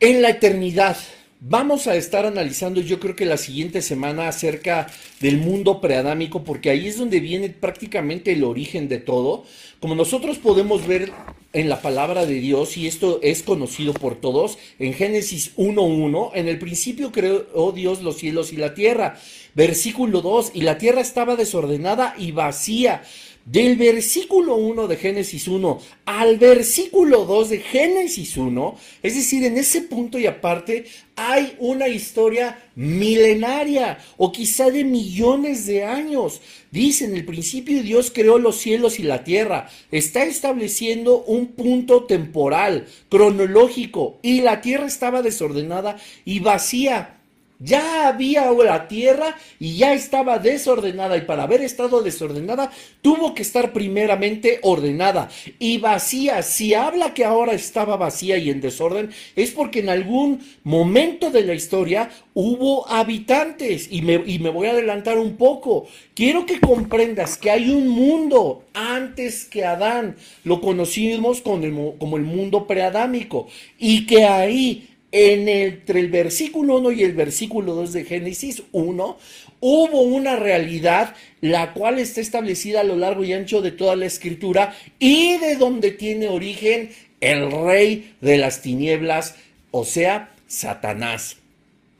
en 0.00 0.22
la 0.22 0.30
eternidad. 0.30 0.96
Vamos 1.42 1.86
a 1.86 1.94
estar 1.94 2.26
analizando 2.26 2.80
yo 2.80 3.00
creo 3.00 3.16
que 3.16 3.24
la 3.24 3.38
siguiente 3.38 3.80
semana 3.80 4.28
acerca 4.28 4.88
del 5.20 5.38
mundo 5.38 5.80
preadámico 5.80 6.42
porque 6.42 6.68
ahí 6.68 6.86
es 6.86 6.98
donde 6.98 7.20
viene 7.20 7.48
prácticamente 7.48 8.32
el 8.32 8.44
origen 8.44 8.88
de 8.88 8.98
todo. 8.98 9.44
Como 9.78 9.94
nosotros 9.94 10.38
podemos 10.38 10.86
ver 10.86 11.12
en 11.52 11.68
la 11.68 11.80
palabra 11.80 12.26
de 12.26 12.34
Dios 12.34 12.76
y 12.76 12.86
esto 12.86 13.20
es 13.22 13.42
conocido 13.42 13.94
por 13.94 14.16
todos, 14.16 14.58
en 14.78 14.92
Génesis 14.92 15.56
1.1, 15.56 16.30
en 16.34 16.48
el 16.48 16.58
principio 16.58 17.10
creó 17.10 17.72
Dios 17.72 18.02
los 18.02 18.18
cielos 18.18 18.52
y 18.52 18.56
la 18.56 18.74
tierra. 18.74 19.18
Versículo 19.54 20.20
2, 20.20 20.52
y 20.54 20.62
la 20.62 20.78
tierra 20.78 21.00
estaba 21.00 21.36
desordenada 21.36 22.14
y 22.18 22.32
vacía 22.32 23.02
del 23.44 23.76
versículo 23.76 24.56
1 24.56 24.86
de 24.86 24.96
Génesis 24.96 25.48
1 25.48 25.80
al 26.04 26.38
versículo 26.38 27.24
2 27.24 27.50
de 27.50 27.58
Génesis 27.60 28.36
1, 28.36 28.76
es 29.02 29.14
decir, 29.14 29.44
en 29.44 29.56
ese 29.56 29.82
punto 29.82 30.18
y 30.18 30.26
aparte 30.26 30.84
hay 31.16 31.54
una 31.58 31.88
historia 31.88 32.58
milenaria 32.74 33.98
o 34.16 34.32
quizá 34.32 34.70
de 34.70 34.84
millones 34.84 35.66
de 35.66 35.84
años. 35.84 36.40
Dice, 36.70 37.04
en 37.04 37.14
el 37.14 37.24
principio 37.24 37.82
Dios 37.82 38.10
creó 38.10 38.38
los 38.38 38.56
cielos 38.56 38.98
y 38.98 39.02
la 39.02 39.24
tierra. 39.24 39.68
Está 39.90 40.24
estableciendo 40.24 41.22
un 41.22 41.48
punto 41.48 42.04
temporal, 42.04 42.86
cronológico, 43.08 44.18
y 44.22 44.40
la 44.40 44.60
tierra 44.60 44.86
estaba 44.86 45.22
desordenada 45.22 45.96
y 46.24 46.40
vacía 46.40 47.19
ya 47.60 48.08
había 48.08 48.50
la 48.50 48.88
tierra 48.88 49.36
y 49.58 49.76
ya 49.76 49.92
estaba 49.92 50.38
desordenada 50.38 51.16
y 51.16 51.20
para 51.22 51.42
haber 51.42 51.60
estado 51.60 52.02
desordenada 52.02 52.70
tuvo 53.02 53.34
que 53.34 53.42
estar 53.42 53.72
primeramente 53.72 54.58
ordenada 54.62 55.28
y 55.58 55.78
vacía. 55.78 56.42
Si 56.42 56.74
habla 56.74 57.14
que 57.14 57.24
ahora 57.24 57.52
estaba 57.52 57.96
vacía 57.96 58.38
y 58.38 58.50
en 58.50 58.60
desorden 58.60 59.10
es 59.36 59.50
porque 59.50 59.80
en 59.80 59.90
algún 59.90 60.40
momento 60.64 61.30
de 61.30 61.44
la 61.44 61.54
historia 61.54 62.10
hubo 62.32 62.88
habitantes 62.88 63.88
y 63.90 64.02
me, 64.02 64.22
y 64.26 64.38
me 64.38 64.50
voy 64.50 64.68
a 64.68 64.72
adelantar 64.72 65.18
un 65.18 65.36
poco. 65.36 65.86
Quiero 66.14 66.46
que 66.46 66.60
comprendas 66.60 67.36
que 67.36 67.50
hay 67.50 67.70
un 67.70 67.88
mundo 67.88 68.64
antes 68.72 69.44
que 69.44 69.64
Adán. 69.64 70.16
Lo 70.44 70.60
conocimos 70.60 71.42
como 71.42 72.16
el 72.16 72.22
mundo 72.22 72.66
preadámico 72.66 73.48
y 73.78 74.06
que 74.06 74.24
ahí 74.24 74.89
en 75.12 75.48
entre 75.48 76.00
el 76.00 76.08
versículo 76.08 76.78
1 76.78 76.92
y 76.92 77.02
el 77.02 77.12
versículo 77.12 77.74
2 77.74 77.92
de 77.92 78.04
Génesis 78.04 78.62
1, 78.72 79.18
hubo 79.60 80.02
una 80.02 80.36
realidad 80.36 81.14
la 81.40 81.72
cual 81.72 81.98
está 81.98 82.20
establecida 82.20 82.80
a 82.80 82.84
lo 82.84 82.96
largo 82.96 83.24
y 83.24 83.32
ancho 83.32 83.60
de 83.62 83.72
toda 83.72 83.96
la 83.96 84.06
escritura 84.06 84.76
y 84.98 85.38
de 85.38 85.56
donde 85.56 85.90
tiene 85.90 86.28
origen 86.28 86.90
el 87.20 87.50
rey 87.50 88.14
de 88.20 88.38
las 88.38 88.62
tinieblas, 88.62 89.36
o 89.70 89.84
sea, 89.84 90.32
Satanás. 90.46 91.39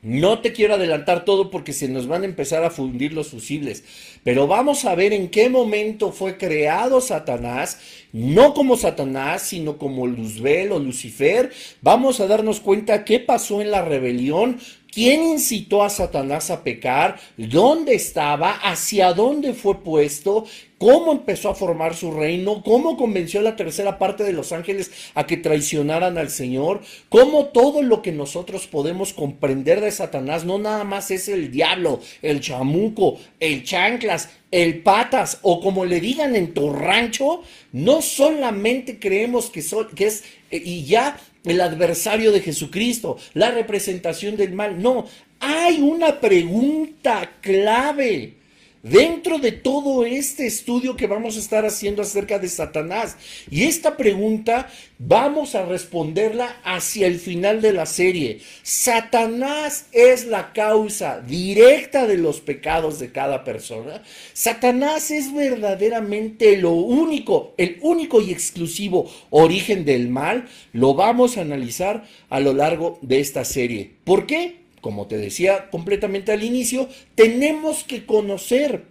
No 0.01 0.39
te 0.39 0.51
quiero 0.51 0.73
adelantar 0.73 1.25
todo 1.25 1.51
porque 1.51 1.73
se 1.73 1.87
nos 1.87 2.07
van 2.07 2.23
a 2.23 2.25
empezar 2.25 2.63
a 2.63 2.71
fundir 2.71 3.13
los 3.13 3.27
fusibles, 3.27 3.83
pero 4.23 4.47
vamos 4.47 4.85
a 4.85 4.95
ver 4.95 5.13
en 5.13 5.29
qué 5.29 5.47
momento 5.47 6.11
fue 6.11 6.37
creado 6.37 7.01
Satanás, 7.01 7.79
no 8.11 8.55
como 8.55 8.77
Satanás, 8.77 9.43
sino 9.43 9.77
como 9.77 10.07
Luzbel 10.07 10.71
o 10.71 10.79
Lucifer. 10.79 11.51
Vamos 11.81 12.19
a 12.19 12.25
darnos 12.25 12.61
cuenta 12.61 13.05
qué 13.05 13.19
pasó 13.19 13.61
en 13.61 13.69
la 13.69 13.83
rebelión, 13.83 14.59
¿Quién 14.91 15.23
incitó 15.23 15.83
a 15.83 15.89
Satanás 15.89 16.51
a 16.51 16.65
pecar? 16.65 17.17
¿Dónde 17.37 17.95
estaba? 17.95 18.51
¿Hacia 18.51 19.13
dónde 19.13 19.53
fue 19.53 19.81
puesto? 19.81 20.45
¿Cómo 20.81 21.11
empezó 21.11 21.49
a 21.49 21.53
formar 21.53 21.95
su 21.95 22.09
reino? 22.09 22.63
¿Cómo 22.63 22.97
convenció 22.97 23.39
a 23.39 23.43
la 23.43 23.55
tercera 23.55 23.99
parte 23.99 24.23
de 24.23 24.33
los 24.33 24.51
ángeles 24.51 24.89
a 25.13 25.27
que 25.27 25.37
traicionaran 25.37 26.17
al 26.17 26.31
Señor? 26.31 26.81
¿Cómo 27.07 27.49
todo 27.49 27.83
lo 27.83 28.01
que 28.01 28.11
nosotros 28.11 28.65
podemos 28.65 29.13
comprender 29.13 29.79
de 29.79 29.91
Satanás 29.91 30.43
no 30.43 30.57
nada 30.57 30.83
más 30.83 31.11
es 31.11 31.29
el 31.29 31.51
diablo, 31.51 31.99
el 32.23 32.39
chamuco, 32.39 33.19
el 33.39 33.63
chanclas, 33.63 34.29
el 34.49 34.81
patas 34.81 35.37
o 35.43 35.61
como 35.61 35.85
le 35.85 35.99
digan 35.99 36.35
en 36.35 36.51
tu 36.55 36.73
rancho? 36.73 37.43
No 37.71 38.01
solamente 38.01 38.97
creemos 38.97 39.51
que, 39.51 39.63
que 39.95 40.07
es 40.07 40.23
eh, 40.49 40.63
y 40.65 40.85
ya 40.85 41.15
el 41.43 41.61
adversario 41.61 42.31
de 42.31 42.41
Jesucristo, 42.41 43.17
la 43.35 43.51
representación 43.51 44.35
del 44.35 44.53
mal. 44.53 44.81
No, 44.81 45.05
hay 45.39 45.79
una 45.79 46.19
pregunta 46.19 47.33
clave 47.39 48.40
dentro 48.83 49.37
de 49.37 49.51
todo 49.51 50.05
este 50.05 50.47
estudio 50.47 50.95
que 50.95 51.07
vamos 51.07 51.35
a 51.35 51.39
estar 51.39 51.65
haciendo 51.65 52.01
acerca 52.01 52.39
de 52.39 52.49
Satanás. 52.49 53.17
Y 53.49 53.63
esta 53.63 53.97
pregunta 53.97 54.69
vamos 54.97 55.55
a 55.55 55.65
responderla 55.65 56.57
hacia 56.63 57.07
el 57.07 57.19
final 57.19 57.61
de 57.61 57.73
la 57.73 57.85
serie. 57.85 58.39
Satanás 58.63 59.87
es 59.91 60.25
la 60.25 60.53
causa 60.53 61.21
directa 61.21 62.07
de 62.07 62.17
los 62.17 62.41
pecados 62.41 62.99
de 62.99 63.11
cada 63.11 63.43
persona. 63.43 64.03
Satanás 64.33 65.11
es 65.11 65.33
verdaderamente 65.33 66.57
lo 66.57 66.71
único, 66.71 67.53
el 67.57 67.77
único 67.81 68.21
y 68.21 68.31
exclusivo 68.31 69.11
origen 69.29 69.85
del 69.85 70.09
mal. 70.09 70.47
Lo 70.73 70.93
vamos 70.93 71.37
a 71.37 71.41
analizar 71.41 72.03
a 72.29 72.39
lo 72.39 72.53
largo 72.53 72.99
de 73.01 73.19
esta 73.19 73.45
serie. 73.45 73.91
¿Por 74.03 74.25
qué? 74.25 74.60
Como 74.81 75.07
te 75.07 75.17
decía 75.17 75.69
completamente 75.69 76.31
al 76.31 76.43
inicio, 76.43 76.89
tenemos 77.15 77.83
que 77.83 78.05
conocer 78.05 78.90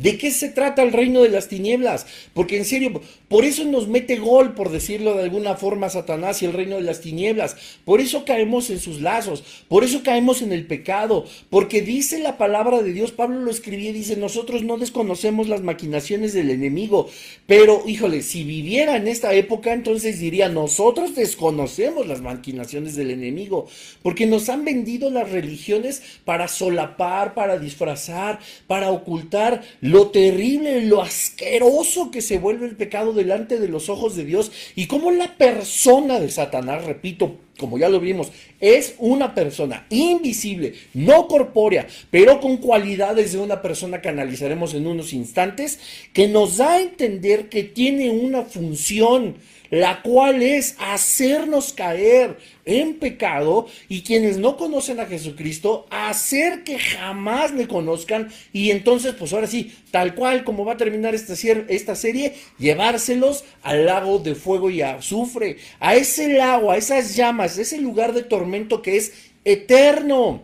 ¿De 0.00 0.16
qué 0.16 0.30
se 0.30 0.48
trata 0.48 0.82
el 0.82 0.92
reino 0.92 1.22
de 1.22 1.28
las 1.28 1.48
tinieblas? 1.48 2.06
Porque 2.32 2.56
en 2.56 2.64
serio, 2.64 3.02
por 3.28 3.44
eso 3.44 3.64
nos 3.64 3.86
mete 3.86 4.16
gol, 4.16 4.54
por 4.54 4.70
decirlo 4.70 5.14
de 5.14 5.24
alguna 5.24 5.56
forma, 5.56 5.90
Satanás 5.90 6.40
y 6.40 6.46
el 6.46 6.54
reino 6.54 6.76
de 6.76 6.82
las 6.82 7.02
tinieblas. 7.02 7.54
Por 7.84 8.00
eso 8.00 8.24
caemos 8.24 8.70
en 8.70 8.80
sus 8.80 9.02
lazos, 9.02 9.44
por 9.68 9.84
eso 9.84 10.02
caemos 10.02 10.40
en 10.40 10.52
el 10.52 10.66
pecado, 10.66 11.26
porque 11.50 11.82
dice 11.82 12.18
la 12.18 12.38
palabra 12.38 12.80
de 12.80 12.94
Dios, 12.94 13.12
Pablo 13.12 13.40
lo 13.40 13.50
escribía 13.50 13.90
y 13.90 13.92
dice, 13.92 14.16
nosotros 14.16 14.62
no 14.62 14.78
desconocemos 14.78 15.48
las 15.48 15.60
maquinaciones 15.60 16.32
del 16.32 16.48
enemigo, 16.48 17.10
pero 17.46 17.82
híjole, 17.86 18.22
si 18.22 18.42
viviera 18.42 18.96
en 18.96 19.06
esta 19.06 19.34
época, 19.34 19.74
entonces 19.74 20.18
diría, 20.18 20.48
nosotros 20.48 21.14
desconocemos 21.14 22.06
las 22.06 22.22
maquinaciones 22.22 22.96
del 22.96 23.10
enemigo, 23.10 23.68
porque 24.02 24.24
nos 24.24 24.48
han 24.48 24.64
vendido 24.64 25.10
las 25.10 25.30
religiones 25.30 26.02
para 26.24 26.48
solapar, 26.48 27.34
para 27.34 27.58
disfrazar, 27.58 28.38
para 28.66 28.90
ocultar 28.90 29.62
lo 29.90 30.10
terrible, 30.10 30.82
lo 30.82 31.02
asqueroso 31.02 32.10
que 32.10 32.20
se 32.20 32.38
vuelve 32.38 32.66
el 32.66 32.76
pecado 32.76 33.12
delante 33.12 33.58
de 33.58 33.68
los 33.68 33.88
ojos 33.88 34.14
de 34.14 34.24
Dios 34.24 34.52
y 34.76 34.86
cómo 34.86 35.10
la 35.10 35.36
persona 35.36 36.20
de 36.20 36.30
Satanás, 36.30 36.84
repito, 36.84 37.36
como 37.58 37.76
ya 37.76 37.88
lo 37.88 37.98
vimos, 37.98 38.30
es 38.60 38.94
una 38.98 39.34
persona 39.34 39.86
invisible, 39.90 40.74
no 40.94 41.26
corpórea, 41.26 41.88
pero 42.10 42.40
con 42.40 42.58
cualidades 42.58 43.32
de 43.32 43.38
una 43.38 43.62
persona 43.62 44.00
que 44.00 44.08
analizaremos 44.08 44.74
en 44.74 44.86
unos 44.86 45.12
instantes, 45.12 45.80
que 46.12 46.28
nos 46.28 46.58
da 46.58 46.74
a 46.74 46.80
entender 46.80 47.48
que 47.48 47.64
tiene 47.64 48.10
una 48.10 48.42
función 48.42 49.36
la 49.70 50.02
cual 50.02 50.42
es 50.42 50.74
hacernos 50.78 51.72
caer 51.72 52.38
en 52.64 52.94
pecado 52.94 53.66
y 53.88 54.02
quienes 54.02 54.36
no 54.36 54.56
conocen 54.56 55.00
a 55.00 55.06
Jesucristo, 55.06 55.86
hacer 55.90 56.64
que 56.64 56.78
jamás 56.78 57.52
le 57.52 57.68
conozcan 57.68 58.30
y 58.52 58.70
entonces, 58.70 59.14
pues 59.14 59.32
ahora 59.32 59.46
sí, 59.46 59.74
tal 59.90 60.14
cual 60.14 60.44
como 60.44 60.64
va 60.64 60.74
a 60.74 60.76
terminar 60.76 61.14
esta, 61.14 61.34
esta 61.68 61.94
serie, 61.94 62.34
llevárselos 62.58 63.44
al 63.62 63.86
lago 63.86 64.18
de 64.18 64.34
fuego 64.34 64.70
y 64.70 64.82
azufre, 64.82 65.58
a 65.78 65.94
ese 65.94 66.32
lago, 66.34 66.70
a 66.70 66.76
esas 66.76 67.14
llamas, 67.16 67.56
a 67.56 67.62
ese 67.62 67.80
lugar 67.80 68.12
de 68.12 68.22
tormento 68.22 68.82
que 68.82 68.96
es 68.96 69.12
eterno, 69.44 70.42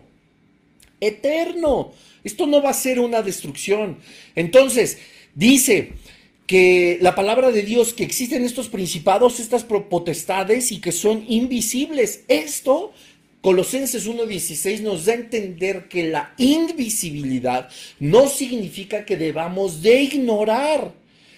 eterno. 1.01 1.93
Esto 2.25 2.47
no 2.47 2.63
va 2.63 2.71
a 2.71 2.75
ser 2.75 2.99
una 2.99 3.23
destrucción. 3.23 3.99
Entonces, 4.35 4.99
dice, 5.35 5.93
que 6.47 6.99
la 7.01 7.15
palabra 7.15 7.51
de 7.51 7.63
Dios, 7.63 7.93
que 7.93 8.05
existen 8.05 8.45
estos 8.45 8.69
principados, 8.69 9.41
estas 9.41 9.65
potestades 9.65 10.71
y 10.71 10.81
que 10.81 10.93
son 10.93 11.25
invisibles. 11.29 12.25
Esto, 12.29 12.93
Colosenses 13.41 14.09
1.16 14.09 14.81
nos 14.81 15.07
da 15.07 15.13
a 15.13 15.17
entender 15.17 15.89
que 15.89 16.09
la 16.09 16.35
invisibilidad 16.39 17.69
no 17.99 18.29
significa 18.29 19.05
que 19.05 19.17
debamos 19.17 19.83
de 19.83 20.03
ignorar. 20.03 20.93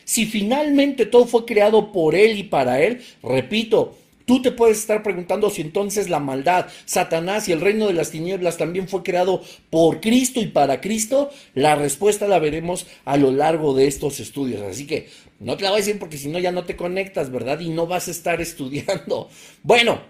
Si 0.04 0.26
finalmente 0.26 1.06
todo 1.06 1.26
fue 1.26 1.44
creado 1.44 1.92
por 1.92 2.14
Él 2.14 2.38
y 2.38 2.44
para 2.44 2.82
Él, 2.82 3.02
repito, 3.22 3.98
Tú 4.28 4.42
te 4.42 4.52
puedes 4.52 4.76
estar 4.76 5.02
preguntando 5.02 5.48
si 5.48 5.62
entonces 5.62 6.10
la 6.10 6.18
maldad, 6.18 6.66
Satanás 6.84 7.48
y 7.48 7.52
el 7.52 7.62
reino 7.62 7.86
de 7.86 7.94
las 7.94 8.10
tinieblas 8.10 8.58
también 8.58 8.86
fue 8.86 9.02
creado 9.02 9.42
por 9.70 10.02
Cristo 10.02 10.38
y 10.38 10.48
para 10.48 10.82
Cristo. 10.82 11.30
La 11.54 11.76
respuesta 11.76 12.28
la 12.28 12.38
veremos 12.38 12.86
a 13.06 13.16
lo 13.16 13.32
largo 13.32 13.72
de 13.72 13.86
estos 13.86 14.20
estudios. 14.20 14.60
Así 14.60 14.86
que 14.86 15.08
no 15.40 15.56
te 15.56 15.62
la 15.62 15.70
voy 15.70 15.78
a 15.78 15.80
decir 15.80 15.98
porque 15.98 16.18
si 16.18 16.28
no 16.28 16.38
ya 16.38 16.52
no 16.52 16.66
te 16.66 16.76
conectas, 16.76 17.32
¿verdad? 17.32 17.58
Y 17.60 17.70
no 17.70 17.86
vas 17.86 18.08
a 18.08 18.10
estar 18.10 18.38
estudiando. 18.42 19.30
Bueno, 19.62 20.02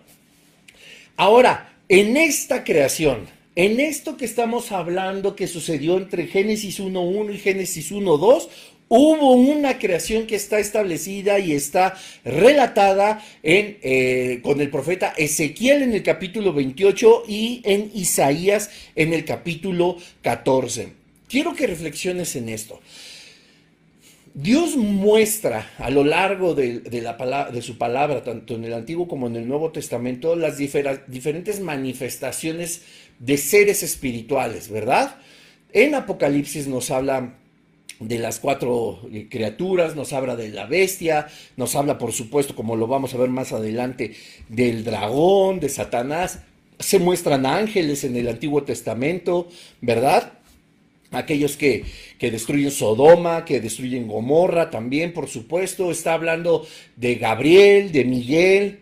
ahora, 1.17 1.79
en 1.89 2.17
esta 2.17 2.65
creación, 2.65 3.29
en 3.55 3.79
esto 3.79 4.17
que 4.17 4.25
estamos 4.25 4.73
hablando 4.73 5.37
que 5.37 5.47
sucedió 5.47 5.97
entre 5.97 6.27
Génesis 6.27 6.81
1.1 6.81 7.35
y 7.35 7.39
Génesis 7.39 7.93
1.2, 7.93 8.49
hubo 8.89 9.33
una 9.33 9.79
creación 9.79 10.27
que 10.27 10.37
está 10.37 10.59
establecida 10.59 11.39
y 11.39 11.53
está 11.53 11.97
relatada 12.25 13.23
en, 13.43 13.79
eh, 13.83 14.41
con 14.43 14.61
el 14.61 14.71
profeta 14.71 15.15
Ezequiel 15.17 15.83
en 15.83 15.93
el 15.93 16.03
capítulo 16.03 16.53
28 16.53 17.25
y 17.29 17.63
en 17.65 17.91
Isaías 17.95 18.71
en 18.97 19.13
el 19.13 19.25
capítulo 19.25 19.97
14. 20.23 20.93
Quiero 21.29 21.55
que 21.55 21.67
reflexiones 21.67 22.35
en 22.37 22.49
esto. 22.49 22.81
Dios 24.35 24.77
muestra 24.77 25.71
a 25.79 25.91
lo 25.91 26.05
largo 26.05 26.55
de, 26.55 26.83
la 27.03 27.51
de, 27.51 27.61
su 27.61 27.77
palabra, 27.77 28.23
tanto 28.23 28.55
en 28.55 28.65
el 28.65 28.73
Antiguo 28.73 29.09
como 29.09 29.27
en 29.27 29.35
el 29.37 29.49
Nuevo 29.49 29.73
Testamento, 29.73 30.37
las 30.37 30.59
diferentes 30.59 31.61
manifestaciones 31.61 32.83
de 33.19 33.37
seres 33.37 33.83
espirituales, 33.83 34.71
¿verdad? 34.71 35.17
En 35.73 35.97
Apocalipsis 35.97 36.69
nos 36.69 36.91
habla 36.91 37.35
de 38.01 38.19
las 38.19 38.39
cuatro 38.39 39.01
eh, 39.13 39.27
criaturas, 39.29 39.97
nos 39.97 40.13
habla 40.13 40.37
de 40.37 40.49
la 40.49 40.67
bestia, 40.67 41.27
nos 41.57 41.75
habla, 41.75 41.99
por 41.99 42.13
supuesto, 42.13 42.55
como 42.55 42.77
lo 42.77 42.87
vamos 42.87 43.15
a 43.15 43.19
ver 43.19 43.29
más 43.29 43.53
adelante, 43.53 44.15
del 44.49 44.85
dragón, 44.85 45.61
de 45.61 45.69
Satanás. 45.69 46.41
Se 46.79 46.99
muestran 46.99 47.47
ángeles 47.47 48.05
en 48.05 48.17
el 48.17 48.29
Antiguo 48.29 48.63
Testamento, 48.63 49.49
¿verdad? 49.81 50.33
aquellos 51.11 51.57
que, 51.57 51.85
que, 52.19 52.31
destruyen 52.31 52.71
Sodoma, 52.71 53.45
que 53.45 53.61
destruyen 53.61 54.09
Gomorra 54.09 54.71
también, 54.71 55.13
por 55.13 55.29
supuesto. 55.29 55.91
Está 55.91 56.13
hablando 56.13 56.67
de 56.97 57.15
Gabriel, 57.15 57.93
de 57.93 58.05
Miguel, 58.05 58.81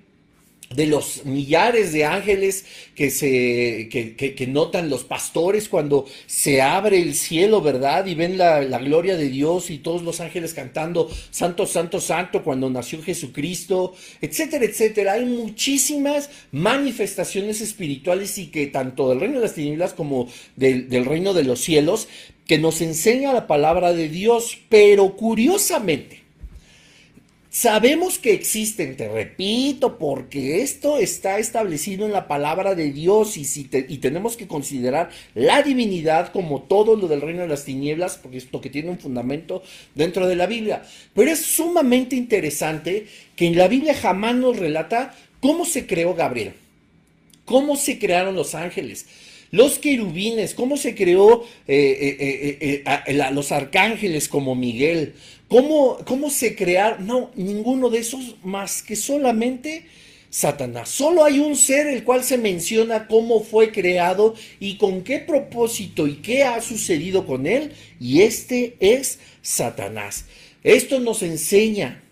de 0.74 0.86
los 0.86 1.24
millares 1.24 1.92
de 1.92 2.04
ángeles 2.04 2.64
que 2.94 3.10
se 3.10 3.88
que, 3.90 4.14
que, 4.16 4.46
notan 4.46 4.90
los 4.90 5.04
pastores 5.04 5.68
cuando 5.68 6.06
se 6.26 6.62
abre 6.62 7.00
el 7.00 7.14
cielo, 7.14 7.60
¿verdad? 7.60 8.06
Y 8.06 8.14
ven 8.14 8.38
la, 8.38 8.62
la, 8.62 8.78
gloria 8.78 9.16
de 9.16 9.28
Dios 9.28 9.70
y 9.70 9.78
todos 9.78 10.02
los 10.02 10.20
ángeles 10.20 10.54
cantando 10.54 11.10
Santo, 11.30 11.66
Santo, 11.66 12.00
Santo 12.00 12.42
cuando 12.42 12.70
nació 12.70 13.02
Jesucristo, 13.02 13.94
etcétera, 14.20 14.64
etcétera. 14.64 15.12
Hay 15.14 15.24
muchísimas 15.26 16.30
manifestaciones 16.52 17.60
espirituales 17.60 18.38
y 18.38 18.46
que 18.46 18.66
tanto 18.66 19.08
del 19.10 19.20
reino 19.20 19.36
de 19.36 19.42
las 19.42 19.54
tinieblas 19.54 19.92
como 19.94 20.28
del, 20.56 20.88
del 20.88 21.04
reino 21.04 21.34
de 21.34 21.44
los 21.44 21.60
cielos 21.60 22.08
que 22.46 22.58
nos 22.58 22.80
enseña 22.80 23.32
la 23.32 23.46
palabra 23.46 23.92
de 23.92 24.08
Dios, 24.08 24.58
pero 24.68 25.16
curiosamente, 25.16 26.15
Sabemos 27.56 28.18
que 28.18 28.34
existen, 28.34 28.98
te 28.98 29.08
repito, 29.08 29.96
porque 29.96 30.60
esto 30.60 30.98
está 30.98 31.38
establecido 31.38 32.04
en 32.04 32.12
la 32.12 32.28
palabra 32.28 32.74
de 32.74 32.92
Dios 32.92 33.38
y, 33.38 33.46
si 33.46 33.64
tenemos 33.64 34.36
que 34.36 34.46
considerar 34.46 35.08
la 35.34 35.62
divinidad 35.62 36.32
como 36.32 36.60
todo 36.60 36.96
lo 36.96 37.08
del 37.08 37.22
reino 37.22 37.40
de 37.40 37.48
las 37.48 37.64
tinieblas, 37.64 38.18
porque 38.18 38.36
esto 38.36 38.60
que 38.60 38.68
tiene 38.68 38.90
un 38.90 38.98
fundamento 38.98 39.62
dentro 39.94 40.28
de 40.28 40.36
la 40.36 40.46
Biblia. 40.46 40.82
Pero 41.14 41.30
es 41.30 41.46
sumamente 41.46 42.14
interesante 42.14 43.06
que 43.36 43.46
en 43.46 43.56
la 43.56 43.68
Biblia 43.68 43.94
jamás 43.94 44.34
nos 44.34 44.58
relata 44.58 45.16
cómo 45.40 45.64
se 45.64 45.86
creó 45.86 46.14
Gabriel, 46.14 46.52
cómo 47.46 47.76
se 47.76 47.98
crearon 47.98 48.34
los 48.36 48.54
ángeles. 48.54 49.06
Los 49.52 49.78
querubines, 49.78 50.54
cómo 50.54 50.76
se 50.76 50.94
creó 50.94 51.44
eh, 51.68 52.18
eh, 52.60 52.82
eh, 52.84 53.30
los 53.32 53.52
arcángeles 53.52 54.28
como 54.28 54.56
Miguel, 54.56 55.14
¿Cómo, 55.48 55.98
¿Cómo 56.04 56.30
se 56.30 56.56
crearon? 56.56 57.06
No, 57.06 57.30
ninguno 57.36 57.88
de 57.88 57.98
esos 57.98 58.36
más 58.42 58.82
que 58.82 58.96
solamente 58.96 59.86
Satanás. 60.28 60.88
Solo 60.88 61.24
hay 61.24 61.38
un 61.38 61.56
ser 61.56 61.86
el 61.86 62.04
cual 62.04 62.24
se 62.24 62.36
menciona 62.36 63.06
cómo 63.06 63.42
fue 63.42 63.70
creado 63.72 64.34
y 64.60 64.76
con 64.76 65.02
qué 65.02 65.18
propósito 65.18 66.06
y 66.06 66.16
qué 66.16 66.44
ha 66.44 66.60
sucedido 66.60 67.26
con 67.26 67.46
él. 67.46 67.72
Y 68.00 68.22
este 68.22 68.76
es 68.80 69.20
Satanás. 69.40 70.26
Esto 70.64 70.98
nos 71.00 71.22
enseña 71.22 72.02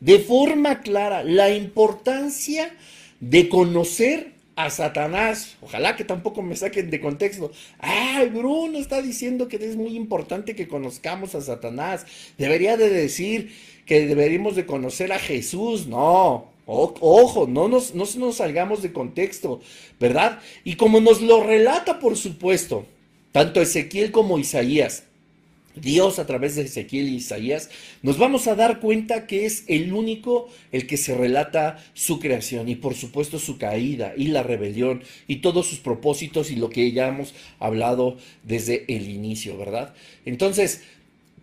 de 0.00 0.18
forma 0.18 0.80
clara 0.80 1.22
la 1.22 1.54
importancia 1.54 2.74
de 3.20 3.48
conocer 3.48 4.31
a 4.56 4.70
Satanás. 4.70 5.56
Ojalá 5.60 5.96
que 5.96 6.04
tampoco 6.04 6.42
me 6.42 6.56
saquen 6.56 6.90
de 6.90 7.00
contexto. 7.00 7.52
Ay, 7.78 8.28
Bruno 8.28 8.78
está 8.78 9.02
diciendo 9.02 9.48
que 9.48 9.56
es 9.56 9.76
muy 9.76 9.96
importante 9.96 10.54
que 10.54 10.68
conozcamos 10.68 11.34
a 11.34 11.40
Satanás. 11.40 12.06
Debería 12.38 12.76
de 12.76 12.90
decir 12.90 13.52
que 13.86 14.06
deberíamos 14.06 14.56
de 14.56 14.66
conocer 14.66 15.12
a 15.12 15.18
Jesús. 15.18 15.86
No, 15.86 16.48
ojo, 16.66 17.46
no 17.46 17.68
nos, 17.68 17.94
no 17.94 18.04
nos 18.16 18.36
salgamos 18.36 18.82
de 18.82 18.92
contexto, 18.92 19.60
¿verdad? 19.98 20.40
Y 20.64 20.76
como 20.76 21.00
nos 21.00 21.20
lo 21.20 21.42
relata, 21.42 21.98
por 21.98 22.16
supuesto, 22.16 22.86
tanto 23.32 23.60
Ezequiel 23.60 24.12
como 24.12 24.38
Isaías, 24.38 25.04
Dios 25.74 26.18
a 26.18 26.26
través 26.26 26.56
de 26.56 26.62
Ezequiel 26.62 27.08
y 27.08 27.16
Isaías, 27.16 27.70
nos 28.02 28.18
vamos 28.18 28.46
a 28.46 28.54
dar 28.54 28.80
cuenta 28.80 29.26
que 29.26 29.46
es 29.46 29.64
el 29.68 29.92
único 29.92 30.48
el 30.70 30.86
que 30.86 30.96
se 30.96 31.14
relata 31.16 31.82
su 31.94 32.20
creación 32.20 32.68
y 32.68 32.76
por 32.76 32.94
supuesto 32.94 33.38
su 33.38 33.58
caída 33.58 34.12
y 34.16 34.28
la 34.28 34.42
rebelión 34.42 35.02
y 35.26 35.36
todos 35.36 35.66
sus 35.66 35.78
propósitos 35.78 36.50
y 36.50 36.56
lo 36.56 36.70
que 36.70 36.92
ya 36.92 37.08
hemos 37.08 37.34
hablado 37.58 38.16
desde 38.42 38.84
el 38.94 39.08
inicio, 39.08 39.56
¿verdad? 39.56 39.94
Entonces, 40.24 40.82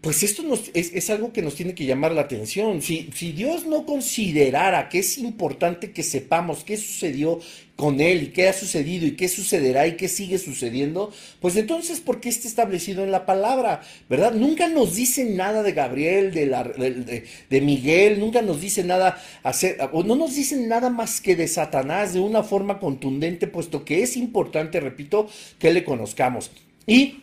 pues 0.01 0.23
esto 0.23 0.43
es, 0.73 1.09
algo 1.09 1.33
que 1.33 1.41
nos 1.41 1.55
tiene 1.55 1.75
que 1.75 1.85
llamar 1.85 2.13
la 2.13 2.21
atención. 2.21 2.81
Si, 2.81 3.09
Dios 3.33 3.65
no 3.65 3.85
considerara 3.85 4.87
que 4.87 4.99
es 4.99 5.17
importante 5.17 5.91
que 5.91 6.03
sepamos 6.03 6.63
qué 6.63 6.77
sucedió 6.77 7.39
con 7.75 7.99
Él 7.99 8.23
y 8.23 8.27
qué 8.27 8.47
ha 8.47 8.53
sucedido 8.53 9.05
y 9.05 9.17
qué 9.17 9.27
sucederá 9.27 9.87
y 9.87 9.97
qué 9.97 10.07
sigue 10.07 10.37
sucediendo, 10.37 11.11
pues 11.41 11.57
entonces, 11.57 11.99
¿por 11.99 12.21
qué 12.21 12.29
está 12.29 12.47
establecido 12.47 13.03
en 13.03 13.11
la 13.11 13.25
palabra? 13.25 13.81
¿Verdad? 14.09 14.33
Nunca 14.33 14.69
nos 14.69 14.95
dice 14.95 15.25
nada 15.25 15.63
de 15.63 15.73
Gabriel, 15.73 16.33
de, 16.33 16.45
la, 16.45 16.63
de, 16.63 17.61
Miguel, 17.61 18.21
nunca 18.21 18.41
nos 18.41 18.61
dice 18.61 18.85
nada, 18.85 19.21
o 19.91 20.03
no 20.03 20.15
nos 20.15 20.33
dicen 20.33 20.69
nada 20.69 20.89
más 20.89 21.19
que 21.19 21.35
de 21.35 21.47
Satanás 21.49 22.13
de 22.13 22.21
una 22.21 22.43
forma 22.43 22.79
contundente, 22.79 23.47
puesto 23.47 23.83
que 23.83 24.01
es 24.01 24.15
importante, 24.15 24.79
repito, 24.79 25.27
que 25.57 25.73
le 25.73 25.83
conozcamos. 25.83 26.51
Y 26.87 27.17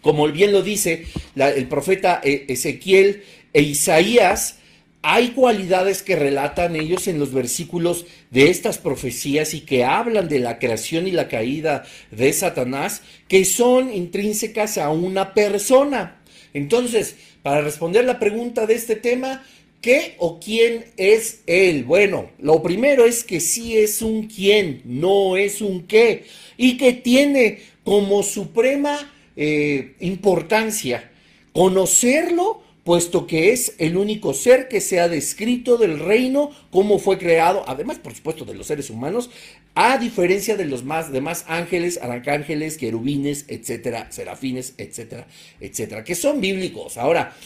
como 0.00 0.26
bien 0.28 0.52
lo 0.52 0.62
dice 0.62 1.06
el 1.36 1.66
profeta 1.66 2.20
eh, 2.22 2.46
Ezequiel 2.48 3.22
e 3.52 3.62
Isaías, 3.62 4.58
hay 5.02 5.28
cualidades 5.28 6.02
que 6.02 6.16
relatan 6.16 6.74
ellos 6.74 7.06
en 7.06 7.18
los 7.18 7.32
versículos 7.32 8.04
de 8.30 8.50
estas 8.50 8.78
profecías 8.78 9.54
y 9.54 9.60
que 9.60 9.84
hablan 9.84 10.28
de 10.28 10.40
la 10.40 10.58
creación 10.58 11.06
y 11.06 11.12
la 11.12 11.28
caída 11.28 11.84
de 12.10 12.32
Satanás, 12.32 13.02
que 13.28 13.44
son 13.44 13.94
intrínsecas 13.94 14.76
a 14.76 14.90
una 14.90 15.34
persona. 15.34 16.20
Entonces, 16.52 17.16
para 17.42 17.60
responder 17.60 18.04
la 18.04 18.18
pregunta 18.18 18.66
de 18.66 18.74
este 18.74 18.96
tema, 18.96 19.44
¿qué 19.80 20.16
o 20.18 20.40
quién 20.40 20.86
es 20.96 21.42
él? 21.46 21.84
Bueno, 21.84 22.30
lo 22.40 22.62
primero 22.62 23.06
es 23.06 23.22
que 23.22 23.38
sí 23.40 23.76
es 23.76 24.02
un 24.02 24.26
quién, 24.26 24.82
no 24.84 25.36
es 25.36 25.60
un 25.60 25.86
qué, 25.86 26.24
y 26.56 26.76
que 26.76 26.92
tiene 26.92 27.60
como 27.84 28.24
suprema 28.24 29.12
eh, 29.40 29.94
importancia 30.00 31.10
conocerlo, 31.52 32.62
puesto 32.84 33.26
que 33.26 33.52
es 33.52 33.74
el 33.78 33.96
único 33.96 34.34
ser 34.34 34.68
que 34.68 34.80
se 34.80 35.00
ha 35.00 35.08
descrito 35.08 35.76
del 35.76 35.98
reino, 35.98 36.50
cómo 36.70 36.98
fue 36.98 37.18
creado, 37.18 37.64
además, 37.66 37.98
por 37.98 38.14
supuesto, 38.14 38.44
de 38.44 38.54
los 38.54 38.66
seres 38.66 38.90
humanos, 38.90 39.30
a 39.74 39.98
diferencia 39.98 40.56
de 40.56 40.64
los 40.64 40.82
más 40.82 41.12
demás 41.12 41.44
ángeles, 41.46 41.98
arcángeles, 42.02 42.78
querubines, 42.78 43.44
etcétera, 43.48 44.10
serafines, 44.10 44.74
etcétera, 44.76 45.26
etcétera, 45.60 46.02
que 46.02 46.14
son 46.14 46.40
bíblicos. 46.40 46.96
Ahora, 46.96 47.36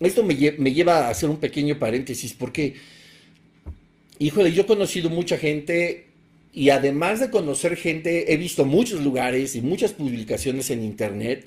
esto 0.00 0.22
me, 0.22 0.34
me 0.58 0.72
lleva 0.72 1.06
a 1.06 1.10
hacer 1.10 1.28
un 1.28 1.38
pequeño 1.38 1.78
paréntesis, 1.78 2.34
porque, 2.34 2.74
híjole, 4.18 4.52
yo 4.52 4.62
he 4.62 4.66
conocido 4.66 5.10
mucha 5.10 5.38
gente 5.38 6.05
y 6.56 6.70
además 6.70 7.20
de 7.20 7.28
conocer 7.28 7.76
gente, 7.76 8.32
he 8.32 8.38
visto 8.38 8.64
muchos 8.64 9.02
lugares 9.02 9.54
y 9.56 9.60
muchas 9.60 9.92
publicaciones 9.92 10.70
en 10.70 10.82
internet 10.82 11.44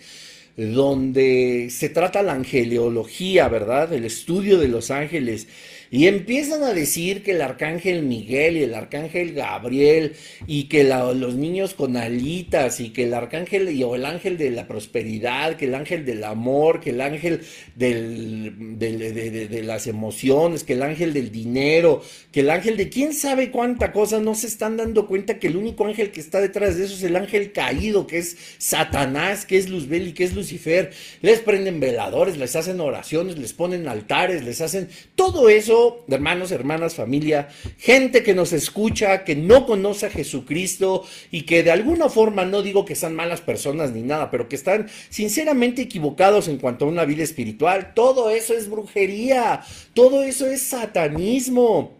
donde 0.55 1.69
se 1.71 1.89
trata 1.89 2.21
la 2.21 2.33
angeleología, 2.33 3.47
¿verdad? 3.47 3.91
El 3.91 4.05
estudio 4.05 4.59
de 4.59 4.67
los 4.67 4.91
ángeles. 4.91 5.47
Y 5.91 6.07
empiezan 6.07 6.63
a 6.63 6.73
decir 6.73 7.23
que 7.23 7.31
el 7.31 7.41
arcángel 7.41 8.03
Miguel 8.03 8.57
y 8.57 8.63
el 8.63 8.75
arcángel 8.75 9.33
Gabriel 9.33 10.13
y 10.45 10.65
que 10.65 10.83
los 10.83 11.35
niños 11.35 11.73
con 11.73 11.97
alitas 11.97 12.79
y 12.79 12.89
que 12.89 13.05
el 13.05 13.13
arcángel 13.13 13.69
y, 13.69 13.83
o 13.83 13.95
el 13.95 14.05
ángel 14.05 14.37
de 14.37 14.51
la 14.51 14.67
prosperidad, 14.67 15.55
que 15.55 15.65
el 15.65 15.75
ángel 15.75 16.05
del 16.05 16.23
amor, 16.23 16.79
que 16.79 16.91
el 16.91 17.01
ángel 17.01 17.41
de, 17.75 19.61
las 19.63 19.87
emociones, 19.87 20.63
que 20.63 20.73
el 20.73 20.83
ángel 20.83 21.13
del 21.13 21.31
dinero, 21.31 22.01
que 22.31 22.41
el 22.41 22.49
ángel 22.49 22.77
de 22.77 22.89
quién 22.89 23.13
sabe 23.13 23.49
cuánta 23.51 23.91
cosa, 23.91 24.19
no 24.19 24.35
se 24.35 24.47
están 24.47 24.77
dando 24.77 25.07
cuenta 25.07 25.39
que 25.39 25.47
el 25.47 25.57
único 25.57 25.85
ángel 25.85 26.11
que 26.11 26.21
está 26.21 26.39
detrás 26.39 26.77
de 26.77 26.85
eso 26.85 26.93
es 26.93 27.03
el 27.03 27.15
ángel 27.15 27.51
caído, 27.51 28.05
que 28.05 28.19
es 28.19 28.37
Satanás, 28.57 29.45
que 29.45 29.57
es 29.57 29.69
Luzbel 29.69 30.09
y 30.09 30.13
que 30.13 30.23
es 30.23 30.35
Lucifer. 30.35 30.91
Les 31.21 31.39
prenden 31.39 31.79
veladores, 31.79 32.37
les 32.37 32.55
hacen 32.55 32.79
oraciones, 32.79 33.37
les 33.37 33.53
ponen 33.53 33.87
altares, 33.87 34.43
les 34.43 34.61
hacen 34.61 34.89
todo 35.15 35.49
eso, 35.49 35.78
hermanos, 36.07 36.51
hermanas, 36.51 36.95
familia, 36.95 37.49
gente 37.77 38.23
que 38.23 38.33
nos 38.33 38.53
escucha, 38.53 39.23
que 39.23 39.35
no 39.35 39.65
conoce 39.65 40.07
a 40.07 40.09
Jesucristo 40.09 41.05
y 41.31 41.43
que 41.43 41.63
de 41.63 41.71
alguna 41.71 42.09
forma 42.09 42.45
no 42.45 42.61
digo 42.61 42.85
que 42.85 42.95
sean 42.95 43.15
malas 43.15 43.41
personas 43.41 43.91
ni 43.91 44.01
nada, 44.01 44.31
pero 44.31 44.47
que 44.47 44.55
están 44.55 44.87
sinceramente 45.09 45.81
equivocados 45.81 46.47
en 46.47 46.57
cuanto 46.57 46.85
a 46.85 46.89
una 46.89 47.05
vida 47.05 47.23
espiritual. 47.23 47.93
Todo 47.93 48.29
eso 48.29 48.53
es 48.53 48.69
brujería, 48.69 49.61
todo 49.93 50.23
eso 50.23 50.47
es 50.47 50.61
satanismo. 50.61 51.99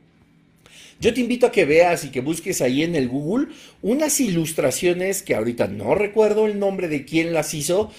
Yo 1.02 1.14
te 1.14 1.22
invito 1.22 1.48
a 1.48 1.52
que 1.52 1.66
veas 1.66 2.04
y 2.04 2.10
que 2.10 2.20
busques 2.20 2.62
ahí 2.62 2.84
en 2.84 2.96
el 2.96 3.08
Google 3.08 3.48
unas 3.82 4.20
ilustraciones 4.20 5.24
que 5.24 5.36
ahorita 5.36 5.68
no 5.68 5.96
recuerdo 5.96 6.46
el 6.46 6.60
nombre 6.60 6.90
de 6.90 7.06
quién 7.06 7.34
las 7.34 7.54
hizo, 7.54 7.92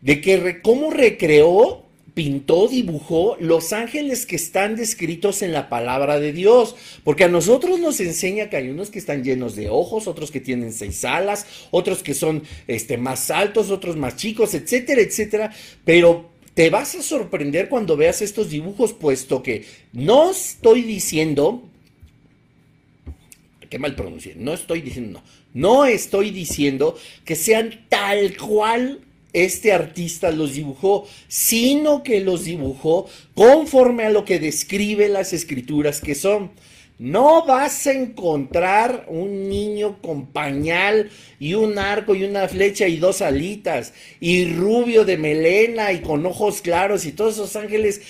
de 0.00 0.20
que 0.20 0.62
cómo 0.62 0.90
recreó 0.90 1.85
pintó, 2.16 2.66
dibujó 2.66 3.36
los 3.40 3.74
ángeles 3.74 4.24
que 4.24 4.36
están 4.36 4.74
descritos 4.74 5.42
en 5.42 5.52
la 5.52 5.68
palabra 5.68 6.18
de 6.18 6.32
Dios, 6.32 6.74
porque 7.04 7.24
a 7.24 7.28
nosotros 7.28 7.78
nos 7.78 8.00
enseña 8.00 8.48
que 8.48 8.56
hay 8.56 8.70
unos 8.70 8.88
que 8.88 8.98
están 8.98 9.22
llenos 9.22 9.54
de 9.54 9.68
ojos, 9.68 10.06
otros 10.06 10.30
que 10.30 10.40
tienen 10.40 10.72
seis 10.72 11.04
alas, 11.04 11.46
otros 11.70 12.02
que 12.02 12.14
son 12.14 12.42
este, 12.68 12.96
más 12.96 13.30
altos, 13.30 13.70
otros 13.70 13.96
más 13.96 14.16
chicos, 14.16 14.54
etcétera, 14.54 15.02
etcétera, 15.02 15.52
pero 15.84 16.30
te 16.54 16.70
vas 16.70 16.94
a 16.94 17.02
sorprender 17.02 17.68
cuando 17.68 17.98
veas 17.98 18.22
estos 18.22 18.48
dibujos, 18.48 18.94
puesto 18.94 19.42
que 19.42 19.66
no 19.92 20.30
estoy 20.30 20.84
diciendo, 20.84 21.64
qué 23.68 23.78
mal 23.78 23.94
pronuncié, 23.94 24.36
no 24.36 24.54
estoy 24.54 24.80
diciendo, 24.80 25.20
no, 25.52 25.74
no 25.74 25.84
estoy 25.84 26.30
diciendo 26.30 26.96
que 27.26 27.36
sean 27.36 27.84
tal 27.90 28.38
cual 28.38 29.05
este 29.44 29.72
artista 29.72 30.30
los 30.30 30.54
dibujó, 30.54 31.06
sino 31.28 32.02
que 32.02 32.20
los 32.20 32.44
dibujó 32.44 33.06
conforme 33.34 34.04
a 34.04 34.10
lo 34.10 34.24
que 34.24 34.38
describe 34.38 35.08
las 35.08 35.32
escrituras 35.32 36.00
que 36.00 36.14
son. 36.14 36.52
No 36.98 37.44
vas 37.44 37.86
a 37.86 37.92
encontrar 37.92 39.04
un 39.08 39.50
niño 39.50 40.00
con 40.00 40.26
pañal 40.26 41.10
y 41.38 41.52
un 41.52 41.78
arco 41.78 42.14
y 42.14 42.24
una 42.24 42.48
flecha 42.48 42.88
y 42.88 42.96
dos 42.96 43.20
alitas 43.20 43.92
y 44.18 44.46
rubio 44.54 45.04
de 45.04 45.18
melena 45.18 45.92
y 45.92 46.00
con 46.00 46.24
ojos 46.24 46.62
claros 46.62 47.04
y 47.04 47.12
todos 47.12 47.34
esos 47.34 47.54
ángeles. 47.56 48.00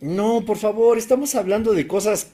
No, 0.00 0.46
por 0.46 0.56
favor, 0.56 0.96
estamos 0.96 1.34
hablando 1.34 1.74
de 1.74 1.86
cosas 1.86 2.28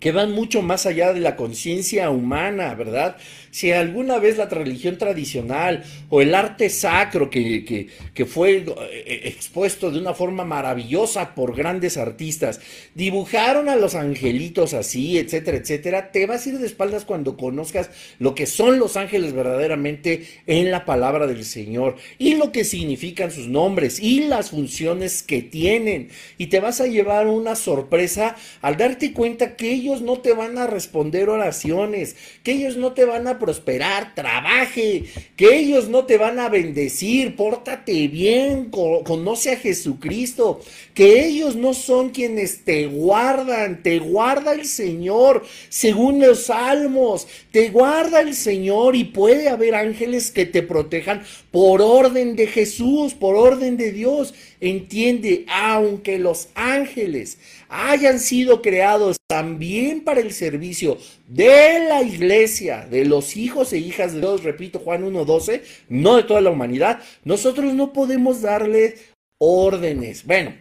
que 0.00 0.12
van 0.12 0.32
mucho 0.32 0.62
más 0.62 0.86
allá 0.86 1.12
de 1.12 1.20
la 1.20 1.36
conciencia 1.36 2.10
humana, 2.10 2.74
¿verdad? 2.74 3.16
Si 3.50 3.72
alguna 3.72 4.18
vez 4.18 4.36
la 4.36 4.46
religión 4.46 4.98
tradicional 4.98 5.84
o 6.10 6.20
el 6.20 6.34
arte 6.34 6.70
sacro 6.70 7.30
que, 7.30 7.88
que, 8.14 8.26
fue 8.26 8.58
eh, 8.58 9.22
expuesto 9.24 9.90
de 9.90 9.98
una 9.98 10.14
forma 10.14 10.44
maravillosa 10.44 11.34
por 11.34 11.56
grandes 11.56 11.96
artistas, 11.96 12.60
dibujaron 12.94 13.68
a 13.68 13.76
los 13.76 13.94
angelitos 13.94 14.74
así, 14.74 15.18
etcétera, 15.18 15.56
etcétera, 15.56 16.12
te 16.12 16.26
vas 16.26 16.46
a 16.46 16.50
ir 16.50 16.58
de 16.58 16.66
espaldas 16.66 17.04
cuando 17.04 17.36
conozcas 17.36 17.90
lo 18.18 18.34
que 18.34 18.46
son 18.46 18.78
los 18.78 18.96
ángeles 18.96 19.32
verdaderamente 19.32 20.26
en 20.46 20.70
la 20.70 20.84
palabra 20.84 21.26
del 21.26 21.44
Señor 21.44 21.96
y 22.18 22.34
lo 22.34 22.52
que 22.52 22.64
significan 22.64 23.30
sus 23.30 23.48
nombres 23.48 23.98
y 23.98 24.20
las 24.20 24.50
funciones 24.50 25.22
que 25.22 25.42
tienen. 25.42 26.10
Y 26.36 26.48
te 26.48 26.60
vas 26.60 26.80
a 26.80 26.86
llevar 26.86 27.26
una 27.26 27.56
sorpresa 27.56 28.36
al 28.60 28.76
darte 28.76 29.12
cuenta 29.12 29.56
que 29.56 29.72
ellos 29.72 29.87
no 29.96 30.18
te 30.20 30.32
van 30.32 30.58
a 30.58 30.66
responder 30.66 31.28
oraciones, 31.28 32.16
que 32.42 32.52
ellos 32.52 32.76
no 32.76 32.92
te 32.92 33.04
van 33.04 33.26
a 33.26 33.38
prosperar, 33.38 34.14
trabaje, 34.14 35.04
que 35.36 35.56
ellos 35.56 35.88
no 35.88 36.04
te 36.04 36.18
van 36.18 36.38
a 36.38 36.48
bendecir, 36.48 37.34
pórtate 37.34 38.08
bien, 38.08 38.70
conoce 38.70 39.52
a 39.52 39.56
Jesucristo, 39.56 40.60
que 40.94 41.24
ellos 41.26 41.56
no 41.56 41.74
son 41.74 42.10
quienes 42.10 42.64
te 42.64 42.86
guardan, 42.86 43.82
te 43.82 43.98
guarda 43.98 44.52
el 44.52 44.66
Señor, 44.66 45.44
según 45.68 46.20
los 46.20 46.44
salmos, 46.44 47.26
te 47.50 47.70
guarda 47.70 48.20
el 48.20 48.34
Señor 48.34 48.94
y 48.94 49.04
puede 49.04 49.48
haber 49.48 49.74
ángeles 49.74 50.30
que 50.30 50.46
te 50.46 50.62
protejan 50.62 51.22
por 51.50 51.80
orden 51.80 52.36
de 52.36 52.46
Jesús, 52.46 53.14
por 53.14 53.34
orden 53.34 53.76
de 53.76 53.92
Dios. 53.92 54.34
Entiende, 54.60 55.44
aunque 55.48 56.18
los 56.18 56.48
ángeles 56.54 57.38
hayan 57.68 58.18
sido 58.18 58.60
creados 58.60 59.16
también 59.28 60.02
para 60.02 60.20
el 60.20 60.32
servicio 60.32 60.98
de 61.28 61.86
la 61.88 62.02
iglesia, 62.02 62.86
de 62.90 63.04
los 63.04 63.36
hijos 63.36 63.72
e 63.72 63.78
hijas 63.78 64.12
de 64.12 64.20
Dios, 64.20 64.42
repito 64.42 64.78
Juan 64.80 65.04
1.12, 65.04 65.62
no 65.88 66.16
de 66.16 66.24
toda 66.24 66.40
la 66.40 66.50
humanidad, 66.50 67.00
nosotros 67.24 67.74
no 67.74 67.92
podemos 67.92 68.42
darle 68.42 68.96
órdenes. 69.38 70.24
Bueno, 70.24 70.54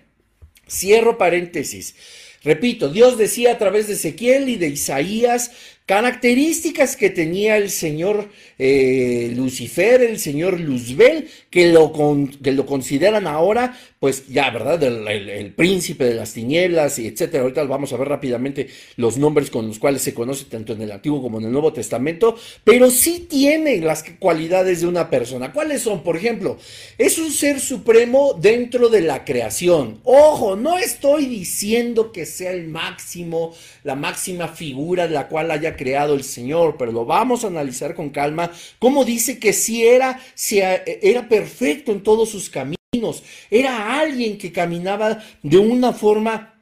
cierro 0.70 1.18
paréntesis. 1.18 1.95
Repito, 2.43 2.89
Dios 2.89 3.18
decía 3.18 3.54
a 3.54 3.58
través 3.58 3.88
de 3.88 3.93
Ezequiel 3.93 4.48
y 4.48 4.58
de 4.58 4.68
Isaías 4.68 5.52
características 5.88 6.98
que 6.98 7.10
tenía 7.10 7.56
el 7.56 7.70
señor 7.70 8.30
eh, 8.60 9.32
Lucifer, 9.36 10.02
el 10.02 10.20
señor 10.20 10.60
Luzbel, 10.60 11.30
que 11.50 11.72
lo, 11.72 11.94
que 12.44 12.52
lo 12.52 12.66
consideran 12.66 13.26
ahora, 13.26 13.80
pues 14.00 14.28
ya, 14.28 14.52
¿verdad? 14.52 14.82
El, 14.84 15.54
príncipe 15.54 16.06
de 16.06 16.14
las 16.14 16.34
tinieblas 16.34 17.00
y 17.00 17.08
etcétera. 17.08 17.43
Ahorita 17.43 17.64
vamos 17.64 17.93
a 17.93 17.98
ver 17.98 18.08
rápidamente 18.08 18.68
los 18.95 19.18
nombres 19.18 19.50
con 19.50 19.68
los 19.68 19.80
cuales 19.80 20.04
se 20.04 20.14
conoce 20.14 20.45
tanto 20.45 20.74
en 20.74 20.82
el 20.82 20.91
Antiguo 20.91 21.22
como 21.22 21.39
en 21.39 21.45
el 21.45 21.52
Nuevo 21.52 21.74
Testamento, 21.74 22.36
pero 22.64 22.91
sí 22.91 23.26
tiene 23.28 23.80
las 23.82 24.04
cualidades 24.20 24.82
de 24.82 24.88
una 24.88 25.10
persona. 25.10 25.52
¿Cuáles 25.52 25.82
son? 25.82 26.04
Por 26.04 26.16
ejemplo, 26.16 26.58
es 26.98 27.18
un 27.18 27.32
ser 27.32 27.60
supremo 27.60 28.38
dentro 28.39 28.89
de 28.89 29.02
la 29.02 29.26
creación. 29.26 30.00
Ojo, 30.04 30.56
no 30.56 30.78
estoy 30.78 31.26
diciendo 31.26 32.12
que 32.12 32.26
sea 32.26 32.52
el 32.52 32.68
máximo, 32.68 33.56
la 33.84 33.95
máxima 33.95 34.48
figura 34.48 35.08
de 35.08 35.16
la 35.16 35.28
cual 35.28 35.50
haya 35.50 35.76
creado 35.76 36.14
el 36.14 36.24
Señor, 36.24 36.76
pero 36.78 36.91
lo 36.91 37.06
vamos 37.06 37.43
a 37.43 37.48
analizar 37.48 37.95
con 37.95 38.10
calma, 38.10 38.52
como 38.78 39.06
dice 39.06 39.39
que 39.39 39.54
si 39.54 39.86
era, 39.86 40.20
si 40.36 40.60
era 40.60 41.28
perfecto 41.28 41.91
en 41.91 42.04
todos 42.04 42.30
sus 42.30 42.50
caminos, 42.50 42.77
era 43.52 44.00
alguien 44.00 44.38
que 44.38 44.54
caminaba 44.54 45.22
de 45.44 45.58
una 45.58 45.92
forma 45.92 46.57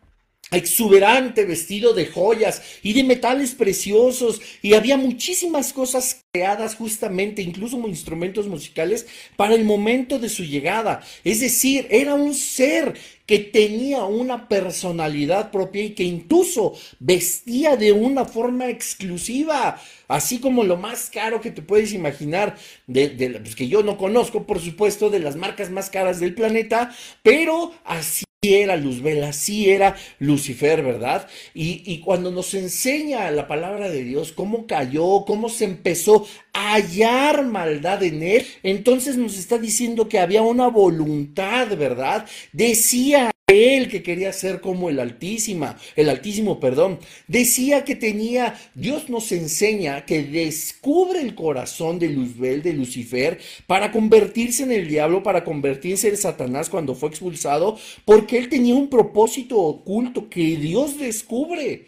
exuberante, 0.51 1.45
vestido 1.45 1.93
de 1.93 2.05
joyas 2.05 2.61
y 2.83 2.93
de 2.93 3.03
metales 3.03 3.55
preciosos, 3.55 4.41
y 4.61 4.73
había 4.73 4.97
muchísimas 4.97 5.73
cosas 5.73 6.23
creadas 6.31 6.75
justamente, 6.75 7.41
incluso 7.41 7.77
instrumentos 7.87 8.47
musicales, 8.47 9.07
para 9.35 9.55
el 9.55 9.63
momento 9.63 10.19
de 10.19 10.29
su 10.29 10.43
llegada. 10.43 11.01
Es 11.23 11.39
decir, 11.39 11.87
era 11.89 12.13
un 12.13 12.33
ser 12.33 12.93
que 13.25 13.39
tenía 13.39 14.03
una 14.03 14.47
personalidad 14.47 15.49
propia 15.49 15.83
y 15.83 15.91
que 15.91 16.03
incluso 16.03 16.73
vestía 16.99 17.75
de 17.75 17.91
una 17.91 18.25
forma 18.25 18.69
exclusiva, 18.69 19.81
así 20.07 20.39
como 20.39 20.63
lo 20.63 20.77
más 20.77 21.09
caro 21.09 21.41
que 21.41 21.51
te 21.51 21.63
puedes 21.63 21.91
imaginar, 21.93 22.55
de, 22.85 23.09
pues 23.41 23.55
que 23.55 23.67
yo 23.67 23.81
no 23.81 23.97
conozco, 23.97 24.45
por 24.45 24.59
supuesto, 24.59 25.09
de 25.09 25.19
las 25.19 25.35
marcas 25.35 25.71
más 25.71 25.89
caras 25.89 26.19
del 26.19 26.35
planeta, 26.35 26.95
pero 27.23 27.73
así 27.83 28.25
era 28.53 28.75
Luzbel, 28.75 29.23
así 29.23 29.69
era 29.69 29.95
Lucifer, 30.19 30.83
¿verdad? 30.83 31.27
Y, 31.53 31.81
y, 31.85 31.99
cuando 31.99 32.31
nos 32.31 32.53
enseña 32.53 33.29
la 33.31 33.47
palabra 33.47 33.89
de 33.89 34.03
Dios 34.03 34.31
cómo 34.31 34.67
cayó, 34.67 35.25
cómo 35.25 35.49
se 35.49 35.65
empezó 35.65 36.27
hallar 36.55 37.45
maldad 37.45 38.01
en 38.01 38.23
él, 38.23 38.45
entonces 38.63 39.17
nos 39.17 39.37
está 39.37 39.57
diciendo 39.57 40.07
que 40.07 40.19
había 40.19 40.41
una 40.41 40.67
voluntad, 40.67 41.75
¿verdad? 41.77 42.25
Decía 42.53 43.31
él 43.47 43.89
que 43.89 44.01
quería 44.01 44.33
ser 44.33 44.59
como 44.59 44.89
el 44.89 44.99
Altísima, 44.99 45.77
el 45.95 46.09
Altísimo, 46.09 46.59
perdón, 46.59 46.97
decía 47.27 47.83
que 47.83 47.95
tenía, 47.95 48.55
Dios 48.73 49.09
nos 49.09 49.31
enseña 49.31 50.05
que 50.05 50.23
descubre 50.23 51.21
el 51.21 51.35
corazón 51.35 51.99
de 51.99 52.09
Luzbel, 52.09 52.63
de 52.63 52.73
Lucifer, 52.73 53.39
para 53.67 53.91
convertirse 53.91 54.63
en 54.63 54.71
el 54.71 54.87
diablo, 54.87 55.21
para 55.21 55.43
convertirse 55.43 56.07
en 56.09 56.17
Satanás 56.17 56.69
cuando 56.69 56.95
fue 56.95 57.09
expulsado, 57.09 57.77
porque 58.03 58.37
él 58.37 58.49
tenía 58.49 58.73
un 58.73 58.89
propósito 58.89 59.57
oculto 59.57 60.27
que 60.29 60.55
Dios 60.55 60.97
descubre. 60.97 61.85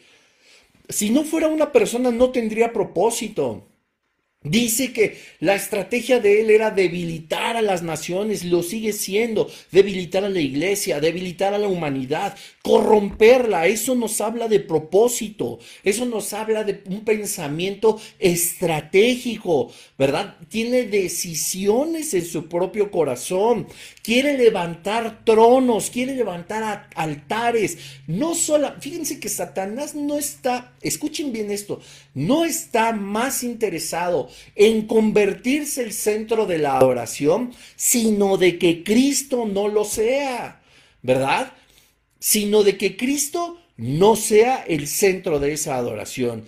Si 0.89 1.09
no 1.09 1.23
fuera 1.23 1.47
una 1.47 1.71
persona, 1.71 2.11
no 2.11 2.29
tendría 2.29 2.71
propósito. 2.71 3.65
Dice 4.49 4.93
que 4.93 5.17
la 5.39 5.55
estrategia 5.55 6.19
de 6.19 6.41
él 6.41 6.49
era 6.49 6.71
debilitar 6.71 7.57
a 7.57 7.61
las 7.61 7.83
naciones, 7.83 8.45
lo 8.45 8.63
sigue 8.63 8.93
siendo, 8.93 9.49
debilitar 9.71 10.23
a 10.23 10.29
la 10.29 10.39
iglesia, 10.39 10.99
debilitar 10.99 11.53
a 11.53 11.57
la 11.57 11.67
humanidad, 11.67 12.37
corromperla. 12.61 13.67
Eso 13.67 13.95
nos 13.95 14.21
habla 14.21 14.47
de 14.47 14.59
propósito, 14.59 15.59
eso 15.83 16.05
nos 16.05 16.33
habla 16.33 16.63
de 16.63 16.81
un 16.85 17.03
pensamiento 17.03 17.99
estratégico, 18.19 19.71
¿verdad? 19.97 20.37
Tiene 20.49 20.83
decisiones 20.83 22.13
en 22.13 22.25
su 22.25 22.47
propio 22.47 22.89
corazón, 22.91 23.67
quiere 24.03 24.37
levantar 24.37 25.25
tronos, 25.25 25.89
quiere 25.89 26.15
levantar 26.15 26.87
altares. 26.95 27.77
No 28.07 28.35
solo, 28.35 28.73
fíjense 28.79 29.19
que 29.19 29.29
Satanás 29.29 29.95
no 29.95 30.17
está, 30.17 30.73
escuchen 30.81 31.33
bien 31.33 31.51
esto, 31.51 31.81
no 32.13 32.45
está 32.45 32.93
más 32.93 33.43
interesado 33.43 34.29
en 34.55 34.87
convertirse 34.87 35.83
el 35.83 35.93
centro 35.93 36.45
de 36.45 36.57
la 36.57 36.77
adoración, 36.77 37.53
sino 37.75 38.37
de 38.37 38.57
que 38.57 38.83
Cristo 38.83 39.45
no 39.45 39.67
lo 39.67 39.85
sea, 39.85 40.61
¿verdad? 41.01 41.53
Sino 42.19 42.63
de 42.63 42.77
que 42.77 42.97
Cristo 42.97 43.59
no 43.77 44.15
sea 44.15 44.63
el 44.67 44.87
centro 44.87 45.39
de 45.39 45.53
esa 45.53 45.77
adoración. 45.77 46.45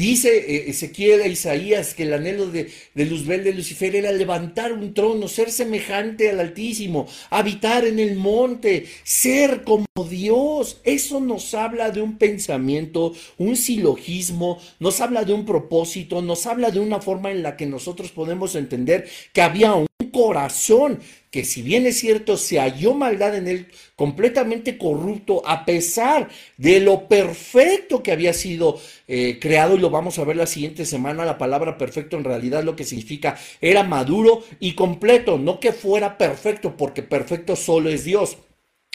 Dice 0.00 0.30
eh, 0.38 0.70
Ezequiel 0.70 1.20
a 1.20 1.26
Isaías 1.26 1.92
que 1.92 2.04
el 2.04 2.14
anhelo 2.14 2.46
de, 2.46 2.72
de, 2.94 3.04
Luzbel 3.04 3.44
de 3.44 3.52
Lucifer 3.52 3.94
era 3.94 4.10
levantar 4.12 4.72
un 4.72 4.94
trono, 4.94 5.28
ser 5.28 5.52
semejante 5.52 6.30
al 6.30 6.40
Altísimo, 6.40 7.06
habitar 7.28 7.84
en 7.84 7.98
el 7.98 8.16
monte, 8.16 8.86
ser 9.04 9.62
como 9.62 9.84
Dios. 10.08 10.80
Eso 10.84 11.20
nos 11.20 11.52
habla 11.52 11.90
de 11.90 12.00
un 12.00 12.16
pensamiento, 12.16 13.12
un 13.36 13.56
silogismo, 13.56 14.58
nos 14.78 15.02
habla 15.02 15.24
de 15.24 15.34
un 15.34 15.44
propósito, 15.44 16.22
nos 16.22 16.46
habla 16.46 16.70
de 16.70 16.80
una 16.80 17.02
forma 17.02 17.30
en 17.30 17.42
la 17.42 17.58
que 17.58 17.66
nosotros 17.66 18.10
podemos 18.10 18.54
entender 18.54 19.06
que 19.34 19.42
había 19.42 19.74
corazón 20.10 21.00
que 21.30 21.44
si 21.44 21.62
bien 21.62 21.86
es 21.86 21.98
cierto 21.98 22.36
se 22.36 22.58
halló 22.58 22.92
maldad 22.92 23.36
en 23.36 23.46
él, 23.46 23.66
completamente 23.94 24.76
corrupto, 24.76 25.42
a 25.46 25.64
pesar 25.64 26.28
de 26.56 26.80
lo 26.80 27.06
perfecto 27.06 28.02
que 28.02 28.12
había 28.12 28.32
sido 28.32 28.80
eh, 29.06 29.38
creado, 29.40 29.76
y 29.76 29.78
lo 29.78 29.90
vamos 29.90 30.18
a 30.18 30.24
ver 30.24 30.36
la 30.36 30.46
siguiente 30.46 30.84
semana, 30.84 31.24
la 31.24 31.38
palabra 31.38 31.78
perfecto 31.78 32.16
en 32.16 32.24
realidad 32.24 32.64
lo 32.64 32.74
que 32.74 32.84
significa 32.84 33.38
era 33.60 33.84
maduro 33.84 34.42
y 34.58 34.74
completo, 34.74 35.38
no 35.38 35.60
que 35.60 35.72
fuera 35.72 36.18
perfecto, 36.18 36.76
porque 36.76 37.02
perfecto 37.02 37.54
solo 37.54 37.90
es 37.90 38.04
Dios. 38.04 38.36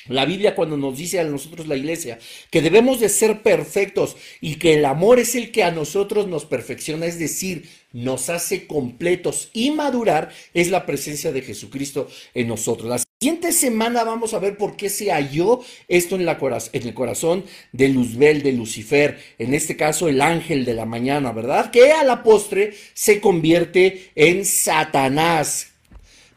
La 0.08 0.26
Biblia 0.26 0.54
cuando 0.54 0.78
nos 0.78 0.98
dice 0.98 1.20
a 1.20 1.24
nosotros 1.24 1.68
la 1.68 1.76
iglesia 1.76 2.20
que 2.52 2.62
debemos 2.62 3.00
de 3.00 3.10
ser 3.10 3.42
perfectos 3.42 4.16
y 4.40 4.56
que 4.56 4.76
el 4.76 4.86
amor 4.86 5.18
es 5.20 5.34
el 5.34 5.52
que 5.52 5.64
a 5.64 5.72
nosotros 5.72 6.28
nos 6.28 6.46
perfecciona, 6.46 7.08
es 7.08 7.18
decir, 7.18 7.68
nos 7.96 8.30
hace 8.30 8.68
completos 8.68 9.50
y 9.54 9.72
madurar, 9.72 10.30
es 10.54 10.70
la 10.70 10.86
presencia 10.86 11.32
de 11.32 11.42
Jesucristo 11.42 12.10
en 12.34 12.50
nosotros. 12.50 12.90
La 12.90 13.02
siguiente 13.22 13.54
semana 13.54 14.04
vamos 14.04 14.34
a 14.34 14.40
ver 14.40 14.58
por 14.58 14.76
qué 14.76 14.90
se 14.90 15.12
halló 15.12 15.62
esto 15.88 16.16
en, 16.16 16.26
la 16.26 16.38
el 16.74 16.94
corazón 16.94 17.46
de 17.72 17.88
Luzbel, 17.88 18.44
de 18.44 18.52
Lucifer, 18.52 19.18
en 19.40 19.54
este 19.54 19.78
caso 19.78 20.10
el 20.10 20.20
ángel 20.20 20.66
de 20.66 20.74
la 20.74 20.86
mañana, 20.86 21.32
¿verdad? 21.32 21.72
Que 21.72 21.94
a 21.94 22.04
la 22.04 22.22
postre 22.22 22.74
se 22.94 23.22
convierte 23.22 24.12
en 24.14 24.44
Satanás. 24.44 25.72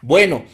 Bueno, 0.00 0.44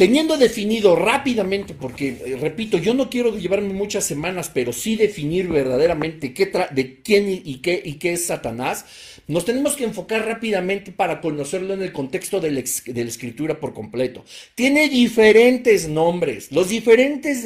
Teniendo 0.00 0.38
definido 0.38 0.96
rápidamente, 0.96 1.74
porque 1.74 2.16
eh, 2.24 2.38
repito, 2.40 2.78
yo 2.78 2.94
no 2.94 3.10
quiero 3.10 3.36
llevarme 3.36 3.74
muchas 3.74 4.02
semanas, 4.02 4.50
pero 4.54 4.72
sí 4.72 4.96
definir 4.96 5.46
verdaderamente 5.48 6.32
qué 6.32 6.50
de 6.70 7.02
quién 7.02 7.28
y, 7.28 7.56
qué, 7.58 7.82
y 7.84 7.98
qué 7.98 8.14
es 8.14 8.24
Satanás, 8.24 8.86
nos 9.30 9.44
tenemos 9.44 9.76
que 9.76 9.84
enfocar 9.84 10.26
rápidamente 10.26 10.90
para 10.90 11.20
conocerlo 11.20 11.74
en 11.74 11.82
el 11.82 11.92
contexto 11.92 12.40
de 12.40 12.50
la, 12.50 12.60
escritura 12.60 13.60
por 13.60 13.72
completo. 13.72 14.24
Tiene 14.56 14.88
diferentes 14.88 15.88
nombres. 15.88 16.50
Los 16.50 16.68
diferentes 16.68 17.44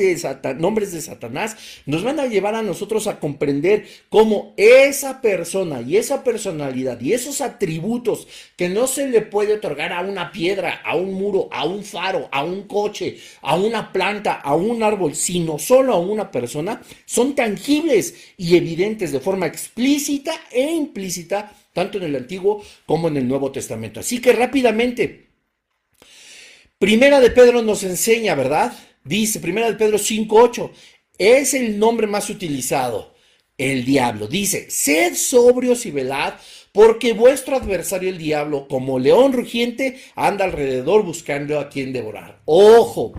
nombres 0.56 0.92
de 0.92 1.02
Satanás 1.02 1.56
nos 1.84 2.02
van 2.02 2.20
a 2.20 2.26
llevar 2.26 2.54
a 2.54 2.62
nosotros 2.62 3.06
a 3.06 3.20
comprender 3.20 3.86
cómo 4.08 4.54
esa 4.56 5.20
persona 5.20 5.82
y 5.82 5.98
esa 5.98 6.24
personalidad 6.24 6.98
y 7.02 7.12
esos 7.12 7.42
atributos 7.42 8.28
que 8.56 8.70
no 8.70 8.86
se 8.86 9.08
le 9.08 9.20
puede 9.20 9.52
otorgar 9.52 9.92
a 9.92 10.00
una 10.00 10.32
piedra, 10.32 10.80
a 10.86 10.96
un 10.96 11.12
muro, 11.12 11.50
a 11.52 11.66
un 11.66 11.84
faro, 11.84 12.30
a 12.32 12.44
un 12.44 12.62
coche, 12.62 13.18
a 13.42 13.56
una 13.56 13.92
planta, 13.92 14.32
a 14.32 14.54
un 14.54 14.82
árbol, 14.82 15.14
sino 15.14 15.58
solo 15.58 15.92
a 15.92 15.98
una 15.98 16.30
persona, 16.30 16.80
son 17.04 17.34
tangibles 17.34 18.14
y 18.38 18.56
evidentes 18.56 19.12
de 19.12 19.20
forma 19.20 19.46
explícita 19.46 20.32
e 20.50 20.62
implícita, 20.62 21.52
tanto 21.74 21.98
en 21.98 22.04
el 22.04 22.16
Antiguo 22.16 22.64
como 22.86 23.08
en 23.08 23.18
el 23.18 23.28
Nuevo 23.28 23.52
Testamento. 23.52 24.00
Así 24.00 24.22
que 24.22 24.32
rápidamente, 24.32 25.26
Primera 26.78 27.20
de 27.20 27.30
Pedro 27.30 27.62
nos 27.62 27.82
enseña, 27.82 28.34
¿verdad? 28.34 28.72
Dice, 29.04 29.40
Primera 29.40 29.70
de 29.70 29.76
Pedro 29.76 29.98
5.8, 29.98 30.70
es 31.18 31.54
el 31.54 31.78
nombre 31.78 32.06
más 32.06 32.30
utilizado, 32.30 33.14
el 33.58 33.84
diablo. 33.84 34.26
Dice, 34.26 34.70
sed 34.70 35.14
sobrios 35.14 35.84
y 35.86 35.90
velad, 35.90 36.34
porque 36.72 37.12
vuestro 37.12 37.56
adversario 37.56 38.08
el 38.08 38.18
diablo, 38.18 38.66
como 38.68 38.98
león 38.98 39.32
rugiente, 39.32 40.00
anda 40.14 40.44
alrededor 40.44 41.04
buscando 41.04 41.58
a 41.58 41.68
quien 41.68 41.92
devorar. 41.92 42.40
Ojo, 42.44 43.12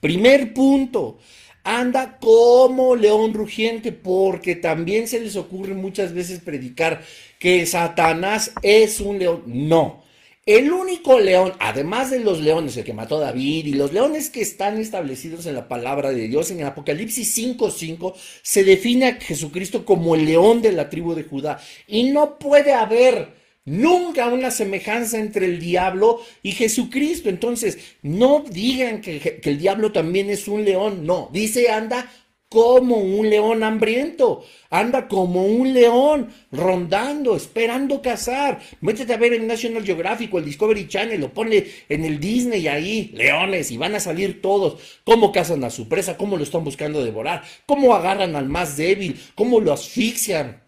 primer 0.00 0.54
punto, 0.54 1.18
anda 1.64 2.18
como 2.20 2.96
león 2.96 3.34
rugiente, 3.34 3.92
porque 3.92 4.56
también 4.56 5.08
se 5.08 5.20
les 5.20 5.36
ocurre 5.36 5.74
muchas 5.74 6.14
veces 6.14 6.40
predicar 6.40 7.02
que 7.42 7.66
Satanás 7.66 8.52
es 8.62 9.00
un 9.00 9.18
león. 9.18 9.42
No, 9.46 10.04
el 10.46 10.70
único 10.72 11.18
león, 11.18 11.52
además 11.58 12.12
de 12.12 12.20
los 12.20 12.40
leones, 12.40 12.76
el 12.76 12.84
que 12.84 12.92
mató 12.92 13.16
a 13.16 13.22
David 13.22 13.66
y 13.66 13.72
los 13.72 13.92
leones 13.92 14.30
que 14.30 14.42
están 14.42 14.78
establecidos 14.78 15.46
en 15.46 15.56
la 15.56 15.66
palabra 15.66 16.12
de 16.12 16.28
Dios, 16.28 16.52
en 16.52 16.60
el 16.60 16.66
Apocalipsis 16.66 17.36
5.5, 17.36 18.14
se 18.42 18.62
define 18.62 19.06
a 19.06 19.14
Jesucristo 19.14 19.84
como 19.84 20.14
el 20.14 20.24
león 20.24 20.62
de 20.62 20.70
la 20.70 20.88
tribu 20.88 21.16
de 21.16 21.24
Judá. 21.24 21.60
Y 21.88 22.12
no 22.12 22.38
puede 22.38 22.74
haber 22.74 23.34
nunca 23.64 24.28
una 24.28 24.52
semejanza 24.52 25.18
entre 25.18 25.46
el 25.46 25.58
diablo 25.58 26.20
y 26.44 26.52
Jesucristo. 26.52 27.28
Entonces, 27.28 27.96
no 28.02 28.44
digan 28.48 29.00
que, 29.00 29.18
que 29.18 29.50
el 29.50 29.58
diablo 29.58 29.90
también 29.90 30.30
es 30.30 30.46
un 30.46 30.64
león. 30.64 31.04
No, 31.04 31.28
dice 31.32 31.72
anda 31.72 32.08
como 32.52 32.96
un 32.96 33.30
león 33.30 33.62
hambriento, 33.62 34.44
anda 34.68 35.08
como 35.08 35.46
un 35.46 35.72
león 35.72 36.28
rondando, 36.50 37.34
esperando 37.34 38.02
cazar. 38.02 38.60
Métete 38.82 39.14
a 39.14 39.16
ver 39.16 39.32
el 39.32 39.46
National 39.46 39.82
Geographic 39.82 40.34
el 40.34 40.44
Discovery 40.44 40.86
Channel, 40.86 41.18
lo 41.18 41.32
pone 41.32 41.64
en 41.88 42.04
el 42.04 42.20
Disney 42.20 42.68
ahí, 42.68 43.10
leones, 43.14 43.70
y 43.70 43.78
van 43.78 43.94
a 43.94 44.00
salir 44.00 44.42
todos. 44.42 45.00
Cómo 45.04 45.32
cazan 45.32 45.64
a 45.64 45.70
su 45.70 45.88
presa, 45.88 46.18
cómo 46.18 46.36
lo 46.36 46.42
están 46.42 46.62
buscando 46.62 47.02
devorar, 47.02 47.42
cómo 47.64 47.94
agarran 47.94 48.36
al 48.36 48.50
más 48.50 48.76
débil, 48.76 49.18
cómo 49.34 49.58
lo 49.58 49.72
asfixian 49.72 50.61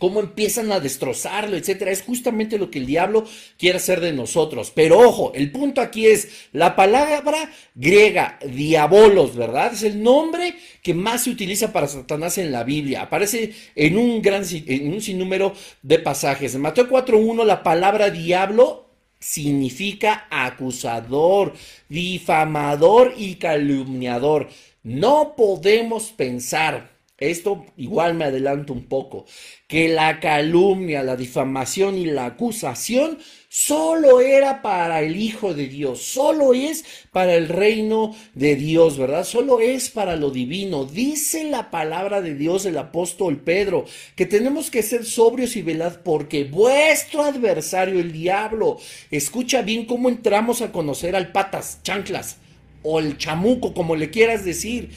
cómo 0.00 0.18
empiezan 0.18 0.72
a 0.72 0.80
destrozarlo, 0.80 1.56
etcétera. 1.56 1.92
Es 1.92 2.02
justamente 2.02 2.58
lo 2.58 2.72
que 2.72 2.80
el 2.80 2.86
diablo 2.86 3.24
quiere 3.56 3.76
hacer 3.76 4.00
de 4.00 4.12
nosotros. 4.12 4.72
Pero 4.74 4.98
ojo, 4.98 5.32
el 5.34 5.52
punto 5.52 5.80
aquí 5.80 6.06
es 6.06 6.48
la 6.52 6.74
palabra 6.74 7.52
griega 7.76 8.40
diabolos, 8.44 9.36
¿verdad? 9.36 9.72
Es 9.72 9.84
el 9.84 10.02
nombre 10.02 10.56
que 10.82 10.94
más 10.94 11.24
se 11.24 11.30
utiliza 11.30 11.72
para 11.72 11.86
Satanás 11.86 12.38
en 12.38 12.50
la 12.50 12.64
Biblia. 12.64 13.02
Aparece 13.02 13.52
en 13.76 13.96
un 13.96 14.20
gran 14.20 14.42
en 14.50 14.92
un 14.92 15.00
sinnúmero 15.00 15.52
de 15.82 15.98
pasajes. 16.00 16.54
En 16.54 16.62
Mateo 16.62 16.88
4:1 16.88 17.44
la 17.44 17.62
palabra 17.62 18.10
diablo 18.10 18.86
significa 19.20 20.26
acusador, 20.30 21.52
difamador 21.88 23.14
y 23.16 23.34
calumniador. 23.34 24.48
No 24.82 25.34
podemos 25.36 26.10
pensar 26.12 26.89
esto 27.20 27.66
igual 27.76 28.14
me 28.14 28.24
adelanto 28.24 28.72
un 28.72 28.86
poco, 28.86 29.26
que 29.68 29.88
la 29.88 30.18
calumnia, 30.18 31.02
la 31.02 31.16
difamación 31.16 31.96
y 31.96 32.06
la 32.06 32.26
acusación 32.26 33.18
solo 33.48 34.20
era 34.20 34.62
para 34.62 35.02
el 35.02 35.16
Hijo 35.16 35.54
de 35.54 35.66
Dios, 35.66 36.00
solo 36.02 36.54
es 36.54 36.84
para 37.12 37.34
el 37.34 37.48
reino 37.48 38.16
de 38.34 38.56
Dios, 38.56 38.96
¿verdad? 38.96 39.24
Solo 39.24 39.60
es 39.60 39.90
para 39.90 40.16
lo 40.16 40.30
divino. 40.30 40.84
Dice 40.84 41.44
la 41.44 41.70
palabra 41.70 42.20
de 42.22 42.34
Dios 42.34 42.64
el 42.64 42.78
apóstol 42.78 43.38
Pedro 43.38 43.84
que 44.16 44.26
tenemos 44.26 44.70
que 44.70 44.82
ser 44.82 45.04
sobrios 45.04 45.56
y 45.56 45.62
velad 45.62 46.00
porque 46.04 46.44
vuestro 46.44 47.22
adversario, 47.22 48.00
el 48.00 48.12
diablo, 48.12 48.78
escucha 49.10 49.62
bien 49.62 49.84
cómo 49.84 50.08
entramos 50.08 50.62
a 50.62 50.72
conocer 50.72 51.14
al 51.14 51.32
patas, 51.32 51.80
chanclas 51.82 52.38
o 52.82 52.98
el 52.98 53.18
chamuco, 53.18 53.74
como 53.74 53.96
le 53.96 54.10
quieras 54.10 54.44
decir 54.44 54.90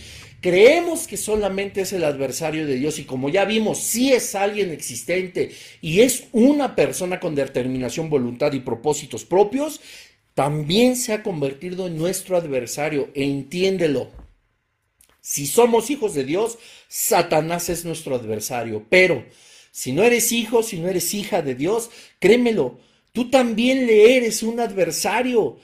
Creemos 0.44 1.08
que 1.08 1.16
solamente 1.16 1.80
es 1.80 1.94
el 1.94 2.04
adversario 2.04 2.68
de 2.68 2.76
Dios 2.76 3.00
y 3.00 3.06
como 3.06 3.30
ya 3.30 3.46
vimos, 3.46 3.80
si 3.80 4.12
es 4.12 4.36
alguien 4.36 4.72
existente 4.72 5.52
y 5.80 6.02
es 6.02 6.26
una 6.34 6.76
persona 6.76 7.22
con 7.22 7.34
determinación, 7.34 8.10
voluntad 8.10 8.52
y 8.52 8.60
propósitos 8.60 9.24
propios, 9.24 9.80
también 10.34 10.98
se 10.98 11.14
ha 11.14 11.24
convertido 11.24 11.88
en 11.88 11.98
nuestro 11.98 12.36
adversario. 12.36 13.08
Entiéndelo. 13.14 14.12
Si 15.22 15.48
somos 15.48 15.90
hijos 15.90 16.14
de 16.14 16.26
Dios, 16.26 16.58
Satanás 16.90 17.70
es 17.70 17.86
nuestro 17.86 18.14
adversario. 18.14 18.86
Pero 18.90 19.24
si 19.72 19.94
no 19.94 20.04
eres 20.04 20.34
hijo, 20.34 20.62
si 20.62 20.78
no 20.78 20.90
eres 20.90 21.14
hija 21.14 21.42
de 21.42 21.56
Dios, 21.56 21.90
créemelo, 22.20 22.80
Tú 23.14 23.30
también 23.30 23.86
le 23.86 24.18
eres 24.18 24.42
un 24.42 24.60
adversario. 24.60 25.58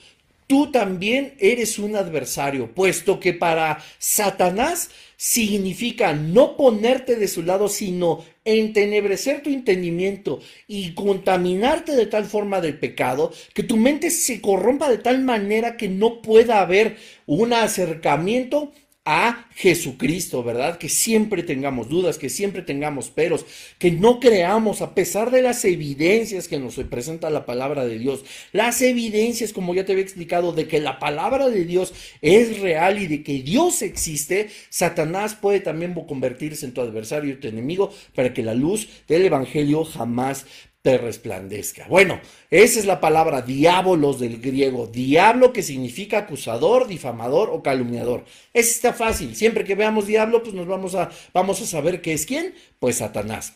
Tú 0.50 0.72
también 0.72 1.36
eres 1.38 1.78
un 1.78 1.96
adversario, 1.96 2.74
puesto 2.74 3.20
que 3.20 3.34
para 3.34 3.84
Satanás 4.00 4.90
significa 5.16 6.14
no 6.14 6.58
ponerte 6.58 7.18
de 7.18 7.28
su 7.28 7.44
lado, 7.44 7.70
sino 7.70 8.26
entenebrecer 8.46 9.44
tu 9.44 9.52
entendimiento 9.52 10.40
y 10.68 10.96
contaminarte 10.96 11.96
de 11.96 12.08
tal 12.08 12.26
forma 12.26 12.62
del 12.62 12.80
pecado 12.80 13.32
que 13.54 13.62
tu 13.62 13.78
mente 13.78 14.10
se 14.10 14.42
corrompa 14.42 14.90
de 14.90 14.98
tal 14.98 15.22
manera 15.22 15.78
que 15.78 15.88
no 15.88 16.20
pueda 16.24 16.62
haber 16.62 16.98
un 17.28 17.54
acercamiento 17.54 18.72
a 19.12 19.48
Jesucristo, 19.56 20.44
¿verdad? 20.44 20.78
Que 20.78 20.88
siempre 20.88 21.42
tengamos 21.42 21.90
dudas, 21.90 22.20
que 22.20 22.30
siempre 22.30 22.62
tengamos 22.62 23.10
peros, 23.10 23.44
que 23.80 23.90
no 23.90 24.20
creamos 24.20 24.84
a 24.84 24.94
pesar 24.94 25.32
de 25.32 25.42
las 25.42 25.66
evidencias 25.66 26.48
que 26.48 26.60
nos 26.60 26.76
presenta 26.76 27.32
la 27.32 27.44
palabra 27.44 27.88
de 27.88 27.98
Dios. 27.98 28.24
Las 28.52 28.84
evidencias, 28.84 29.52
como 29.52 29.74
ya 29.74 29.84
te 29.84 29.94
había 29.94 30.04
explicado, 30.04 30.52
de 30.52 30.68
que 30.68 30.80
la 30.80 31.00
palabra 31.00 31.50
de 31.50 31.66
Dios 31.66 31.92
es 32.22 32.60
real 32.60 33.02
y 33.02 33.08
de 33.08 33.24
que 33.24 33.42
Dios 33.42 33.82
existe, 33.82 34.50
Satanás 34.70 35.34
puede 35.34 35.60
también 35.60 35.96
convertirse 35.96 36.68
en 36.68 36.76
tu 36.76 36.82
adversario 36.82 37.34
y 37.34 37.38
tu 37.38 37.48
enemigo 37.48 37.92
para 38.14 38.32
que 38.32 38.44
la 38.44 38.54
luz 38.54 38.90
del 39.08 39.26
Evangelio 39.26 39.86
jamás 39.86 40.46
te 40.82 40.98
resplandezca. 40.98 41.88
Bueno, 41.90 42.22
esa 42.50 42.80
es 42.80 42.86
la 42.86 43.02
palabra 43.02 43.42
diabolos 43.42 44.20
del 44.20 44.40
griego. 44.40 44.88
Diablo 44.88 45.52
que 45.52 45.62
significa 45.62 46.20
acusador, 46.20 46.88
difamador 46.88 47.50
o 47.52 47.62
calumniador. 47.62 48.24
Es 48.54 48.72
está 48.72 48.94
fácil. 48.94 49.36
Siempre 49.36 49.66
que 49.66 49.76
veamos 49.76 50.08
diablo, 50.08 50.42
pues 50.42 50.56
nos 50.56 50.68
vamos 50.68 50.96
a, 50.96 51.10
vamos 51.34 51.62
a 51.62 51.66
saber 51.66 52.02
qué 52.02 52.14
es 52.14 52.26
quién. 52.26 52.54
Pues 52.80 52.98
Satanás. 52.98 53.54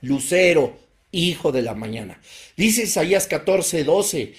Lucero, 0.00 0.78
hijo 1.12 1.52
de 1.52 1.62
la 1.62 1.74
mañana. 1.74 2.20
Dice 2.56 2.84
Isaías 2.84 3.26
14, 3.26 3.84
12. 3.84 4.32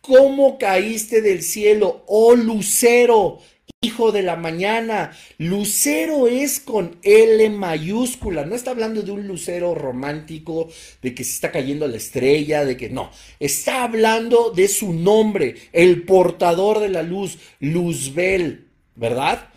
¿Cómo 0.00 0.58
caíste 0.58 1.20
del 1.20 1.42
cielo, 1.42 2.04
oh 2.06 2.36
lucero? 2.36 3.40
Hijo 3.86 4.12
de 4.12 4.22
la 4.22 4.36
mañana. 4.36 5.16
Lucero 5.38 6.26
es 6.28 6.60
con 6.60 6.98
L 7.02 7.48
mayúscula. 7.50 8.44
No 8.44 8.54
está 8.54 8.72
hablando 8.72 9.02
de 9.02 9.12
un 9.12 9.26
lucero 9.26 9.74
romántico, 9.74 10.68
de 11.02 11.14
que 11.14 11.24
se 11.24 11.32
está 11.32 11.50
cayendo 11.52 11.86
la 11.86 11.96
estrella, 11.96 12.64
de 12.64 12.76
que 12.76 12.90
no. 12.90 13.10
Está 13.40 13.84
hablando 13.84 14.50
de 14.50 14.68
su 14.68 14.92
nombre, 14.92 15.54
el 15.72 16.02
portador 16.02 16.80
de 16.80 16.88
la 16.88 17.02
luz, 17.02 17.38
Luzbel, 17.60 18.66
¿verdad? 18.94 19.48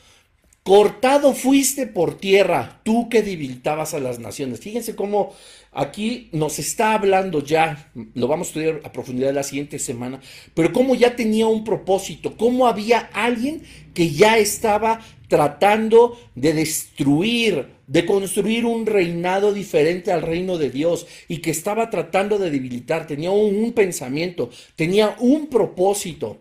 Cortado 0.63 1.34
fuiste 1.34 1.88
por 1.88 2.17
tierra, 2.17 2.82
tú 2.84 3.09
que 3.09 3.23
debilitabas 3.23 3.93
a 3.93 3.99
las 3.99 4.19
naciones. 4.19 4.59
Fíjense 4.59 4.95
cómo 4.95 5.34
aquí 5.72 6.30
nos 6.32 6.59
está 6.59 6.93
hablando 6.93 7.43
ya, 7.43 7.91
lo 8.13 8.28
vamos 8.28 8.47
a 8.47 8.49
estudiar 8.49 8.82
a 8.84 8.91
profundidad 8.91 9.34
la 9.34 9.43
siguiente 9.43 9.80
semana, 9.80 10.20
pero 10.53 10.74
cómo 10.74 10.95
ya 10.95 11.15
tenía 11.15 11.47
un 11.47 11.63
propósito, 11.63 12.36
cómo 12.38 12.67
había 12.67 13.09
alguien 13.13 13.63
que 13.93 14.11
ya 14.11 14.38
estaba 14.38 14.99
tratando 15.28 16.20
de 16.36 16.53
destruir, 16.53 17.67
de 17.88 18.05
construir 18.05 18.65
un 18.65 18.86
reinado 18.86 19.53
diferente 19.53 20.11
al 20.11 20.22
reino 20.22 20.57
de 20.57 20.70
Dios 20.70 21.07
y 21.28 21.38
que 21.38 21.51
estaba 21.51 21.89
tratando 21.89 22.38
de 22.38 22.49
debilitar, 22.49 23.07
tenía 23.07 23.32
un, 23.32 23.55
un 23.55 23.72
pensamiento, 23.74 24.49
tenía 24.76 25.15
un 25.20 25.47
propósito. 25.47 26.38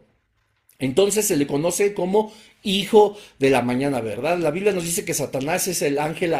Entonces 0.78 1.26
se 1.26 1.36
le 1.36 1.46
conoce 1.46 1.92
como 1.92 2.32
hijo 2.62 3.16
de 3.38 3.50
la 3.50 3.62
mañana, 3.62 4.00
¿verdad? 4.00 4.38
La 4.38 4.50
Biblia 4.50 4.72
nos 4.72 4.84
dice 4.84 5.04
que 5.04 5.14
Satanás 5.14 5.66
es 5.68 5.82
el 5.82 5.98
ángel, 5.98 6.34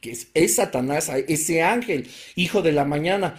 que 0.00 0.16
es, 0.34 0.54
Satanás, 0.54 1.10
ese 1.28 1.62
ángel, 1.62 2.08
hijo 2.36 2.62
de 2.62 2.72
la 2.72 2.84
mañana. 2.84 3.38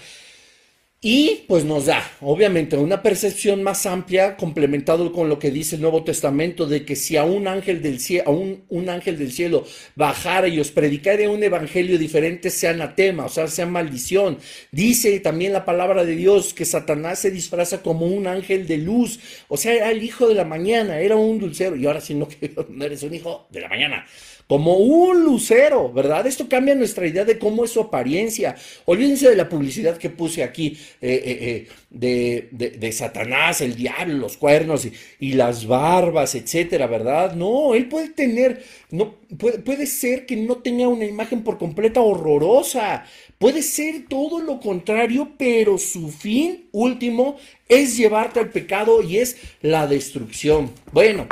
Y 0.99 1.45
pues 1.47 1.63
nos 1.63 1.85
da, 1.85 2.01
obviamente, 2.21 2.75
una 2.75 3.03
percepción 3.03 3.61
más 3.61 3.85
amplia, 3.85 4.35
complementado 4.35 5.13
con 5.13 5.29
lo 5.29 5.37
que 5.37 5.51
dice 5.51 5.75
el 5.75 5.81
Nuevo 5.83 6.03
Testamento, 6.03 6.65
de 6.65 6.85
que 6.85 6.95
si 6.95 7.17
a 7.17 7.23
un 7.23 7.47
ángel 7.47 7.83
del 7.83 7.99
cielo, 7.99 8.23
a 8.25 8.31
un, 8.31 8.89
ángel 8.89 9.15
del 9.19 9.31
cielo 9.31 9.63
bajara 9.95 10.47
y 10.47 10.59
os 10.59 10.71
predicara 10.71 11.29
un 11.29 11.43
evangelio 11.43 11.99
diferente, 11.99 12.49
sea 12.49 12.71
anatema, 12.71 13.25
o 13.25 13.29
sea, 13.29 13.45
sea 13.47 13.67
maldición. 13.67 14.39
Dice 14.71 15.19
también 15.19 15.53
la 15.53 15.65
palabra 15.65 16.03
de 16.03 16.15
Dios 16.15 16.55
que 16.55 16.65
Satanás 16.65 17.19
se 17.19 17.29
disfraza 17.29 17.83
como 17.83 18.07
un 18.07 18.25
ángel 18.25 18.65
de 18.65 18.77
luz, 18.77 19.19
o 19.49 19.57
sea, 19.57 19.73
era 19.73 19.91
el 19.91 20.01
hijo 20.01 20.27
de 20.27 20.33
la 20.33 20.45
mañana, 20.45 20.99
era 20.99 21.15
un 21.15 21.37
dulcero, 21.37 21.75
y 21.75 21.85
ahora 21.85 22.01
sí 22.01 22.15
no, 22.15 22.27
no 22.69 22.85
eres 22.85 23.03
un 23.03 23.13
hijo 23.13 23.47
de 23.51 23.61
la 23.61 23.69
mañana 23.69 24.03
como 24.47 24.77
un 24.77 25.23
lucero, 25.23 25.91
¿verdad? 25.91 26.25
Esto 26.25 26.47
cambia 26.47 26.73
nuestra 26.73 27.05
idea 27.05 27.25
de 27.25 27.37
cómo 27.37 27.65
es 27.65 27.71
su 27.71 27.81
apariencia. 27.81 28.55
Olvídense 28.85 29.29
de 29.29 29.35
la 29.35 29.49
publicidad 29.49 29.97
que 29.97 30.09
puse 30.09 30.41
aquí 30.41 30.77
eh, 31.01 31.21
eh, 31.25 31.67
eh, 32.01 32.49
de, 32.51 32.91
Satanás, 32.93 33.61
el 33.61 33.75
diablo, 33.75 34.17
los 34.17 34.37
cuernos 34.37 34.87
y, 35.19 35.33
las 35.33 35.67
barbas, 35.67 36.33
etcétera, 36.35 36.87
¿verdad? 36.87 37.35
No, 37.35 37.75
él 37.75 37.87
puede 37.89 38.09
tener, 38.09 38.63
no, 38.89 39.15
puede, 39.37 39.59
puede 39.59 39.85
ser 39.85 40.25
que 40.25 40.37
no 40.37 40.57
tenga 40.57 40.87
una 40.87 41.05
imagen 41.05 41.43
por 41.43 41.57
completa 41.57 42.01
horrorosa. 42.01 43.05
Puede 43.37 43.61
ser 43.61 44.05
todo 44.07 44.39
lo 44.39 44.59
contrario, 44.59 45.33
pero 45.37 45.77
su 45.77 46.09
fin 46.09 46.69
último 46.71 47.37
es 47.67 47.97
llevarte 47.97 48.39
al 48.39 48.49
pecado 48.49 49.03
y 49.03 49.17
es 49.17 49.37
la 49.61 49.85
destrucción. 49.85 50.71
Bueno, 50.91 51.27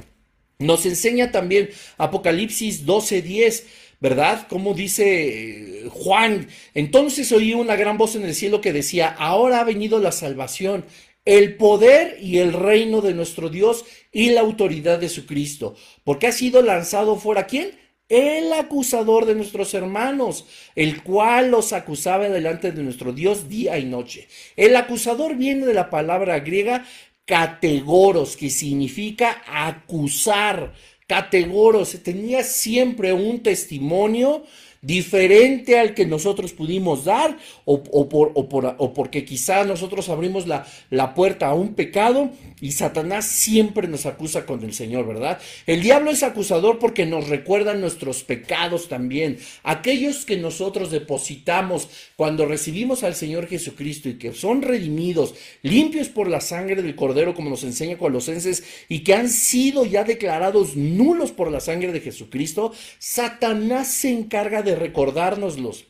nos 0.59 0.85
enseña 0.85 1.31
también 1.31 1.69
Apocalipsis 1.97 2.85
12:10, 2.85 3.63
¿verdad? 3.99 4.47
Como 4.47 4.73
dice 4.73 5.85
eh, 5.85 5.89
Juan, 5.89 6.47
entonces 6.73 7.31
oí 7.31 7.53
una 7.53 7.75
gran 7.75 7.97
voz 7.97 8.15
en 8.15 8.23
el 8.23 8.35
cielo 8.35 8.61
que 8.61 8.73
decía, 8.73 9.09
ahora 9.09 9.59
ha 9.59 9.63
venido 9.63 9.99
la 9.99 10.11
salvación, 10.11 10.85
el 11.25 11.55
poder 11.55 12.17
y 12.21 12.37
el 12.37 12.53
reino 12.53 13.01
de 13.01 13.13
nuestro 13.13 13.49
Dios 13.49 13.85
y 14.11 14.29
la 14.29 14.41
autoridad 14.41 14.99
de 14.99 15.09
su 15.09 15.25
Cristo, 15.25 15.75
porque 16.03 16.27
ha 16.27 16.31
sido 16.31 16.61
lanzado 16.61 17.17
fuera 17.17 17.47
quién? 17.47 17.71
El 18.07 18.53
acusador 18.53 19.25
de 19.25 19.33
nuestros 19.33 19.73
hermanos, 19.73 20.45
el 20.75 21.01
cual 21.01 21.49
los 21.49 21.73
acusaba 21.73 22.29
delante 22.29 22.71
de 22.71 22.83
nuestro 22.83 23.13
Dios 23.13 23.49
día 23.49 23.79
y 23.79 23.85
noche. 23.85 24.27
El 24.55 24.75
acusador 24.75 25.35
viene 25.35 25.65
de 25.65 25.73
la 25.73 25.89
palabra 25.89 26.39
griega 26.39 26.85
categoros, 27.25 28.37
que 28.37 28.49
significa 28.49 29.43
acusar. 29.47 30.73
Categoros, 31.07 32.01
tenía 32.01 32.43
siempre 32.43 33.13
un 33.13 33.43
testimonio 33.43 34.43
diferente 34.81 35.79
al 35.79 35.95
que 35.95 36.05
nosotros 36.05 36.53
pudimos 36.53 37.05
dar 37.05 37.37
o, 37.65 37.83
por, 38.07 38.31
o, 38.35 38.93
porque 38.93 39.25
quizá 39.25 39.63
nosotros 39.63 40.09
abrimos 40.09 40.45
la, 40.45 40.65
la, 40.91 41.15
puerta 41.15 41.47
a 41.47 41.55
un 41.55 41.73
pecado 41.73 42.29
y 42.65 42.71
Satanás 42.71 43.27
siempre 43.27 43.87
nos 43.87 44.07
acusa 44.07 44.47
con 44.47 44.63
el 44.63 44.73
Señor, 44.73 45.05
¿verdad? 45.05 45.39
El 45.67 45.83
diablo 45.83 46.09
es 46.09 46.23
acusador 46.23 46.79
porque 46.79 47.05
nos 47.05 47.29
recuerda 47.29 47.75
nuestros 47.75 48.23
pecados 48.23 48.89
también, 48.89 49.37
aquellos 49.61 50.25
que 50.25 50.37
nosotros 50.37 50.89
depositamos 50.89 51.89
cuando 52.15 52.47
recibimos 52.47 53.03
al 53.03 53.13
Señor 53.13 53.45
Jesucristo 53.45 54.09
y 54.09 54.17
que 54.17 54.33
son 54.33 54.63
redimidos, 54.63 55.35
limpios 55.61 56.09
por 56.09 56.27
la 56.27 56.41
sangre 56.41 56.81
del 56.81 56.95
Cordero, 56.95 57.35
como 57.35 57.51
nos 57.51 57.63
enseña 57.63 57.99
Colosenses, 57.99 58.63
y 58.89 59.03
que 59.03 59.13
han 59.13 59.29
sido 59.29 59.85
ya 59.85 60.03
declarados 60.03 60.75
nulos 60.75 61.31
por 61.31 61.51
la 61.51 61.59
sangre 61.59 61.91
de 61.91 62.01
Jesucristo, 62.01 62.73
Satanás 62.97 63.89
se 63.89 64.09
encarga 64.09 64.63
de 64.63 64.75
recordárnoslos. 64.75 65.85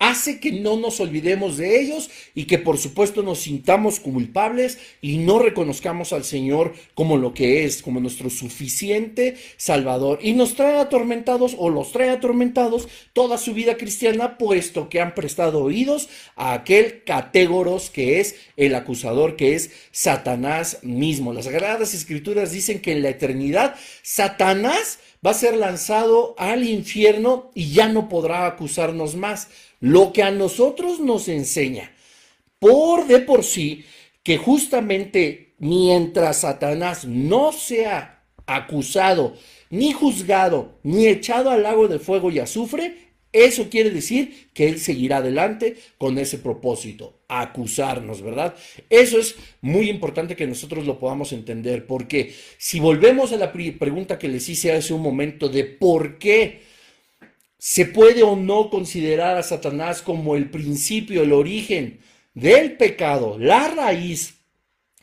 Hace 0.00 0.40
que 0.40 0.52
no 0.52 0.76
nos 0.76 1.00
olvidemos 1.00 1.56
de 1.56 1.80
ellos 1.80 2.10
y 2.34 2.44
que 2.44 2.58
por 2.58 2.78
supuesto 2.78 3.22
nos 3.22 3.40
sintamos 3.40 4.00
culpables 4.00 4.78
y 5.00 5.18
no 5.18 5.38
reconozcamos 5.38 6.12
al 6.12 6.24
Señor 6.24 6.74
como 6.94 7.16
lo 7.16 7.34
que 7.34 7.64
es, 7.64 7.82
como 7.82 8.00
nuestro 8.00 8.30
suficiente 8.30 9.36
Salvador. 9.56 10.18
Y 10.22 10.32
nos 10.32 10.54
trae 10.54 10.78
atormentados 10.78 11.54
o 11.58 11.70
los 11.70 11.92
trae 11.92 12.10
atormentados 12.10 12.88
toda 13.12 13.38
su 13.38 13.54
vida 13.54 13.76
cristiana, 13.76 14.38
puesto 14.38 14.88
que 14.88 15.00
han 15.00 15.14
prestado 15.14 15.62
oídos 15.62 16.08
a 16.34 16.52
aquel 16.52 17.04
catégoros 17.04 17.90
que 17.90 18.20
es 18.20 18.36
el 18.56 18.74
acusador, 18.74 19.36
que 19.36 19.54
es 19.54 19.70
Satanás 19.92 20.78
mismo. 20.82 21.32
Las 21.32 21.44
Sagradas 21.44 21.94
Escrituras 21.94 22.52
dicen 22.52 22.80
que 22.80 22.92
en 22.92 23.02
la 23.02 23.10
eternidad 23.10 23.76
Satanás 24.02 24.98
va 25.24 25.30
a 25.30 25.34
ser 25.34 25.56
lanzado 25.56 26.34
al 26.38 26.64
infierno 26.64 27.50
y 27.54 27.72
ya 27.72 27.88
no 27.88 28.08
podrá 28.08 28.46
acusarnos 28.46 29.16
más. 29.16 29.48
Lo 29.80 30.12
que 30.12 30.22
a 30.22 30.30
nosotros 30.30 31.00
nos 31.00 31.28
enseña, 31.28 31.92
por 32.58 33.06
de 33.06 33.20
por 33.20 33.44
sí, 33.44 33.84
que 34.22 34.38
justamente 34.38 35.54
mientras 35.58 36.40
Satanás 36.40 37.04
no 37.04 37.52
sea 37.52 38.24
acusado, 38.46 39.34
ni 39.70 39.92
juzgado, 39.92 40.78
ni 40.82 41.06
echado 41.06 41.50
al 41.50 41.62
lago 41.62 41.88
de 41.88 41.98
fuego 41.98 42.30
y 42.30 42.38
azufre, 42.38 43.06
eso 43.32 43.68
quiere 43.68 43.90
decir 43.90 44.48
que 44.54 44.68
Él 44.68 44.80
seguirá 44.80 45.18
adelante 45.18 45.76
con 45.98 46.18
ese 46.18 46.38
propósito, 46.38 47.15
acusarnos, 47.28 48.22
¿verdad? 48.22 48.54
Eso 48.88 49.18
es 49.18 49.36
muy 49.60 49.90
importante 49.90 50.36
que 50.36 50.46
nosotros 50.46 50.86
lo 50.86 50.98
podamos 50.98 51.32
entender, 51.32 51.86
porque 51.86 52.34
si 52.58 52.80
volvemos 52.80 53.32
a 53.32 53.36
la 53.36 53.52
pregunta 53.52 54.18
que 54.18 54.28
les 54.28 54.48
hice 54.48 54.72
hace 54.72 54.94
un 54.94 55.02
momento 55.02 55.48
de 55.48 55.64
por 55.64 56.18
qué 56.18 56.62
se 57.58 57.86
puede 57.86 58.22
o 58.22 58.36
no 58.36 58.70
considerar 58.70 59.36
a 59.36 59.42
Satanás 59.42 60.02
como 60.02 60.36
el 60.36 60.50
principio, 60.50 61.22
el 61.22 61.32
origen 61.32 61.98
del 62.34 62.76
pecado, 62.76 63.38
la 63.38 63.68
raíz, 63.68 64.35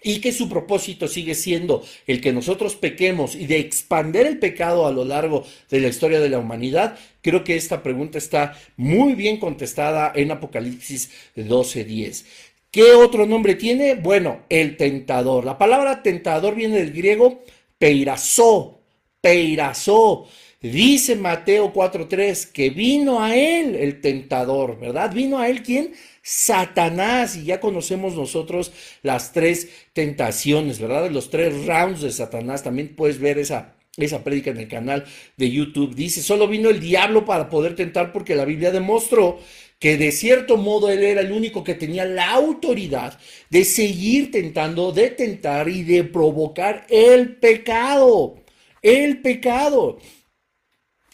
y 0.04 0.20
que 0.20 0.32
su 0.32 0.50
propósito 0.50 1.08
sigue 1.08 1.34
siendo 1.34 1.84
el 2.06 2.22
que 2.22 2.34
nosotros 2.34 2.76
pequemos 2.76 3.36
y 3.36 3.48
de 3.48 3.60
expander 3.60 4.28
el 4.28 4.38
pecado 4.38 4.86
a 4.86 4.92
lo 4.92 5.06
largo 5.06 5.46
de 5.70 5.80
la 5.80 5.88
historia 5.88 6.20
de 6.20 6.30
la 6.30 6.40
humanidad, 6.40 6.98
creo 7.22 7.44
que 7.44 7.56
esta 7.56 7.82
pregunta 7.82 8.18
está 8.18 8.58
muy 8.76 9.14
bien 9.14 9.38
contestada 9.38 10.12
en 10.14 10.32
Apocalipsis 10.32 11.10
12:10. 11.36 12.26
¿Qué 12.70 12.94
otro 12.94 13.26
nombre 13.26 13.56
tiene? 13.56 13.96
Bueno, 13.96 14.42
el 14.50 14.78
tentador. 14.78 15.46
La 15.46 15.58
palabra 15.58 16.02
tentador 16.02 16.56
viene 16.56 16.78
del 16.78 16.92
griego 16.92 17.44
peirasó, 17.78 18.80
peirasó. 19.22 20.28
Dice 20.62 21.16
Mateo 21.18 21.74
4:3 21.74 22.46
que 22.46 22.70
vino 22.70 23.22
a 23.22 23.36
él 23.36 23.76
el 23.76 24.00
tentador, 24.00 24.80
¿verdad? 24.80 25.14
Vino 25.14 25.38
a 25.38 25.50
él 25.50 25.62
quién? 25.62 25.94
Satanás. 26.24 27.36
Y 27.36 27.44
ya 27.44 27.60
conocemos 27.60 28.16
nosotros 28.16 28.72
las 29.04 29.34
tres 29.34 29.70
tentaciones, 29.94 30.80
¿verdad? 30.80 31.12
Los 31.12 31.30
tres 31.30 31.68
rounds 31.68 32.02
de 32.02 32.12
Satanás. 32.12 32.64
También 32.64 32.96
puedes 32.96 33.20
ver 33.20 33.38
esa, 33.38 33.76
esa 33.98 34.24
prédica 34.24 34.50
en 34.50 34.58
el 34.58 34.68
canal 34.68 35.06
de 35.38 35.52
YouTube. 35.52 35.94
Dice, 35.94 36.24
solo 36.24 36.48
vino 36.48 36.70
el 36.70 36.80
diablo 36.80 37.26
para 37.26 37.50
poder 37.50 37.76
tentar 37.76 38.12
porque 38.12 38.36
la 38.36 38.46
Biblia 38.46 38.72
demostró 38.72 39.40
que 39.78 39.98
de 39.98 40.14
cierto 40.14 40.56
modo 40.56 40.90
él 40.90 41.04
era 41.04 41.20
el 41.20 41.34
único 41.34 41.64
que 41.64 41.76
tenía 41.76 42.06
la 42.06 42.32
autoridad 42.32 43.20
de 43.50 43.66
seguir 43.66 44.32
tentando, 44.32 44.94
de 44.94 45.10
tentar 45.10 45.68
y 45.68 45.84
de 45.84 46.06
provocar 46.06 46.88
el 46.90 47.36
pecado. 47.36 48.36
El 48.82 49.22
pecado. 49.22 50.00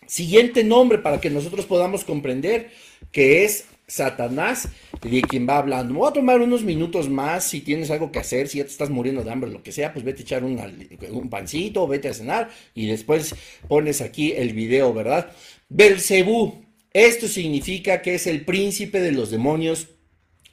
Siguiente 0.05 0.64
nombre 0.64 0.99
para 0.99 1.20
que 1.20 1.30
nosotros 1.30 1.66
podamos 1.66 2.03
comprender 2.03 2.70
que 3.12 3.43
es 3.43 3.66
Satanás, 3.89 4.69
de 5.01 5.21
quien 5.23 5.47
va 5.47 5.57
hablando. 5.57 5.93
Me 5.93 5.99
voy 5.99 6.09
a 6.09 6.13
tomar 6.13 6.39
unos 6.39 6.63
minutos 6.63 7.09
más 7.09 7.43
si 7.43 7.59
tienes 7.59 7.91
algo 7.91 8.11
que 8.11 8.19
hacer, 8.19 8.47
si 8.47 8.59
ya 8.59 8.63
te 8.63 8.71
estás 8.71 8.89
muriendo 8.89 9.23
de 9.23 9.31
hambre, 9.31 9.49
lo 9.49 9.63
que 9.63 9.71
sea, 9.71 9.91
pues 9.91 10.05
vete 10.05 10.21
a 10.21 10.23
echar 10.23 10.43
un 10.43 11.29
pancito, 11.29 11.87
vete 11.87 12.07
a 12.07 12.13
cenar 12.13 12.49
y 12.73 12.87
después 12.87 13.35
pones 13.67 13.99
aquí 14.01 14.31
el 14.31 14.53
video, 14.53 14.93
¿verdad? 14.93 15.31
Belcebú, 15.67 16.63
esto 16.93 17.27
significa 17.27 18.01
que 18.01 18.15
es 18.15 18.27
el 18.27 18.45
príncipe 18.45 19.01
de 19.01 19.11
los 19.11 19.31
demonios 19.31 19.89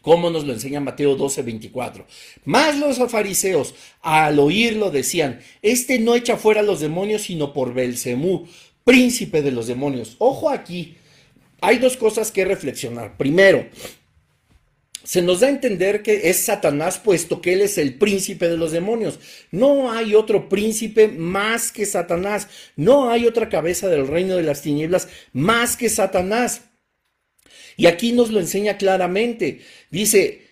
como 0.03 0.31
nos 0.31 0.45
lo 0.45 0.53
enseña 0.53 0.79
Mateo 0.79 1.17
12, 1.17 1.43
24. 1.43 2.07
Más 2.45 2.79
los 2.79 2.99
fariseos, 3.11 3.75
al 4.03 4.39
oírlo, 4.39 4.93
decían: 4.93 5.41
Este 5.63 5.99
no 5.99 6.15
echa 6.15 6.37
fuera 6.37 6.61
a 6.61 6.63
los 6.63 6.79
demonios, 6.79 7.23
sino 7.23 7.53
por 7.53 7.75
Belcebú, 7.75 8.47
príncipe 8.85 9.43
de 9.43 9.51
los 9.51 9.67
demonios. 9.67 10.15
Ojo 10.19 10.49
aquí, 10.49 10.97
hay 11.67 11.79
dos 11.79 11.97
cosas 11.97 12.31
que 12.31 12.45
reflexionar. 12.45 13.17
Primero, 13.17 13.67
se 15.03 15.21
nos 15.21 15.41
da 15.41 15.49
a 15.49 15.51
entender 15.51 16.05
que 16.05 16.31
es 16.31 16.45
Satanás, 16.45 17.01
puesto 17.03 17.41
que 17.41 17.55
él 17.55 17.61
es 17.61 17.77
el 17.77 17.95
príncipe 17.95 18.49
de 18.49 18.57
los 18.57 18.71
demonios. 18.71 19.19
No 19.51 19.91
hay 19.91 20.15
otro 20.15 20.49
príncipe 20.49 21.09
más 21.09 21.73
que 21.73 21.85
Satanás. 21.85 22.47
No 22.77 23.11
hay 23.11 23.27
otra 23.27 23.49
cabeza 23.49 23.89
del 23.89 24.07
reino 24.07 24.37
de 24.37 24.45
las 24.45 24.63
tinieblas 24.63 25.09
más 25.33 25.77
que 25.77 25.89
Satanás. 25.89 26.61
Y 27.77 27.87
aquí 27.87 28.13
nos 28.13 28.31
lo 28.31 28.39
enseña 28.39 28.79
claramente. 28.79 29.63
Dice, 29.91 30.43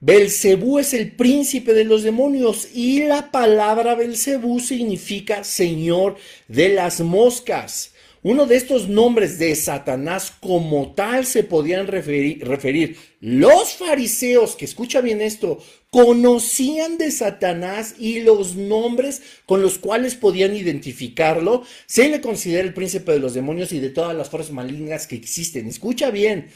Belcebú 0.00 0.80
es 0.80 0.94
el 0.94 1.12
príncipe 1.12 1.74
de 1.74 1.84
los 1.84 2.02
demonios 2.02 2.70
y 2.74 3.04
la 3.04 3.30
palabra 3.30 3.94
Belcebú 3.94 4.58
significa 4.58 5.44
señor 5.44 6.16
de 6.48 6.70
las 6.70 7.00
moscas. 7.00 7.92
Uno 8.22 8.44
de 8.44 8.56
estos 8.56 8.88
nombres 8.88 9.38
de 9.38 9.54
Satanás 9.56 10.30
como 10.40 10.92
tal 10.92 11.24
se 11.24 11.42
podían 11.42 11.86
referir, 11.86 12.98
Los 13.20 13.72
fariseos, 13.72 14.56
que 14.56 14.66
escucha 14.66 15.00
bien 15.00 15.22
esto, 15.22 15.58
conocían 15.90 16.98
de 16.98 17.12
Satanás 17.12 17.94
y 17.98 18.20
los 18.20 18.56
nombres 18.56 19.22
con 19.46 19.62
los 19.62 19.78
cuales 19.78 20.16
podían 20.16 20.54
identificarlo. 20.54 21.62
Se 21.86 22.10
le 22.10 22.20
considera 22.20 22.62
el 22.62 22.74
príncipe 22.74 23.12
de 23.12 23.20
los 23.20 23.32
demonios 23.32 23.72
y 23.72 23.80
de 23.80 23.88
todas 23.88 24.14
las 24.14 24.28
fuerzas 24.28 24.52
malignas 24.52 25.06
que 25.06 25.16
existen. 25.16 25.66
Escucha 25.66 26.10
bien. 26.10 26.48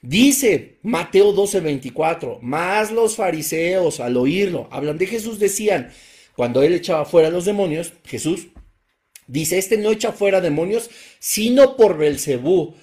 Dice 0.00 0.78
Mateo 0.82 1.34
12:24, 1.34 2.38
más 2.40 2.90
los 2.90 3.16
fariseos 3.16 4.00
al 4.00 4.16
oírlo, 4.16 4.68
hablan 4.70 4.96
de 4.96 5.06
Jesús, 5.06 5.38
decían, 5.38 5.90
cuando 6.34 6.62
él 6.62 6.72
echaba 6.72 7.04
fuera 7.04 7.28
los 7.28 7.44
demonios, 7.44 7.92
Jesús 8.06 8.46
dice, 9.30 9.58
este 9.58 9.76
no 9.76 9.90
echa 9.90 10.12
fuera 10.12 10.40
demonios, 10.40 10.90
sino 11.20 11.76
por 11.76 11.96
Belcebú. 11.96 12.74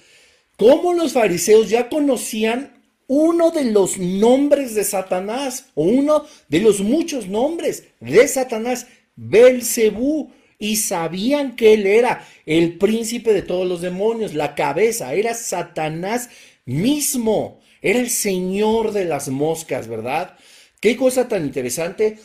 Como 0.56 0.94
los 0.94 1.12
fariseos 1.12 1.68
ya 1.68 1.90
conocían 1.90 2.82
uno 3.06 3.50
de 3.50 3.64
los 3.64 3.98
nombres 3.98 4.74
de 4.74 4.84
Satanás, 4.84 5.66
o 5.74 5.84
uno 5.84 6.24
de 6.48 6.60
los 6.60 6.80
muchos 6.80 7.28
nombres 7.28 7.84
de 8.00 8.26
Satanás, 8.26 8.86
Belcebú, 9.16 10.30
y 10.58 10.76
sabían 10.76 11.54
que 11.54 11.74
él 11.74 11.86
era 11.86 12.26
el 12.44 12.78
príncipe 12.78 13.32
de 13.32 13.42
todos 13.42 13.66
los 13.66 13.80
demonios, 13.80 14.34
la 14.34 14.54
cabeza, 14.54 15.14
era 15.14 15.34
Satanás 15.34 16.30
mismo. 16.64 17.60
Era 17.80 18.00
el 18.00 18.10
señor 18.10 18.92
de 18.92 19.04
las 19.04 19.28
moscas, 19.28 19.86
¿verdad? 19.86 20.36
Qué 20.80 20.96
cosa 20.96 21.28
tan 21.28 21.44
interesante 21.44 22.18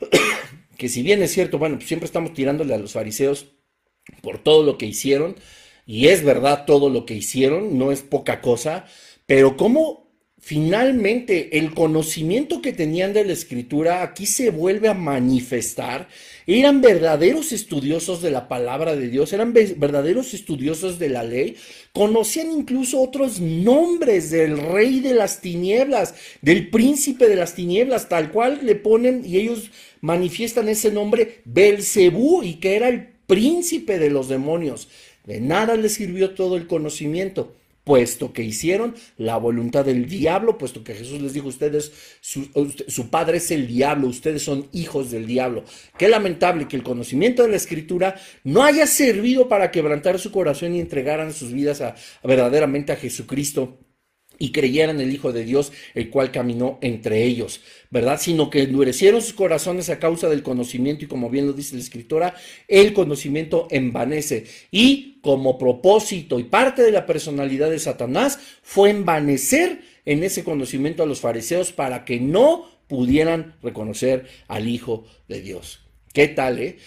que 0.76 0.88
si 0.88 1.02
bien 1.02 1.22
es 1.22 1.32
cierto, 1.32 1.58
bueno, 1.58 1.76
pues 1.76 1.86
siempre 1.86 2.06
estamos 2.06 2.34
tirándole 2.34 2.74
a 2.74 2.78
los 2.78 2.92
fariseos 2.92 3.55
por 4.22 4.38
todo 4.38 4.62
lo 4.62 4.78
que 4.78 4.86
hicieron, 4.86 5.36
y 5.86 6.08
es 6.08 6.24
verdad 6.24 6.64
todo 6.66 6.90
lo 6.90 7.06
que 7.06 7.14
hicieron, 7.14 7.78
no 7.78 7.92
es 7.92 8.02
poca 8.02 8.40
cosa, 8.40 8.86
pero 9.26 9.56
cómo 9.56 10.06
finalmente 10.46 11.58
el 11.58 11.74
conocimiento 11.74 12.62
que 12.62 12.72
tenían 12.72 13.12
de 13.12 13.24
la 13.24 13.32
escritura 13.32 14.04
aquí 14.04 14.26
se 14.26 14.50
vuelve 14.50 14.86
a 14.86 14.94
manifestar. 14.94 16.06
Eran 16.46 16.80
verdaderos 16.80 17.50
estudiosos 17.50 18.22
de 18.22 18.30
la 18.30 18.46
palabra 18.46 18.94
de 18.94 19.08
Dios, 19.08 19.32
eran 19.32 19.52
verdaderos 19.52 20.34
estudiosos 20.34 21.00
de 21.00 21.08
la 21.08 21.24
ley, 21.24 21.56
conocían 21.92 22.52
incluso 22.52 23.00
otros 23.00 23.40
nombres 23.40 24.30
del 24.30 24.56
rey 24.56 25.00
de 25.00 25.14
las 25.14 25.40
tinieblas, 25.40 26.14
del 26.42 26.70
príncipe 26.70 27.28
de 27.28 27.34
las 27.34 27.56
tinieblas, 27.56 28.08
tal 28.08 28.30
cual 28.30 28.60
le 28.62 28.76
ponen 28.76 29.22
y 29.24 29.38
ellos 29.38 29.72
manifiestan 30.00 30.68
ese 30.68 30.92
nombre 30.92 31.40
Belcebú 31.44 32.44
y 32.44 32.60
que 32.60 32.76
era 32.76 32.88
el 32.88 33.15
príncipe 33.26 33.98
de 33.98 34.10
los 34.10 34.28
demonios. 34.28 34.88
De 35.24 35.40
nada 35.40 35.76
les 35.76 35.94
sirvió 35.94 36.34
todo 36.34 36.56
el 36.56 36.66
conocimiento 36.66 37.52
puesto 37.86 38.32
que 38.32 38.42
hicieron 38.42 38.96
la 39.16 39.36
voluntad 39.36 39.84
del 39.84 40.08
diablo, 40.08 40.58
puesto 40.58 40.82
que 40.82 40.92
Jesús 40.92 41.20
les 41.20 41.34
dijo, 41.34 41.46
ustedes, 41.46 41.92
su, 42.20 43.10
padre 43.10 43.36
es 43.36 43.52
el 43.52 43.68
diablo, 43.68 44.08
ustedes 44.08 44.42
son 44.42 44.66
hijos 44.72 45.12
del 45.12 45.28
diablo. 45.28 45.62
Qué 45.96 46.08
lamentable 46.08 46.66
que 46.66 46.74
el 46.74 46.82
conocimiento 46.82 47.44
de 47.44 47.50
la 47.50 47.56
escritura 47.56 48.16
no 48.42 48.64
haya 48.64 48.88
servido 48.88 49.48
para 49.48 49.70
quebrantar 49.70 50.18
su 50.18 50.32
corazón 50.32 50.74
y 50.74 50.80
entregaran 50.80 51.32
sus 51.32 51.52
vidas 51.52 51.80
a, 51.80 51.94
verdaderamente 52.24 52.90
a 52.90 52.96
Jesucristo 52.96 53.78
y 54.38 54.52
creyeran 54.52 55.00
el 55.00 55.12
Hijo 55.12 55.32
de 55.32 55.44
Dios, 55.44 55.72
el 55.94 56.10
cual 56.10 56.30
caminó 56.30 56.78
entre 56.80 57.24
ellos, 57.24 57.60
¿verdad? 57.90 58.20
Sino 58.20 58.50
que 58.50 58.62
endurecieron 58.62 59.22
sus 59.22 59.32
corazones 59.32 59.88
a 59.88 59.98
causa 59.98 60.28
del 60.28 60.42
conocimiento 60.42 61.04
y 61.04 61.08
como 61.08 61.30
bien 61.30 61.46
lo 61.46 61.52
dice 61.52 61.74
la 61.74 61.82
escritora, 61.82 62.34
el 62.68 62.92
conocimiento 62.92 63.68
envanece. 63.70 64.44
Y 64.70 65.20
como 65.22 65.58
propósito 65.58 66.38
y 66.38 66.44
parte 66.44 66.82
de 66.82 66.92
la 66.92 67.06
personalidad 67.06 67.70
de 67.70 67.78
Satanás 67.78 68.38
fue 68.62 68.90
envanecer 68.90 69.80
en 70.04 70.22
ese 70.22 70.44
conocimiento 70.44 71.02
a 71.02 71.06
los 71.06 71.20
fariseos 71.20 71.72
para 71.72 72.04
que 72.04 72.20
no 72.20 72.70
pudieran 72.86 73.56
reconocer 73.62 74.26
al 74.48 74.68
Hijo 74.68 75.04
de 75.28 75.40
Dios. 75.40 75.80
¿Qué 76.12 76.28
tal, 76.28 76.58
eh? 76.60 76.78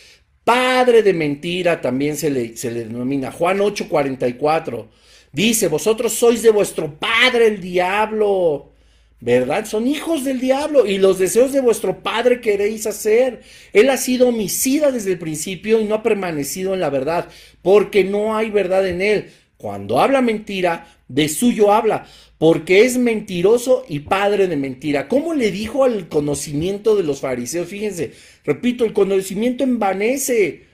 Padre 0.44 1.04
de 1.04 1.14
mentira 1.14 1.82
también 1.82 2.16
se 2.18 2.32
le, 2.32 2.58
se 2.58 2.72
le 2.72 2.86
denomina. 2.86 3.32
Juan 3.32 3.60
8:44 3.60 4.88
Dice, 5.32 5.68
vosotros 5.68 6.14
sois 6.14 6.42
de 6.42 6.50
vuestro 6.50 7.00
padre 7.00 7.48
el 7.48 7.62
diablo, 7.62 8.72
¿verdad? 9.20 9.66
Son 9.66 9.88
hijos 9.88 10.24
del 10.24 10.40
diablo 10.40 10.86
y 10.86 10.98
los 10.98 11.20
deseos 11.20 11.54
de 11.54 11.62
vuestro 11.62 12.02
padre 12.02 12.42
queréis 12.42 12.88
hacer. 12.88 13.42
Él 13.74 13.90
ha 13.90 13.98
sido 13.98 14.30
homicida 14.30 14.92
desde 14.92 15.12
el 15.12 15.20
principio 15.20 15.82
y 15.82 15.86
no 15.86 15.96
ha 15.96 16.04
permanecido 16.04 16.74
en 16.74 16.80
la 16.80 16.90
verdad, 16.90 17.28
porque 17.62 18.04
no 18.04 18.36
hay 18.36 18.50
verdad 18.50 18.88
en 18.88 19.02
él. 19.02 19.30
Cuando 19.58 20.00
habla 20.00 20.22
mentira, 20.22 20.88
de 21.10 21.28
suyo 21.28 21.74
habla, 21.74 22.08
porque 22.38 22.86
es 22.86 22.98
mentiroso 22.98 23.84
y 23.90 24.00
padre 24.00 24.48
de 24.48 24.56
mentira. 24.56 25.10
¿Cómo 25.10 25.34
le 25.34 25.52
dijo 25.52 25.84
al 25.84 26.08
conocimiento 26.08 26.96
de 26.96 27.04
los 27.04 27.20
fariseos? 27.20 27.68
Fíjense, 27.68 28.14
repito, 28.46 28.86
el 28.86 28.94
conocimiento 28.94 29.66
envanece. 29.66 30.69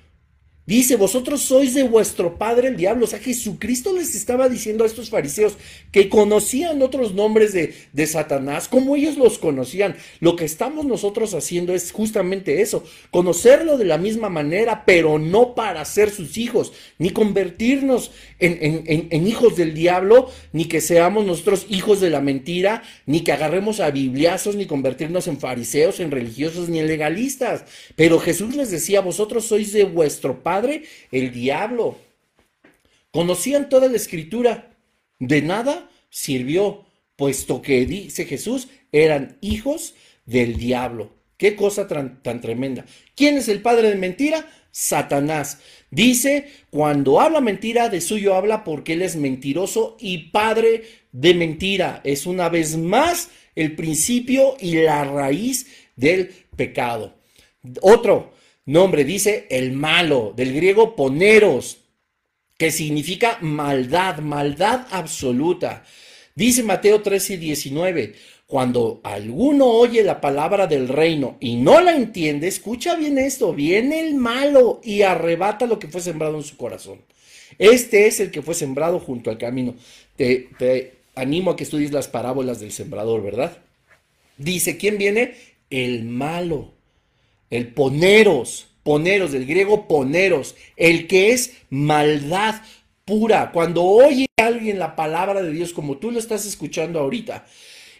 Dice, 0.67 0.95
vosotros 0.95 1.41
sois 1.41 1.75
de 1.75 1.83
vuestro 1.83 2.39
padre 2.39 2.69
el 2.69 2.75
diablo. 2.75 3.05
O 3.05 3.07
sea, 3.07 3.19
Jesucristo 3.19 3.93
les 3.93 4.15
estaba 4.15 4.49
diciendo 4.49 4.83
a 4.83 4.87
estos 4.87 5.11
fariseos 5.11 5.57
que 5.91 6.09
conocían 6.09 6.81
otros 6.81 7.13
nombres 7.13 7.53
de, 7.53 8.07
Satanás, 8.07 8.67
como 8.67 8.95
ellos 8.95 9.15
los 9.15 9.37
conocían. 9.37 9.95
Lo 10.19 10.35
que 10.35 10.45
estamos 10.45 10.85
nosotros 10.85 11.35
haciendo 11.35 11.75
es 11.75 11.91
justamente 11.91 12.61
eso, 12.61 12.83
conocerlo 13.11 13.77
de 13.77 13.85
la 13.85 13.99
misma 13.99 14.29
manera, 14.29 14.85
pero 14.85 15.19
no 15.19 15.53
para 15.53 15.85
ser 15.85 16.09
sus 16.09 16.35
hijos, 16.37 16.73
ni 16.97 17.11
convertirnos 17.11 18.11
en, 18.39 19.27
hijos 19.27 19.55
del 19.55 19.73
diablo, 19.73 20.29
ni 20.51 20.65
que 20.65 20.81
seamos 20.81 21.25
nosotros 21.25 21.65
hijos 21.69 22.01
de 22.01 22.09
la 22.09 22.21
mentira, 22.21 22.83
ni 23.05 23.21
que 23.21 23.31
agarremos 23.31 23.79
a 23.79 23.91
bibliazos, 23.91 24.55
ni 24.55 24.65
convertirnos 24.65 25.27
en 25.27 25.39
fariseos, 25.39 25.99
en 25.99 26.11
religiosos, 26.11 26.69
ni 26.69 26.79
en 26.79 26.87
legalistas. 26.87 27.65
Pero 27.95 28.19
Jesús 28.19 28.55
les 28.55 28.71
decía, 28.71 29.01
vosotros 29.01 29.45
sois 29.45 29.73
de 29.73 29.85
vuestro 29.85 30.43
padre 30.43 30.83
el 31.11 31.31
diablo. 31.31 31.97
Conocían 33.11 33.69
toda 33.69 33.87
la 33.87 33.95
escritura. 33.95 34.71
De 35.19 35.41
nada 35.41 35.89
sirvió, 36.09 36.85
puesto 37.15 37.61
que, 37.61 37.85
dice 37.85 38.25
Jesús, 38.25 38.67
eran 38.91 39.37
hijos 39.41 39.95
del 40.25 40.57
diablo. 40.57 41.11
Qué 41.37 41.55
cosa 41.55 41.87
tan, 41.87 42.21
tremenda. 42.41 42.85
¿Quién 43.15 43.37
es 43.37 43.49
el 43.49 43.61
padre 43.61 43.89
de 43.89 43.95
mentira? 43.95 44.45
Satanás. 44.77 45.59
Dice, 45.89 46.49
cuando 46.69 47.21
habla 47.21 47.39
mentira, 47.39 47.87
de 47.87 48.01
suyo 48.01 48.35
habla 48.35 48.65
porque 48.65 48.91
él 48.91 49.03
es 49.03 49.15
mentiroso 49.15 49.95
y 50.01 50.31
padre 50.31 50.83
de 51.13 51.33
mentira. 51.33 52.01
Es 52.03 52.25
una 52.25 52.49
vez 52.49 52.75
más 52.75 53.29
el 53.55 53.77
principio 53.77 54.57
y 54.59 54.75
la 54.75 55.05
raíz 55.05 55.67
del 55.95 56.27
pecado. 56.57 57.15
Otro, 57.81 58.33
nombre, 58.65 59.05
dice 59.05 59.47
el 59.49 59.71
malo, 59.71 60.33
del 60.35 60.53
griego 60.53 60.97
poneros, 60.97 61.77
que 62.57 62.69
significa 62.69 63.37
maldad, 63.39 64.17
maldad 64.17 64.87
absoluta. 64.91 65.85
Dice 66.35 66.63
Mateo 66.63 67.01
13 67.01 67.35
y 67.35 67.37
19, 67.37 68.15
cuando 68.47 69.01
alguno 69.03 69.67
oye 69.67 70.03
la 70.03 70.21
palabra 70.21 70.67
del 70.67 70.87
reino 70.87 71.37
y 71.39 71.55
no 71.55 71.81
la 71.81 71.95
entiende, 71.95 72.47
escucha 72.47 72.95
bien 72.95 73.17
esto, 73.17 73.53
viene 73.53 74.01
el 74.01 74.15
malo 74.15 74.81
y 74.83 75.01
arrebata 75.01 75.65
lo 75.65 75.79
que 75.79 75.87
fue 75.87 76.01
sembrado 76.01 76.37
en 76.37 76.43
su 76.43 76.57
corazón. 76.57 77.01
Este 77.57 78.07
es 78.07 78.19
el 78.19 78.31
que 78.31 78.41
fue 78.41 78.53
sembrado 78.53 78.99
junto 78.99 79.29
al 79.29 79.37
camino. 79.37 79.75
Te, 80.15 80.93
animo 81.15 81.51
a 81.51 81.55
que 81.55 81.63
estudies 81.63 81.91
las 81.91 82.07
parábolas 82.07 82.59
del 82.59 82.71
sembrador, 82.71 83.23
¿verdad? 83.23 83.57
Dice, 84.37 84.77
¿quién 84.77 84.97
viene? 84.97 85.33
El 85.69 86.03
malo 86.03 86.75
el 87.49 87.67
poneros, 87.73 88.67
poneros, 88.83 89.31
del 89.31 89.45
griego 89.45 89.87
poneros, 89.87 90.55
el 90.75 91.07
que 91.07 91.31
es 91.31 91.53
maldad 91.69 92.61
pura. 93.05 93.51
Cuando 93.51 93.83
oye 93.83 94.27
alguien 94.37 94.79
la 94.79 94.95
palabra 94.95 95.41
de 95.41 95.51
Dios 95.51 95.73
como 95.73 95.97
tú 95.97 96.11
lo 96.11 96.19
estás 96.19 96.45
escuchando 96.45 96.99
ahorita, 96.99 97.45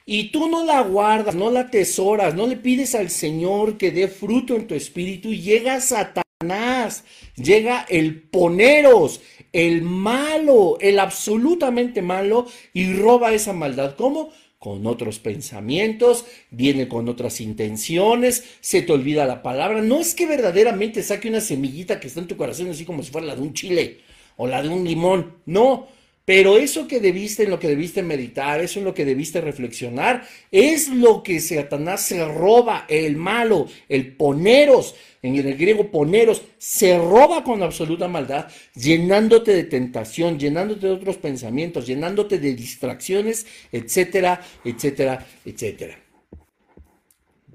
y 0.06 0.30
tú 0.32 0.48
no 0.48 0.64
la 0.64 0.82
guardas, 0.82 1.36
no 1.36 1.50
la 1.50 1.62
atesoras, 1.62 2.36
no 2.36 2.46
le 2.48 2.58
pides 2.58 2.94
al 2.96 3.10
Señor 3.10 3.78
que 3.78 3.92
dé 3.92 4.08
fruto 4.08 4.56
en 4.56 4.68
tu 4.68 4.76
espíritu, 4.76 5.34
llega 5.34 5.82
Satanás, 5.82 7.04
llega 7.36 7.86
el 7.90 8.22
poneros, 8.22 9.22
el 9.52 9.82
malo, 9.82 10.78
el 10.80 11.00
absolutamente 11.00 12.02
malo, 12.02 12.46
y 12.74 12.94
roba 12.94 13.34
esa 13.34 13.54
maldad. 13.54 13.96
¿Cómo? 13.96 14.30
con 14.66 14.88
otros 14.88 15.20
pensamientos, 15.20 16.26
viene 16.50 16.88
con 16.88 17.08
otras 17.08 17.40
intenciones, 17.40 18.44
se 18.62 18.82
te 18.82 18.92
olvida 18.92 19.28
la 19.28 19.44
palabra. 19.44 19.84
No 19.84 20.00
es 20.00 20.16
que 20.16 20.26
verdaderamente 20.26 21.04
saque 21.04 21.30
una 21.30 21.40
semillita 21.40 22.00
que 22.00 22.08
está 22.08 22.20
en 22.22 22.28
tu 22.28 22.36
corazón 22.36 22.72
así 22.72 22.84
como 22.84 23.04
si 23.04 23.12
fuera 23.12 23.28
la 23.28 23.36
de 23.36 23.44
un 23.44 23.54
chile 23.54 24.00
o 24.38 24.48
la 24.48 24.64
de 24.64 24.70
un 24.70 24.84
limón. 24.84 25.36
No, 25.46 25.88
pero 26.26 26.58
eso 26.58 26.88
que 26.88 27.00
debiste, 27.00 27.44
en 27.44 27.52
lo 27.52 27.60
que 27.60 27.68
debiste 27.68 28.02
meditar, 28.02 28.60
eso 28.60 28.80
en 28.80 28.86
lo 28.86 28.96
que 28.96 29.06
debiste 29.06 29.42
reflexionar, 29.42 30.28
es 30.52 30.90
lo 30.90 31.22
que 31.22 31.40
Satanás 31.40 32.02
se 32.02 32.26
roba, 32.26 32.86
el 32.90 33.16
malo, 33.16 33.68
el 33.88 34.16
poneros, 34.16 34.96
en 35.22 35.36
el 35.36 35.56
griego 35.56 35.92
poneros, 35.92 36.42
se 36.58 36.98
roba 36.98 37.44
con 37.44 37.62
absoluta 37.62 38.08
maldad, 38.08 38.48
llenándote 38.74 39.54
de 39.54 39.66
tentación, 39.66 40.40
llenándote 40.40 40.88
de 40.88 40.94
otros 40.94 41.18
pensamientos, 41.18 41.86
llenándote 41.86 42.40
de 42.40 42.56
distracciones, 42.56 43.46
etcétera, 43.72 44.42
etcétera, 44.64 45.26
etcétera. 45.46 46.00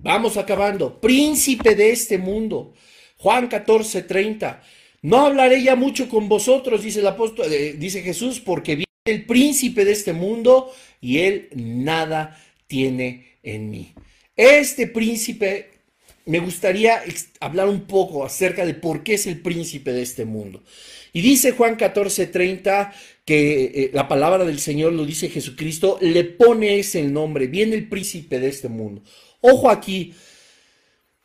Vamos 0.02 0.36
acabando. 0.36 1.00
Príncipe 1.00 1.74
de 1.74 1.90
este 1.90 2.18
mundo. 2.18 2.72
Juan 3.18 3.48
14, 3.48 4.02
30. 4.02 4.62
No 5.02 5.24
hablaré 5.24 5.62
ya 5.62 5.76
mucho 5.76 6.08
con 6.08 6.28
vosotros, 6.28 6.82
dice 6.82 7.00
el 7.00 7.06
apóstol, 7.06 7.50
eh, 7.50 7.74
dice 7.78 8.02
Jesús, 8.02 8.40
porque 8.40 8.76
viene 8.76 8.86
el 9.06 9.24
príncipe 9.24 9.84
de 9.84 9.92
este 9.92 10.12
mundo 10.12 10.70
y 11.00 11.18
él 11.20 11.48
nada 11.54 12.38
tiene 12.66 13.38
en 13.42 13.70
mí. 13.70 13.94
Este 14.36 14.86
príncipe, 14.86 15.70
me 16.26 16.38
gustaría 16.38 17.02
hablar 17.40 17.68
un 17.68 17.82
poco 17.86 18.24
acerca 18.24 18.66
de 18.66 18.74
por 18.74 19.02
qué 19.02 19.14
es 19.14 19.26
el 19.26 19.40
príncipe 19.40 19.92
de 19.92 20.02
este 20.02 20.26
mundo. 20.26 20.62
Y 21.12 21.22
dice 21.22 21.52
Juan 21.52 21.76
14, 21.76 22.26
30 22.26 22.92
que 23.24 23.64
eh, 23.64 23.90
la 23.94 24.06
palabra 24.06 24.44
del 24.44 24.60
Señor 24.60 24.92
lo 24.92 25.06
dice 25.06 25.30
Jesucristo, 25.30 25.98
le 26.00 26.24
pone 26.24 26.78
ese 26.78 27.02
nombre, 27.04 27.46
viene 27.46 27.74
el 27.76 27.88
príncipe 27.88 28.38
de 28.38 28.48
este 28.48 28.68
mundo. 28.68 29.02
Ojo 29.40 29.70
aquí, 29.70 30.14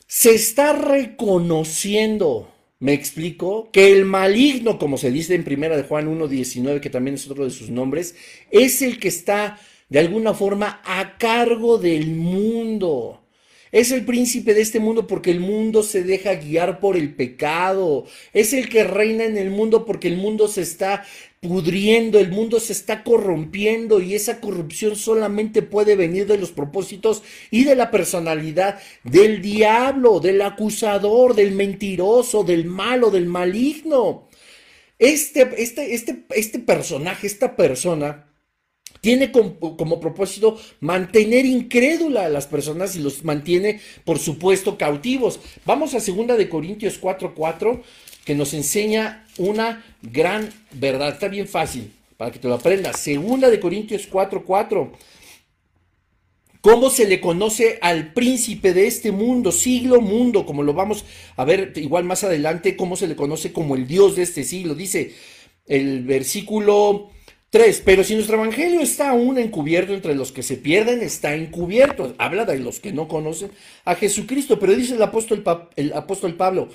se 0.07 0.33
está 0.33 0.73
reconociendo 0.73 2.54
me 2.79 2.93
explico 2.93 3.69
que 3.71 3.91
el 3.91 4.05
maligno, 4.05 4.77
como 4.77 4.97
se 4.97 5.11
dice 5.11 5.35
en 5.35 5.43
primera 5.43 5.77
de 5.77 5.83
Juan 5.83 6.07
1.19, 6.07 6.79
que 6.79 6.89
también 6.89 7.15
es 7.15 7.29
otro 7.29 7.45
de 7.45 7.51
sus 7.51 7.69
nombres, 7.69 8.15
es 8.51 8.81
el 8.81 8.99
que 8.99 9.07
está 9.07 9.59
de 9.89 9.99
alguna 9.99 10.33
forma 10.33 10.81
a 10.83 11.17
cargo 11.17 11.77
del 11.77 12.07
mundo. 12.07 13.24
Es 13.71 13.91
el 13.91 14.05
príncipe 14.05 14.53
de 14.53 14.61
este 14.61 14.79
mundo 14.79 15.07
porque 15.07 15.31
el 15.31 15.39
mundo 15.39 15.83
se 15.83 16.03
deja 16.03 16.35
guiar 16.35 16.79
por 16.79 16.95
el 16.95 17.13
pecado. 17.13 18.05
Es 18.33 18.53
el 18.53 18.69
que 18.69 18.83
reina 18.83 19.25
en 19.25 19.37
el 19.37 19.49
mundo 19.49 19.85
porque 19.85 20.07
el 20.07 20.17
mundo 20.17 20.47
se 20.47 20.61
está 20.61 21.03
pudriendo, 21.41 22.19
el 22.19 22.31
mundo 22.31 22.59
se 22.59 22.73
está 22.73 23.03
corrompiendo 23.03 23.99
y 24.01 24.15
esa 24.15 24.39
corrupción 24.39 24.95
solamente 24.95 25.61
puede 25.61 25.95
venir 25.95 26.25
de 26.25 26.37
los 26.37 26.51
propósitos 26.51 27.23
y 27.51 27.63
de 27.63 27.75
la 27.75 27.91
personalidad 27.91 28.79
del 29.03 29.41
diablo, 29.41 30.19
del 30.19 30.41
acusador, 30.41 31.35
del 31.35 31.51
mentiroso, 31.51 32.43
del 32.43 32.65
malo, 32.65 33.11
del 33.11 33.27
maligno. 33.27 34.27
Este, 34.97 35.49
este, 35.57 35.93
este, 35.93 36.25
este 36.29 36.59
personaje, 36.59 37.27
esta 37.27 37.55
persona, 37.55 38.27
tiene 39.05 39.31
como, 39.31 39.99
propósito 39.99 40.59
mantener 40.79 41.45
incrédula 41.45 42.25
a 42.25 42.29
las 42.29 42.47
personas 42.47 42.95
y 42.95 42.99
los 42.99 43.23
mantiene, 43.23 43.79
por 44.03 44.17
supuesto, 44.17 44.79
cautivos. 44.79 45.39
Vamos 45.63 45.93
a 45.93 45.99
2 45.99 46.35
de 46.35 46.49
Corintios 46.49 46.99
4:4 46.99 47.83
que 48.25 48.33
nos 48.33 48.55
enseña 48.55 49.27
una 49.37 49.85
gran 50.01 50.49
verdad. 50.71 51.09
Está 51.09 51.27
bien 51.27 51.47
fácil 51.47 51.91
para 52.17 52.31
que 52.31 52.39
te 52.39 52.47
lo 52.47 52.55
aprendas. 52.55 52.99
Segunda 52.99 53.51
de 53.51 53.59
Corintios 53.59 54.07
4:4. 54.07 54.89
¿Cómo 56.61 56.89
se 56.89 57.07
le 57.07 57.21
conoce 57.21 57.77
al 57.83 58.11
príncipe 58.11 58.73
de 58.73 58.87
este 58.87 59.11
mundo, 59.11 59.51
siglo, 59.51 60.01
mundo? 60.01 60.47
Como 60.47 60.63
lo 60.63 60.73
vamos 60.73 61.05
a 61.35 61.45
ver 61.45 61.73
igual 61.75 62.05
más 62.05 62.23
adelante, 62.23 62.75
cómo 62.75 62.95
se 62.95 63.07
le 63.07 63.15
conoce 63.15 63.53
como 63.53 63.75
el 63.75 63.85
Dios 63.85 64.15
de 64.15 64.23
este 64.23 64.43
siglo. 64.43 64.73
Dice 64.73 65.13
el 65.67 66.01
versículo 66.05 67.11
3. 67.55 67.83
Pero 67.85 68.03
si 68.03 68.15
nuestro 68.15 68.35
evangelio 68.35 68.81
está 68.81 69.11
aún 69.11 69.37
encubierto 69.37 69.93
entre 69.93 70.13
los 70.13 70.33
que 70.33 70.43
se 70.43 70.57
pierden, 70.57 71.01
está 71.01 71.35
encubierto. 71.35 72.13
Habla 72.17 72.43
de 72.43 72.59
los 72.59 72.81
que 72.81 72.91
no 72.91 73.07
conocen 73.07 73.49
a 73.85 73.95
Jesucristo. 73.95 74.59
Pero 74.59 74.75
dice 74.75 74.95
el 74.95 75.01
apóstol, 75.01 75.41
el 75.77 75.93
apóstol 75.93 76.35
Pablo, 76.35 76.67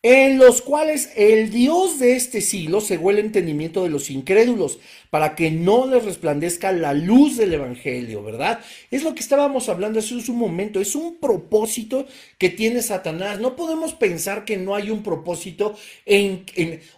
en 0.00 0.38
los 0.38 0.62
cuales 0.62 1.12
el 1.16 1.50
Dios 1.50 1.98
de 1.98 2.16
este 2.16 2.40
siglo 2.40 2.80
cegó 2.80 3.10
el 3.10 3.18
entendimiento 3.18 3.82
de 3.82 3.90
los 3.90 4.08
incrédulos, 4.08 4.78
para 5.10 5.34
que 5.34 5.50
no 5.50 5.86
les 5.86 6.02
resplandezca 6.02 6.72
la 6.72 6.94
luz 6.94 7.36
del 7.36 7.52
Evangelio, 7.52 8.22
¿verdad? 8.24 8.60
Es 8.90 9.02
lo 9.02 9.14
que 9.14 9.20
estábamos 9.20 9.68
hablando 9.68 9.98
hace 9.98 10.14
un 10.14 10.38
momento, 10.38 10.80
es 10.80 10.94
un 10.94 11.18
propósito 11.18 12.06
que 12.38 12.48
tiene 12.48 12.80
Satanás. 12.80 13.38
No 13.38 13.54
podemos 13.54 13.92
pensar 13.92 14.46
que 14.46 14.56
no 14.56 14.74
hay 14.74 14.90
un 14.90 15.02
propósito 15.02 15.76
en, 16.06 16.46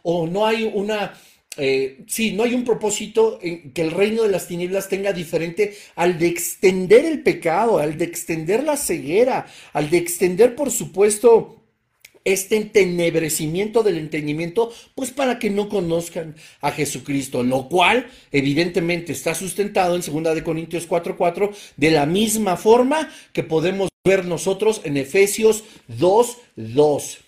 o 0.04 0.28
no 0.28 0.46
hay 0.46 0.70
una... 0.72 1.14
Eh, 1.56 2.04
sí, 2.06 2.32
no 2.32 2.42
hay 2.42 2.54
un 2.54 2.64
propósito 2.64 3.38
en 3.40 3.72
que 3.72 3.82
el 3.82 3.92
reino 3.92 4.22
de 4.22 4.30
las 4.30 4.48
tinieblas 4.48 4.88
tenga 4.88 5.12
diferente 5.12 5.76
al 5.94 6.18
de 6.18 6.26
extender 6.26 7.04
el 7.04 7.22
pecado, 7.22 7.78
al 7.78 7.96
de 7.96 8.04
extender 8.04 8.64
la 8.64 8.76
ceguera, 8.76 9.46
al 9.72 9.90
de 9.90 9.98
extender, 9.98 10.56
por 10.56 10.70
supuesto, 10.70 11.60
este 12.24 12.56
entenebrecimiento 12.56 13.82
del 13.82 13.98
entendimiento, 13.98 14.72
pues 14.94 15.10
para 15.10 15.38
que 15.38 15.50
no 15.50 15.68
conozcan 15.68 16.34
a 16.60 16.70
Jesucristo, 16.72 17.42
lo 17.42 17.68
cual 17.68 18.06
evidentemente 18.32 19.12
está 19.12 19.34
sustentado 19.34 19.94
en 19.94 20.02
2 20.02 20.34
de 20.34 20.42
Corintios 20.42 20.86
4:4 20.88 21.52
de 21.76 21.90
la 21.90 22.06
misma 22.06 22.56
forma 22.56 23.10
que 23.32 23.42
podemos 23.42 23.90
ver 24.04 24.24
nosotros 24.24 24.80
en 24.84 24.96
Efesios 24.96 25.64
2:2. 25.86 27.18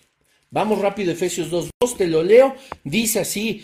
Vamos 0.49 0.79
rápido, 0.79 1.11
Efesios 1.11 1.51
2.2, 1.51 1.97
te 1.97 2.07
lo 2.07 2.23
leo. 2.23 2.55
Dice 2.83 3.19
así, 3.19 3.63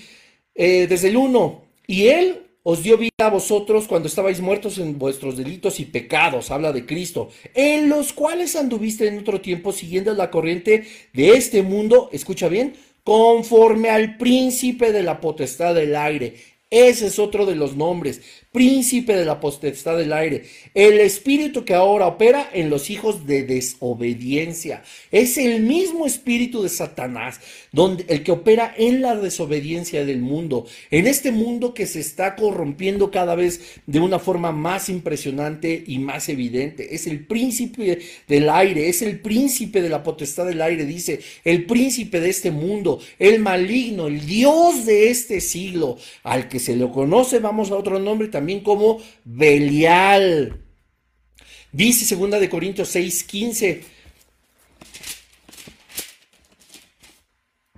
eh, 0.56 0.88
desde 0.88 1.10
el 1.10 1.18
1, 1.18 1.64
y 1.88 2.08
Él 2.08 2.44
os 2.64 2.82
dio 2.82 2.98
vida 2.98 3.12
a 3.20 3.30
vosotros 3.30 3.88
cuando 3.88 4.08
estabais 4.08 4.40
muertos 4.40 4.78
en 4.78 4.98
vuestros 4.98 5.36
delitos 5.36 5.80
y 5.80 5.86
pecados, 5.86 6.50
habla 6.50 6.72
de 6.72 6.86
Cristo, 6.86 7.30
en 7.54 7.90
los 7.90 8.14
cuales 8.14 8.56
anduviste 8.56 9.08
en 9.08 9.20
otro 9.20 9.42
tiempo 9.42 9.74
siguiendo 9.74 10.14
la 10.14 10.32
corriente 10.32 10.86
de 11.12 11.30
este 11.32 11.62
mundo, 11.62 12.10
escucha 12.14 12.48
bien, 12.48 12.74
conforme 13.04 13.90
al 13.90 14.18
príncipe 14.18 14.94
de 14.94 15.04
la 15.04 15.20
potestad 15.20 15.76
del 15.76 15.96
aire. 15.96 16.36
Ese 16.70 17.08
es 17.08 17.20
otro 17.20 17.46
de 17.46 17.56
los 17.56 17.76
nombres 17.76 18.22
príncipe 18.54 19.16
de 19.16 19.26
la 19.26 19.40
potestad 19.40 19.98
del 19.98 20.14
aire, 20.14 20.44
el 20.76 21.00
espíritu 21.00 21.66
que 21.66 21.74
ahora 21.74 22.06
opera 22.06 22.48
en 22.54 22.70
los 22.70 22.92
hijos 22.92 23.26
de 23.26 23.42
desobediencia. 23.42 24.84
Es 25.12 25.40
el 25.40 25.64
mismo 25.64 26.06
espíritu 26.06 26.62
de 26.62 26.70
Satanás, 26.70 27.40
donde 27.72 28.06
el 28.10 28.22
que 28.22 28.32
opera 28.32 28.72
en 28.78 29.02
la 29.02 29.16
desobediencia 29.16 30.06
del 30.06 30.20
mundo, 30.20 30.68
en 30.92 31.08
este 31.08 31.32
mundo 31.32 31.74
que 31.74 31.88
se 31.88 32.00
está 32.00 32.36
corrompiendo 32.36 33.10
cada 33.10 33.34
vez 33.34 33.82
de 33.88 34.00
una 34.00 34.20
forma 34.20 34.52
más 34.52 34.88
impresionante 34.88 35.84
y 35.88 35.98
más 35.98 36.30
evidente. 36.30 36.94
Es 36.94 37.08
el 37.08 37.26
príncipe 37.26 38.02
del 38.28 38.50
aire, 38.52 38.88
es 38.88 39.02
el 39.02 39.20
príncipe 39.20 39.82
de 39.82 39.90
la 39.90 40.04
potestad 40.04 40.46
del 40.46 40.62
aire, 40.62 40.86
dice, 40.86 41.22
el 41.44 41.66
príncipe 41.66 42.20
de 42.20 42.30
este 42.30 42.52
mundo, 42.52 43.00
el 43.18 43.40
maligno, 43.40 44.06
el 44.06 44.28
Dios 44.28 44.86
de 44.86 45.10
este 45.10 45.42
siglo, 45.42 45.98
al 46.22 46.50
que 46.50 46.60
se 46.60 46.76
le 46.76 46.88
conoce, 46.92 47.40
vamos 47.40 47.72
a 47.72 47.78
otro 47.78 47.98
nombre 47.98 48.28
también 48.28 48.43
también 48.44 48.60
como 48.60 49.00
Belial. 49.24 50.60
Dice 51.72 52.04
segunda 52.04 52.42
de 52.42 52.50
Corintios 52.50 52.90
6, 52.90 53.24
15. 53.24 53.84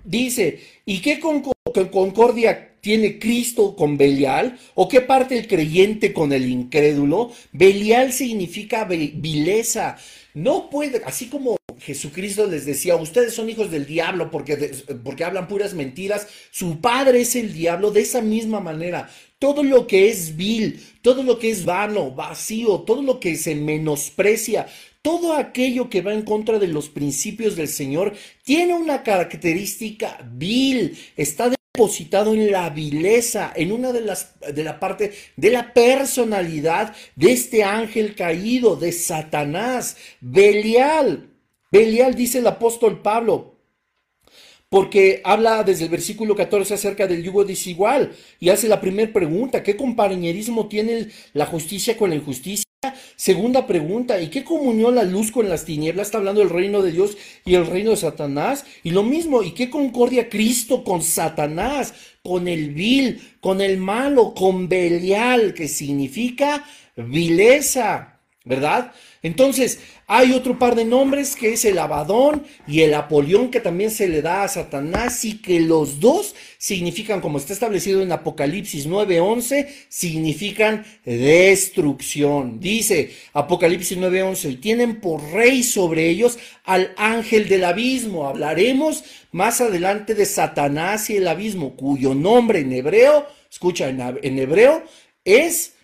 Dice, 0.02 0.60
¿y 0.84 0.98
qué 0.98 1.20
concordia 1.20 2.74
tiene 2.80 3.20
Cristo 3.20 3.76
con 3.76 3.96
Belial? 3.96 4.58
¿O 4.74 4.88
qué 4.88 5.02
parte 5.02 5.38
el 5.38 5.46
creyente 5.46 6.12
con 6.12 6.32
el 6.32 6.48
incrédulo? 6.48 7.30
Belial 7.52 8.12
significa 8.12 8.84
vileza. 8.86 9.96
No 10.36 10.68
puede, 10.68 11.00
así 11.06 11.28
como 11.28 11.56
Jesucristo 11.78 12.46
les 12.46 12.66
decía, 12.66 12.94
ustedes 12.96 13.32
son 13.32 13.48
hijos 13.48 13.70
del 13.70 13.86
diablo 13.86 14.30
porque, 14.30 14.70
porque 15.02 15.24
hablan 15.24 15.48
puras 15.48 15.72
mentiras, 15.72 16.28
su 16.50 16.78
padre 16.82 17.22
es 17.22 17.34
el 17.36 17.54
diablo 17.54 17.90
de 17.90 18.02
esa 18.02 18.20
misma 18.20 18.60
manera. 18.60 19.08
Todo 19.38 19.62
lo 19.62 19.86
que 19.86 20.10
es 20.10 20.36
vil, 20.36 20.78
todo 21.00 21.22
lo 21.22 21.38
que 21.38 21.48
es 21.48 21.64
vano, 21.64 22.10
vacío, 22.10 22.80
todo 22.80 23.00
lo 23.00 23.18
que 23.18 23.34
se 23.36 23.54
menosprecia, 23.54 24.66
todo 25.00 25.32
aquello 25.32 25.88
que 25.88 26.02
va 26.02 26.12
en 26.12 26.20
contra 26.20 26.58
de 26.58 26.68
los 26.68 26.90
principios 26.90 27.56
del 27.56 27.68
Señor 27.68 28.12
tiene 28.42 28.74
una 28.74 29.02
característica 29.02 30.18
vil, 30.34 30.98
está 31.16 31.55
depositado 31.76 32.32
en 32.32 32.50
la 32.50 32.70
vileza, 32.70 33.52
en 33.54 33.70
una 33.70 33.92
de 33.92 34.00
las 34.00 34.34
de 34.40 34.64
la 34.64 34.80
parte 34.80 35.12
de 35.36 35.50
la 35.50 35.74
personalidad 35.74 36.96
de 37.14 37.32
este 37.32 37.64
ángel 37.64 38.14
caído 38.14 38.76
de 38.76 38.92
Satanás, 38.92 39.98
Belial. 40.20 41.28
Belial 41.70 42.14
dice 42.14 42.38
el 42.38 42.46
apóstol 42.46 43.02
Pablo, 43.02 43.56
porque 44.70 45.20
habla 45.22 45.62
desde 45.64 45.84
el 45.84 45.90
versículo 45.90 46.34
14 46.34 46.72
acerca 46.72 47.06
del 47.06 47.22
yugo 47.22 47.44
desigual 47.44 48.12
y 48.40 48.48
hace 48.48 48.68
la 48.68 48.80
primera 48.80 49.12
pregunta, 49.12 49.62
¿qué 49.62 49.76
compañerismo 49.76 50.68
tiene 50.68 51.08
la 51.34 51.44
justicia 51.44 51.98
con 51.98 52.08
la 52.08 52.16
injusticia? 52.16 52.64
Segunda 53.16 53.66
pregunta, 53.66 54.20
¿y 54.20 54.28
qué 54.28 54.44
comunión 54.44 54.94
la 54.94 55.04
luz 55.04 55.30
con 55.30 55.48
las 55.48 55.64
tinieblas? 55.64 56.08
Está 56.08 56.18
hablando 56.18 56.40
del 56.40 56.50
reino 56.50 56.82
de 56.82 56.92
Dios 56.92 57.16
y 57.44 57.54
el 57.54 57.66
reino 57.66 57.90
de 57.90 57.96
Satanás. 57.96 58.64
Y 58.82 58.90
lo 58.90 59.02
mismo, 59.02 59.42
¿y 59.42 59.52
qué 59.52 59.70
concordia 59.70 60.28
Cristo 60.28 60.84
con 60.84 61.02
Satanás, 61.02 61.94
con 62.22 62.48
el 62.48 62.70
vil, 62.70 63.20
con 63.40 63.60
el 63.60 63.78
malo, 63.78 64.34
con 64.34 64.68
Belial, 64.68 65.54
que 65.54 65.68
significa 65.68 66.64
vileza, 66.96 68.15
¿verdad? 68.46 68.92
Entonces, 69.22 69.80
hay 70.06 70.32
otro 70.32 70.56
par 70.56 70.76
de 70.76 70.84
nombres 70.84 71.34
que 71.34 71.52
es 71.52 71.64
el 71.64 71.78
Abadón 71.78 72.44
y 72.68 72.82
el 72.82 72.94
Apolión 72.94 73.50
que 73.50 73.58
también 73.58 73.90
se 73.90 74.06
le 74.06 74.22
da 74.22 74.44
a 74.44 74.48
Satanás 74.48 75.24
y 75.24 75.42
que 75.42 75.58
los 75.58 75.98
dos 75.98 76.36
significan, 76.56 77.20
como 77.20 77.38
está 77.38 77.52
establecido 77.52 78.02
en 78.02 78.12
Apocalipsis 78.12 78.86
9:11, 78.86 79.66
significan 79.88 80.86
destrucción. 81.04 82.60
Dice 82.60 83.10
Apocalipsis 83.32 83.98
9:11, 83.98 84.48
y 84.48 84.56
tienen 84.56 85.00
por 85.00 85.20
rey 85.32 85.64
sobre 85.64 86.08
ellos 86.08 86.38
al 86.62 86.94
ángel 86.96 87.48
del 87.48 87.64
abismo. 87.64 88.28
Hablaremos 88.28 89.02
más 89.32 89.60
adelante 89.60 90.14
de 90.14 90.24
Satanás 90.24 91.10
y 91.10 91.16
el 91.16 91.26
abismo, 91.26 91.74
cuyo 91.74 92.14
nombre 92.14 92.60
en 92.60 92.72
hebreo, 92.72 93.26
escucha, 93.50 93.88
en, 93.88 94.38
hebreo 94.38 94.84
es 95.24 95.75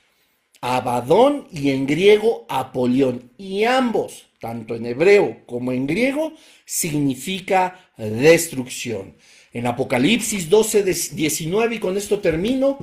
Abadón 0.62 1.48
y 1.50 1.70
en 1.70 1.86
griego 1.86 2.46
Apolión. 2.48 3.32
Y 3.36 3.64
ambos, 3.64 4.28
tanto 4.40 4.76
en 4.76 4.86
hebreo 4.86 5.44
como 5.44 5.72
en 5.72 5.86
griego, 5.86 6.32
significa 6.64 7.90
destrucción. 7.98 9.16
En 9.52 9.66
Apocalipsis 9.66 10.48
12, 10.48 10.84
19, 11.14 11.74
y 11.74 11.78
con 11.78 11.96
esto 11.96 12.20
termino, 12.20 12.78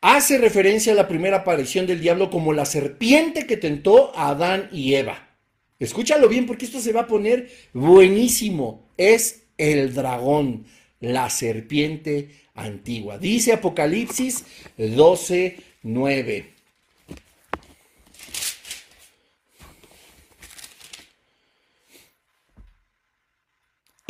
hace 0.00 0.38
referencia 0.38 0.92
a 0.92 0.96
la 0.96 1.08
primera 1.08 1.38
aparición 1.38 1.86
del 1.86 2.00
diablo 2.00 2.30
como 2.30 2.52
la 2.52 2.66
serpiente 2.66 3.46
que 3.46 3.56
tentó 3.56 4.16
a 4.16 4.28
Adán 4.28 4.68
y 4.70 4.94
Eva. 4.94 5.36
Escúchalo 5.78 6.28
bien 6.28 6.46
porque 6.46 6.66
esto 6.66 6.78
se 6.80 6.92
va 6.92 7.02
a 7.02 7.06
poner 7.06 7.50
buenísimo. 7.72 8.90
Es 8.98 9.44
el 9.56 9.94
dragón, 9.94 10.66
la 11.00 11.30
serpiente 11.30 12.30
antigua. 12.54 13.18
Dice 13.18 13.54
Apocalipsis 13.54 14.44
12, 14.76 15.56
9. 15.82 16.57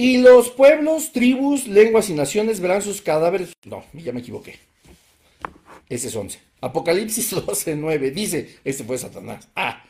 Y 0.01 0.19
los 0.19 0.51
pueblos, 0.51 1.11
tribus, 1.11 1.67
lenguas 1.67 2.09
y 2.09 2.15
naciones 2.15 2.61
verán 2.61 2.83
sus 2.83 3.03
cadáveres. 3.03 3.53
No, 3.65 3.83
ya 3.93 4.13
me 4.13 4.21
equivoqué. 4.21 4.57
Ese 5.89 6.07
es 6.07 6.15
11. 6.15 6.39
Apocalipsis 6.61 7.31
12, 7.47 7.75
9. 7.75 8.13
Dice, 8.13 8.59
este 8.65 8.85
fue 8.85 8.97
Satanás. 8.97 9.49
Ah. 9.57 9.83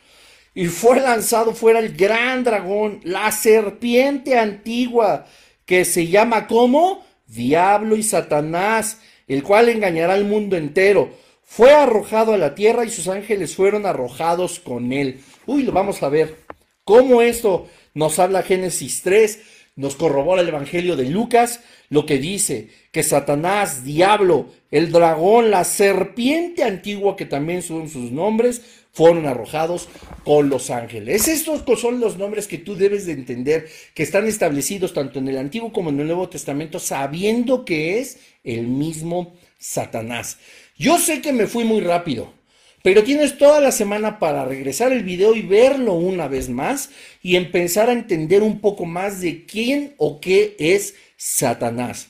Y 0.55 0.65
fue 0.65 0.99
lanzado 0.99 1.53
fuera 1.53 1.77
el 1.77 1.95
gran 1.95 2.43
dragón, 2.43 3.01
la 3.03 3.31
serpiente 3.31 4.35
antigua, 4.35 5.27
que 5.67 5.85
se 5.85 6.07
llama 6.07 6.47
como 6.47 7.05
Diablo 7.27 7.95
y 7.95 8.01
Satanás, 8.01 9.01
el 9.27 9.43
cual 9.43 9.69
engañará 9.69 10.15
al 10.15 10.25
mundo 10.25 10.57
entero. 10.57 11.11
Fue 11.43 11.71
arrojado 11.71 12.33
a 12.33 12.37
la 12.39 12.55
tierra 12.55 12.83
y 12.83 12.89
sus 12.89 13.07
ángeles 13.07 13.55
fueron 13.55 13.85
arrojados 13.85 14.59
con 14.59 14.91
él. 14.91 15.21
Uy, 15.45 15.61
lo 15.61 15.71
vamos 15.71 16.01
a 16.01 16.09
ver. 16.09 16.35
¿Cómo 16.83 17.21
esto 17.21 17.67
nos 17.93 18.17
habla 18.17 18.41
Génesis 18.41 19.03
3? 19.03 19.58
Nos 19.79 19.95
corrobora 19.95 20.41
el 20.41 20.49
Evangelio 20.49 20.97
de 20.97 21.09
Lucas, 21.09 21.61
lo 21.89 22.05
que 22.05 22.17
dice 22.17 22.67
que 22.91 23.01
Satanás, 23.01 23.85
diablo, 23.85 24.47
el 24.71 24.91
dragón, 24.91 25.51
la 25.51 25.63
serpiente 25.63 26.63
antigua, 26.63 27.15
que 27.15 27.25
también 27.25 27.61
son 27.61 27.87
sus 27.87 28.11
nombres, 28.11 28.61
fueron 28.91 29.25
arrojados 29.25 29.87
con 30.25 30.49
los 30.49 30.69
ángeles. 30.69 31.29
Estos 31.29 31.63
son 31.79 32.01
los 32.01 32.17
nombres 32.17 32.47
que 32.47 32.57
tú 32.57 32.75
debes 32.75 33.05
de 33.05 33.13
entender, 33.13 33.69
que 33.93 34.03
están 34.03 34.27
establecidos 34.27 34.93
tanto 34.93 35.19
en 35.19 35.29
el 35.29 35.37
Antiguo 35.37 35.71
como 35.71 35.91
en 35.91 35.99
el 36.01 36.07
Nuevo 36.07 36.27
Testamento, 36.27 36.77
sabiendo 36.79 37.63
que 37.63 37.99
es 37.99 38.19
el 38.43 38.67
mismo 38.67 39.37
Satanás. 39.59 40.39
Yo 40.77 40.97
sé 40.97 41.21
que 41.21 41.31
me 41.31 41.47
fui 41.47 41.63
muy 41.63 41.79
rápido, 41.79 42.33
pero 42.81 43.03
tienes 43.03 43.37
toda 43.37 43.59
la 43.59 43.71
semana 43.71 44.19
para 44.19 44.45
regresar 44.45 44.91
el 44.91 45.03
video 45.03 45.35
y 45.35 45.41
verlo 45.41 45.93
una 45.93 46.27
vez 46.27 46.49
más 46.49 46.89
y 47.21 47.35
empezar 47.35 47.89
a 47.89 47.93
entender 47.93 48.41
un 48.41 48.59
poco 48.59 48.85
más 48.85 49.21
de 49.21 49.45
quién 49.45 49.95
o 49.97 50.19
qué 50.19 50.55
es 50.59 50.95
Satanás. 51.17 52.09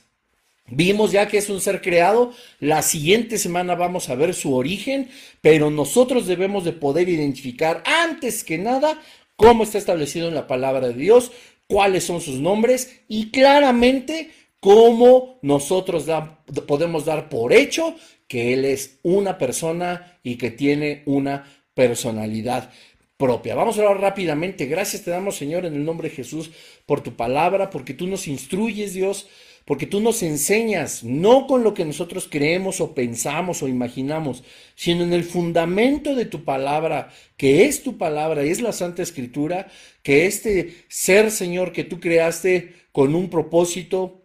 Vimos 0.71 1.11
ya 1.11 1.27
que 1.27 1.39
es 1.39 1.49
un 1.49 1.61
ser 1.61 1.81
creado, 1.81 2.31
la 2.59 2.83
siguiente 2.83 3.39
semana 3.39 3.73
vamos 3.73 4.09
a 4.09 4.15
ver 4.15 4.35
su 4.35 4.53
origen, 4.53 5.09
pero 5.41 5.71
nosotros 5.71 6.27
debemos 6.27 6.63
de 6.63 6.73
poder 6.73 7.09
identificar 7.09 7.81
antes 7.85 8.43
que 8.43 8.59
nada 8.59 9.01
cómo 9.35 9.63
está 9.63 9.79
establecido 9.79 10.27
en 10.27 10.35
la 10.35 10.45
palabra 10.45 10.89
de 10.89 10.93
Dios, 10.93 11.31
cuáles 11.67 12.03
son 12.03 12.21
sus 12.21 12.39
nombres 12.39 13.01
y 13.07 13.31
claramente 13.31 14.29
cómo 14.59 15.39
nosotros 15.41 16.05
podemos 16.67 17.05
dar 17.05 17.29
por 17.29 17.53
hecho 17.53 17.95
que 18.29 18.53
Él 18.53 18.63
es 18.63 18.99
una 19.03 19.37
persona 19.37 20.19
y 20.23 20.37
que 20.37 20.51
tiene 20.51 21.01
una 21.05 21.45
personalidad 21.73 22.71
propia. 23.17 23.55
Vamos 23.55 23.77
a 23.77 23.81
hablar 23.81 23.99
rápidamente. 23.99 24.67
Gracias 24.67 25.03
te 25.03 25.11
damos, 25.11 25.35
Señor, 25.35 25.65
en 25.65 25.73
el 25.73 25.83
nombre 25.83 26.09
de 26.09 26.15
Jesús, 26.15 26.51
por 26.85 27.01
tu 27.01 27.15
palabra, 27.15 27.69
porque 27.69 27.93
tú 27.93 28.07
nos 28.07 28.27
instruyes, 28.27 28.93
Dios, 28.93 29.27
porque 29.65 29.87
tú 29.87 29.99
nos 29.99 30.23
enseñas, 30.23 31.03
no 31.03 31.47
con 31.47 31.63
lo 31.63 31.73
que 31.73 31.85
nosotros 31.85 32.27
creemos 32.29 32.81
o 32.81 32.93
pensamos 32.93 33.61
o 33.61 33.67
imaginamos, 33.67 34.43
sino 34.75 35.03
en 35.03 35.13
el 35.13 35.23
fundamento 35.23 36.15
de 36.15 36.25
tu 36.25 36.43
palabra, 36.43 37.09
que 37.35 37.65
es 37.65 37.83
tu 37.83 37.97
palabra, 37.97 38.43
es 38.43 38.61
la 38.61 38.71
Santa 38.71 39.01
Escritura, 39.01 39.67
que 40.03 40.27
este 40.27 40.75
ser, 40.87 41.31
Señor, 41.31 41.71
que 41.71 41.83
tú 41.83 41.99
creaste 41.99 42.73
con 42.91 43.15
un 43.15 43.29
propósito, 43.29 44.18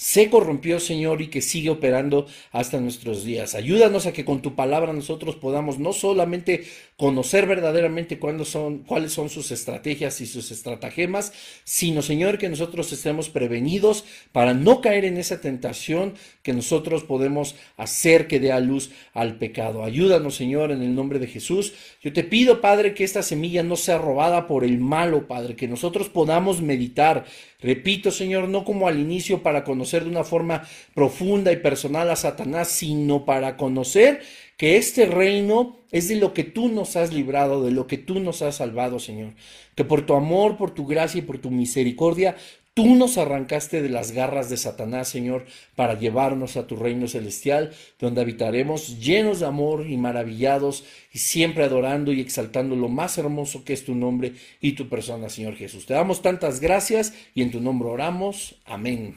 se 0.00 0.30
corrompió, 0.30 0.80
Señor, 0.80 1.20
y 1.20 1.28
que 1.28 1.42
sigue 1.42 1.68
operando 1.68 2.26
hasta 2.52 2.80
nuestros 2.80 3.22
días. 3.22 3.54
Ayúdanos 3.54 4.06
a 4.06 4.14
que 4.14 4.24
con 4.24 4.40
tu 4.40 4.54
palabra 4.54 4.94
nosotros 4.94 5.36
podamos 5.36 5.78
no 5.78 5.92
solamente 5.92 6.64
conocer 6.96 7.46
verdaderamente 7.46 8.18
son, 8.46 8.78
cuáles 8.78 9.12
son 9.12 9.28
sus 9.28 9.50
estrategias 9.50 10.22
y 10.22 10.26
sus 10.26 10.50
estratagemas, 10.52 11.34
sino, 11.64 12.00
Señor, 12.00 12.38
que 12.38 12.48
nosotros 12.48 12.90
estemos 12.92 13.28
prevenidos 13.28 14.06
para 14.32 14.54
no 14.54 14.80
caer 14.80 15.04
en 15.04 15.18
esa 15.18 15.42
tentación 15.42 16.14
que 16.42 16.54
nosotros 16.54 17.02
podemos 17.02 17.54
hacer 17.76 18.26
que 18.26 18.40
dé 18.40 18.52
a 18.52 18.60
luz 18.60 18.92
al 19.12 19.36
pecado. 19.36 19.84
Ayúdanos, 19.84 20.34
Señor, 20.34 20.70
en 20.70 20.80
el 20.80 20.94
nombre 20.94 21.18
de 21.18 21.26
Jesús. 21.26 21.74
Yo 22.02 22.14
te 22.14 22.24
pido, 22.24 22.62
Padre, 22.62 22.94
que 22.94 23.04
esta 23.04 23.22
semilla 23.22 23.62
no 23.62 23.76
sea 23.76 23.98
robada 23.98 24.46
por 24.46 24.64
el 24.64 24.78
malo, 24.78 25.28
Padre, 25.28 25.56
que 25.56 25.68
nosotros 25.68 26.08
podamos 26.08 26.62
meditar. 26.62 27.26
Repito, 27.62 28.10
Señor, 28.10 28.48
no 28.48 28.64
como 28.64 28.88
al 28.88 28.98
inicio 28.98 29.42
para 29.42 29.64
conocer 29.64 30.04
de 30.04 30.10
una 30.10 30.24
forma 30.24 30.66
profunda 30.94 31.52
y 31.52 31.56
personal 31.56 32.10
a 32.10 32.16
Satanás, 32.16 32.68
sino 32.68 33.24
para 33.24 33.56
conocer 33.56 34.20
que 34.56 34.76
este 34.76 35.06
reino 35.06 35.78
es 35.90 36.08
de 36.08 36.16
lo 36.16 36.34
que 36.34 36.44
tú 36.44 36.68
nos 36.68 36.96
has 36.96 37.12
librado, 37.12 37.64
de 37.64 37.70
lo 37.70 37.86
que 37.86 37.98
tú 37.98 38.20
nos 38.20 38.42
has 38.42 38.56
salvado, 38.56 38.98
Señor. 38.98 39.32
Que 39.74 39.84
por 39.84 40.04
tu 40.04 40.14
amor, 40.14 40.56
por 40.56 40.72
tu 40.72 40.86
gracia 40.86 41.18
y 41.18 41.22
por 41.22 41.38
tu 41.38 41.50
misericordia, 41.50 42.36
Tú 42.72 42.94
nos 42.94 43.18
arrancaste 43.18 43.82
de 43.82 43.88
las 43.88 44.12
garras 44.12 44.48
de 44.48 44.56
Satanás, 44.56 45.08
Señor, 45.08 45.44
para 45.74 45.98
llevarnos 45.98 46.56
a 46.56 46.68
tu 46.68 46.76
reino 46.76 47.08
celestial, 47.08 47.72
donde 47.98 48.20
habitaremos 48.20 49.00
llenos 49.00 49.40
de 49.40 49.46
amor 49.46 49.86
y 49.88 49.96
maravillados 49.96 50.84
y 51.12 51.18
siempre 51.18 51.64
adorando 51.64 52.12
y 52.12 52.20
exaltando 52.20 52.76
lo 52.76 52.88
más 52.88 53.18
hermoso 53.18 53.64
que 53.64 53.72
es 53.72 53.84
tu 53.84 53.96
nombre 53.96 54.34
y 54.60 54.72
tu 54.72 54.88
persona, 54.88 55.28
Señor 55.28 55.56
Jesús. 55.56 55.84
Te 55.84 55.94
damos 55.94 56.22
tantas 56.22 56.60
gracias 56.60 57.12
y 57.34 57.42
en 57.42 57.50
tu 57.50 57.60
nombre 57.60 57.88
oramos. 57.88 58.54
Amén. 58.64 59.16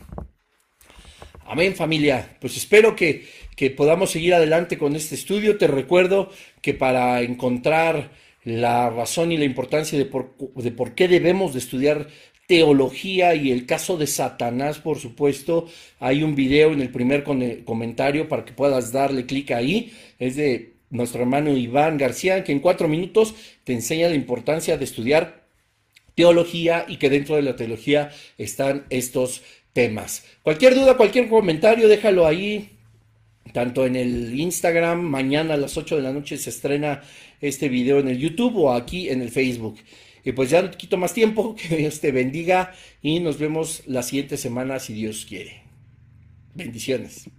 Amén 1.46 1.76
familia. 1.76 2.38
Pues 2.40 2.58
espero 2.58 2.96
que, 2.96 3.28
podamos 3.78 4.12
seguir 4.12 4.34
adelante 4.34 4.78
con 4.78 4.96
este 4.96 5.16
estudio. 5.16 5.58
Te 5.58 5.68
recuerdo 5.68 6.32
que 6.62 6.74
para 6.74 7.22
encontrar 7.22 8.12
la 8.44 8.90
razón 8.90 9.32
y 9.32 9.38
la 9.38 9.46
importancia 9.46 9.98
de 9.98 10.06
por, 10.06 10.36
de 10.56 10.72
por 10.72 10.96
qué 10.96 11.08
debemos 11.08 11.54
de 11.54 11.60
estudiar 11.60 12.08
teología 12.48 13.36
y 13.36 13.52
el 13.52 13.66
caso 13.66 13.98
de 13.98 14.08
Satanás, 14.08 14.80
por 14.80 15.00
supuesto. 15.00 15.68
Hay 16.00 16.24
un 16.24 16.36
video 16.36 16.74
en 16.74 16.82
el 16.82 16.90
primer 16.90 17.24
comentario 17.64 18.28
para 18.28 18.46
que 18.46 18.54
puedas 18.54 18.92
darle 18.92 19.26
clic 19.26 19.52
ahí. 19.52 19.94
Es 20.20 20.36
de 20.36 20.74
nuestro 20.90 21.22
hermano 21.22 21.58
Iván 21.58 21.98
García, 21.98 22.44
que 22.44 22.52
en 22.52 22.60
cuatro 22.60 22.88
minutos 22.88 23.34
te 23.64 23.74
enseña 23.74 24.10
la 24.10 24.16
importancia 24.16 24.78
de 24.78 24.84
estudiar 24.84 25.44
teología 26.16 26.86
y 26.88 26.98
que 26.98 27.10
dentro 27.10 27.36
de 27.36 27.42
la 27.42 27.56
teología 27.56 28.12
están 28.38 28.86
estos 28.90 29.42
temas. 29.74 30.26
Cualquier 30.44 30.76
duda, 30.76 30.96
cualquier 30.96 31.28
comentario, 31.30 31.88
déjalo 31.88 32.28
ahí. 32.28 32.70
Tanto 33.52 33.86
en 33.86 33.96
el 33.96 34.40
Instagram, 34.40 35.02
mañana 35.02 35.56
a 35.56 35.58
las 35.58 35.78
8 35.78 35.98
de 35.98 36.02
la 36.02 36.14
noche 36.14 36.38
se 36.38 36.50
estrena 36.50 37.02
este 37.42 37.68
video 37.70 38.00
en 38.00 38.08
el 38.08 38.18
YouTube 38.18 38.56
o 38.58 38.74
aquí 38.74 39.10
en 39.10 39.22
el 39.22 39.30
Facebook. 39.30 39.78
Y 40.24 40.32
pues 40.32 40.50
ya 40.50 40.62
no 40.62 40.72
te 40.72 40.78
quito 40.78 40.98
más 40.98 41.14
tiempo, 41.14 41.56
que 41.70 41.78
Dios 41.78 42.00
te 42.00 42.12
bendiga 42.12 42.74
y 43.02 43.20
nos 43.20 43.38
vemos 43.38 43.84
la 43.86 44.04
siguiente 44.04 44.38
semana 44.38 44.80
si 44.80 44.94
Dios 44.94 45.26
quiere. 45.28 45.64
Bendiciones. 46.56 47.30